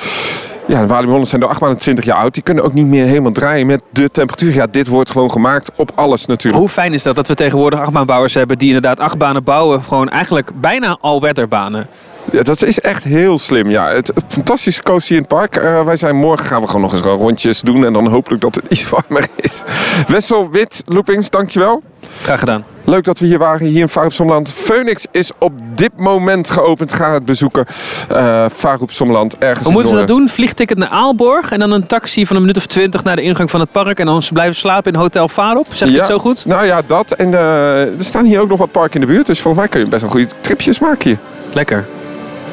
ja, 0.66 0.80
de 0.80 0.86
Walibi 0.86 1.26
zijn 1.26 1.42
achtbanen 1.42 1.78
20 1.78 2.04
jaar 2.04 2.16
oud. 2.16 2.34
Die 2.34 2.42
kunnen 2.42 2.64
ook 2.64 2.72
niet 2.72 2.86
meer 2.86 3.06
helemaal 3.06 3.32
draaien 3.32 3.66
met 3.66 3.80
de 3.90 4.10
temperatuur. 4.10 4.54
Ja, 4.54 4.66
dit 4.70 4.88
wordt 4.88 5.10
gewoon 5.10 5.30
gemaakt 5.30 5.70
op 5.76 5.92
alles 5.94 6.26
natuurlijk. 6.26 6.62
Hoe 6.62 6.72
fijn 6.72 6.92
is 6.92 7.02
dat 7.02 7.16
dat 7.16 7.28
we 7.28 7.34
tegenwoordig 7.34 7.80
achtbaanbouwers 7.80 8.34
hebben 8.34 8.58
die 8.58 8.66
inderdaad 8.66 9.00
achtbanen 9.00 9.44
bouwen. 9.44 9.82
Gewoon 9.82 10.08
eigenlijk 10.08 10.50
bijna 10.60 10.98
al 11.00 11.20
weatherbanen. 11.20 11.86
Ja, 12.32 12.42
dat 12.42 12.62
is 12.62 12.80
echt 12.80 13.04
heel 13.04 13.38
slim. 13.38 13.70
Ja, 13.70 13.88
het, 13.88 14.06
het 14.06 14.24
fantastische 14.28 14.82
coaster 14.82 15.14
in 15.14 15.20
het 15.20 15.28
park. 15.28 15.56
Uh, 15.56 15.84
wij 15.84 15.96
zijn 15.96 16.16
morgen 16.16 16.46
gaan 16.46 16.60
we 16.60 16.66
gewoon 16.66 16.82
nog 16.82 16.92
eens 16.92 17.02
rondjes 17.02 17.60
doen. 17.60 17.84
En 17.84 17.92
dan 17.92 18.06
hopelijk 18.06 18.42
dat 18.42 18.54
het 18.54 18.64
iets 18.72 18.88
warmer 18.88 19.26
is. 19.36 19.62
Wessel 20.08 20.50
Wit, 20.50 20.82
Loopings, 20.86 21.30
dankjewel. 21.30 21.82
Graag 22.22 22.38
gedaan. 22.38 22.64
Leuk 22.84 23.04
dat 23.04 23.18
we 23.18 23.26
hier 23.26 23.38
waren, 23.38 23.66
hier 23.66 23.90
in 24.02 24.10
Sommerland. 24.10 24.50
Phoenix 24.50 25.06
is 25.10 25.30
op 25.38 25.52
dit 25.74 25.90
moment 25.96 26.50
geopend. 26.50 26.92
Ga 26.92 27.12
het 27.12 27.24
bezoeken. 27.24 27.64
Uh, 28.12 28.44
Vaar 28.52 28.78
Sommerland, 28.86 29.38
ergens 29.38 29.64
Hoe 29.64 29.72
moeten 29.72 29.90
ze 29.92 29.98
dat 29.98 30.08
doen? 30.08 30.28
Vliegticket 30.28 30.78
naar 30.78 30.88
Aalborg 30.88 31.52
en 31.52 31.58
dan 31.58 31.70
een 31.70 31.86
taxi 31.86 32.26
van 32.26 32.36
een 32.36 32.42
minuut 32.42 32.56
of 32.56 32.66
twintig 32.66 33.04
naar 33.04 33.16
de 33.16 33.22
ingang 33.22 33.50
van 33.50 33.60
het 33.60 33.72
park. 33.72 33.98
En 33.98 34.06
dan 34.06 34.22
blijven 34.32 34.56
slapen 34.56 34.92
in 34.92 34.98
Hotel 34.98 35.28
Vaarop. 35.28 35.66
Zeg 35.70 35.88
je 35.88 35.94
ja, 35.94 36.00
het 36.00 36.10
zo 36.10 36.18
goed? 36.18 36.46
Nou 36.46 36.66
ja, 36.66 36.82
dat. 36.86 37.12
En 37.12 37.30
uh, 37.30 37.80
er 37.80 38.04
staan 38.04 38.24
hier 38.24 38.40
ook 38.40 38.48
nog 38.48 38.58
wat 38.58 38.72
parken 38.72 39.00
in 39.00 39.06
de 39.06 39.12
buurt. 39.12 39.26
Dus 39.26 39.40
volgens 39.40 39.62
mij 39.62 39.72
kun 39.72 39.80
je 39.80 39.86
best 39.86 40.02
wel 40.02 40.10
goede 40.10 40.28
tripjes 40.40 40.78
maken 40.78 41.08
hier. 41.10 41.18
Lekker. 41.52 41.86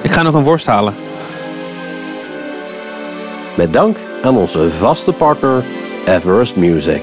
Ik 0.02 0.12
ga 0.12 0.22
nog 0.22 0.34
een 0.34 0.44
worst 0.44 0.66
halen. 0.66 0.94
Met 3.56 3.74
dank 3.74 3.98
aan 4.24 4.38
onze 4.38 4.70
vaste 4.72 5.12
partner 5.12 5.64
Everest 6.06 6.56
Music. 6.56 7.02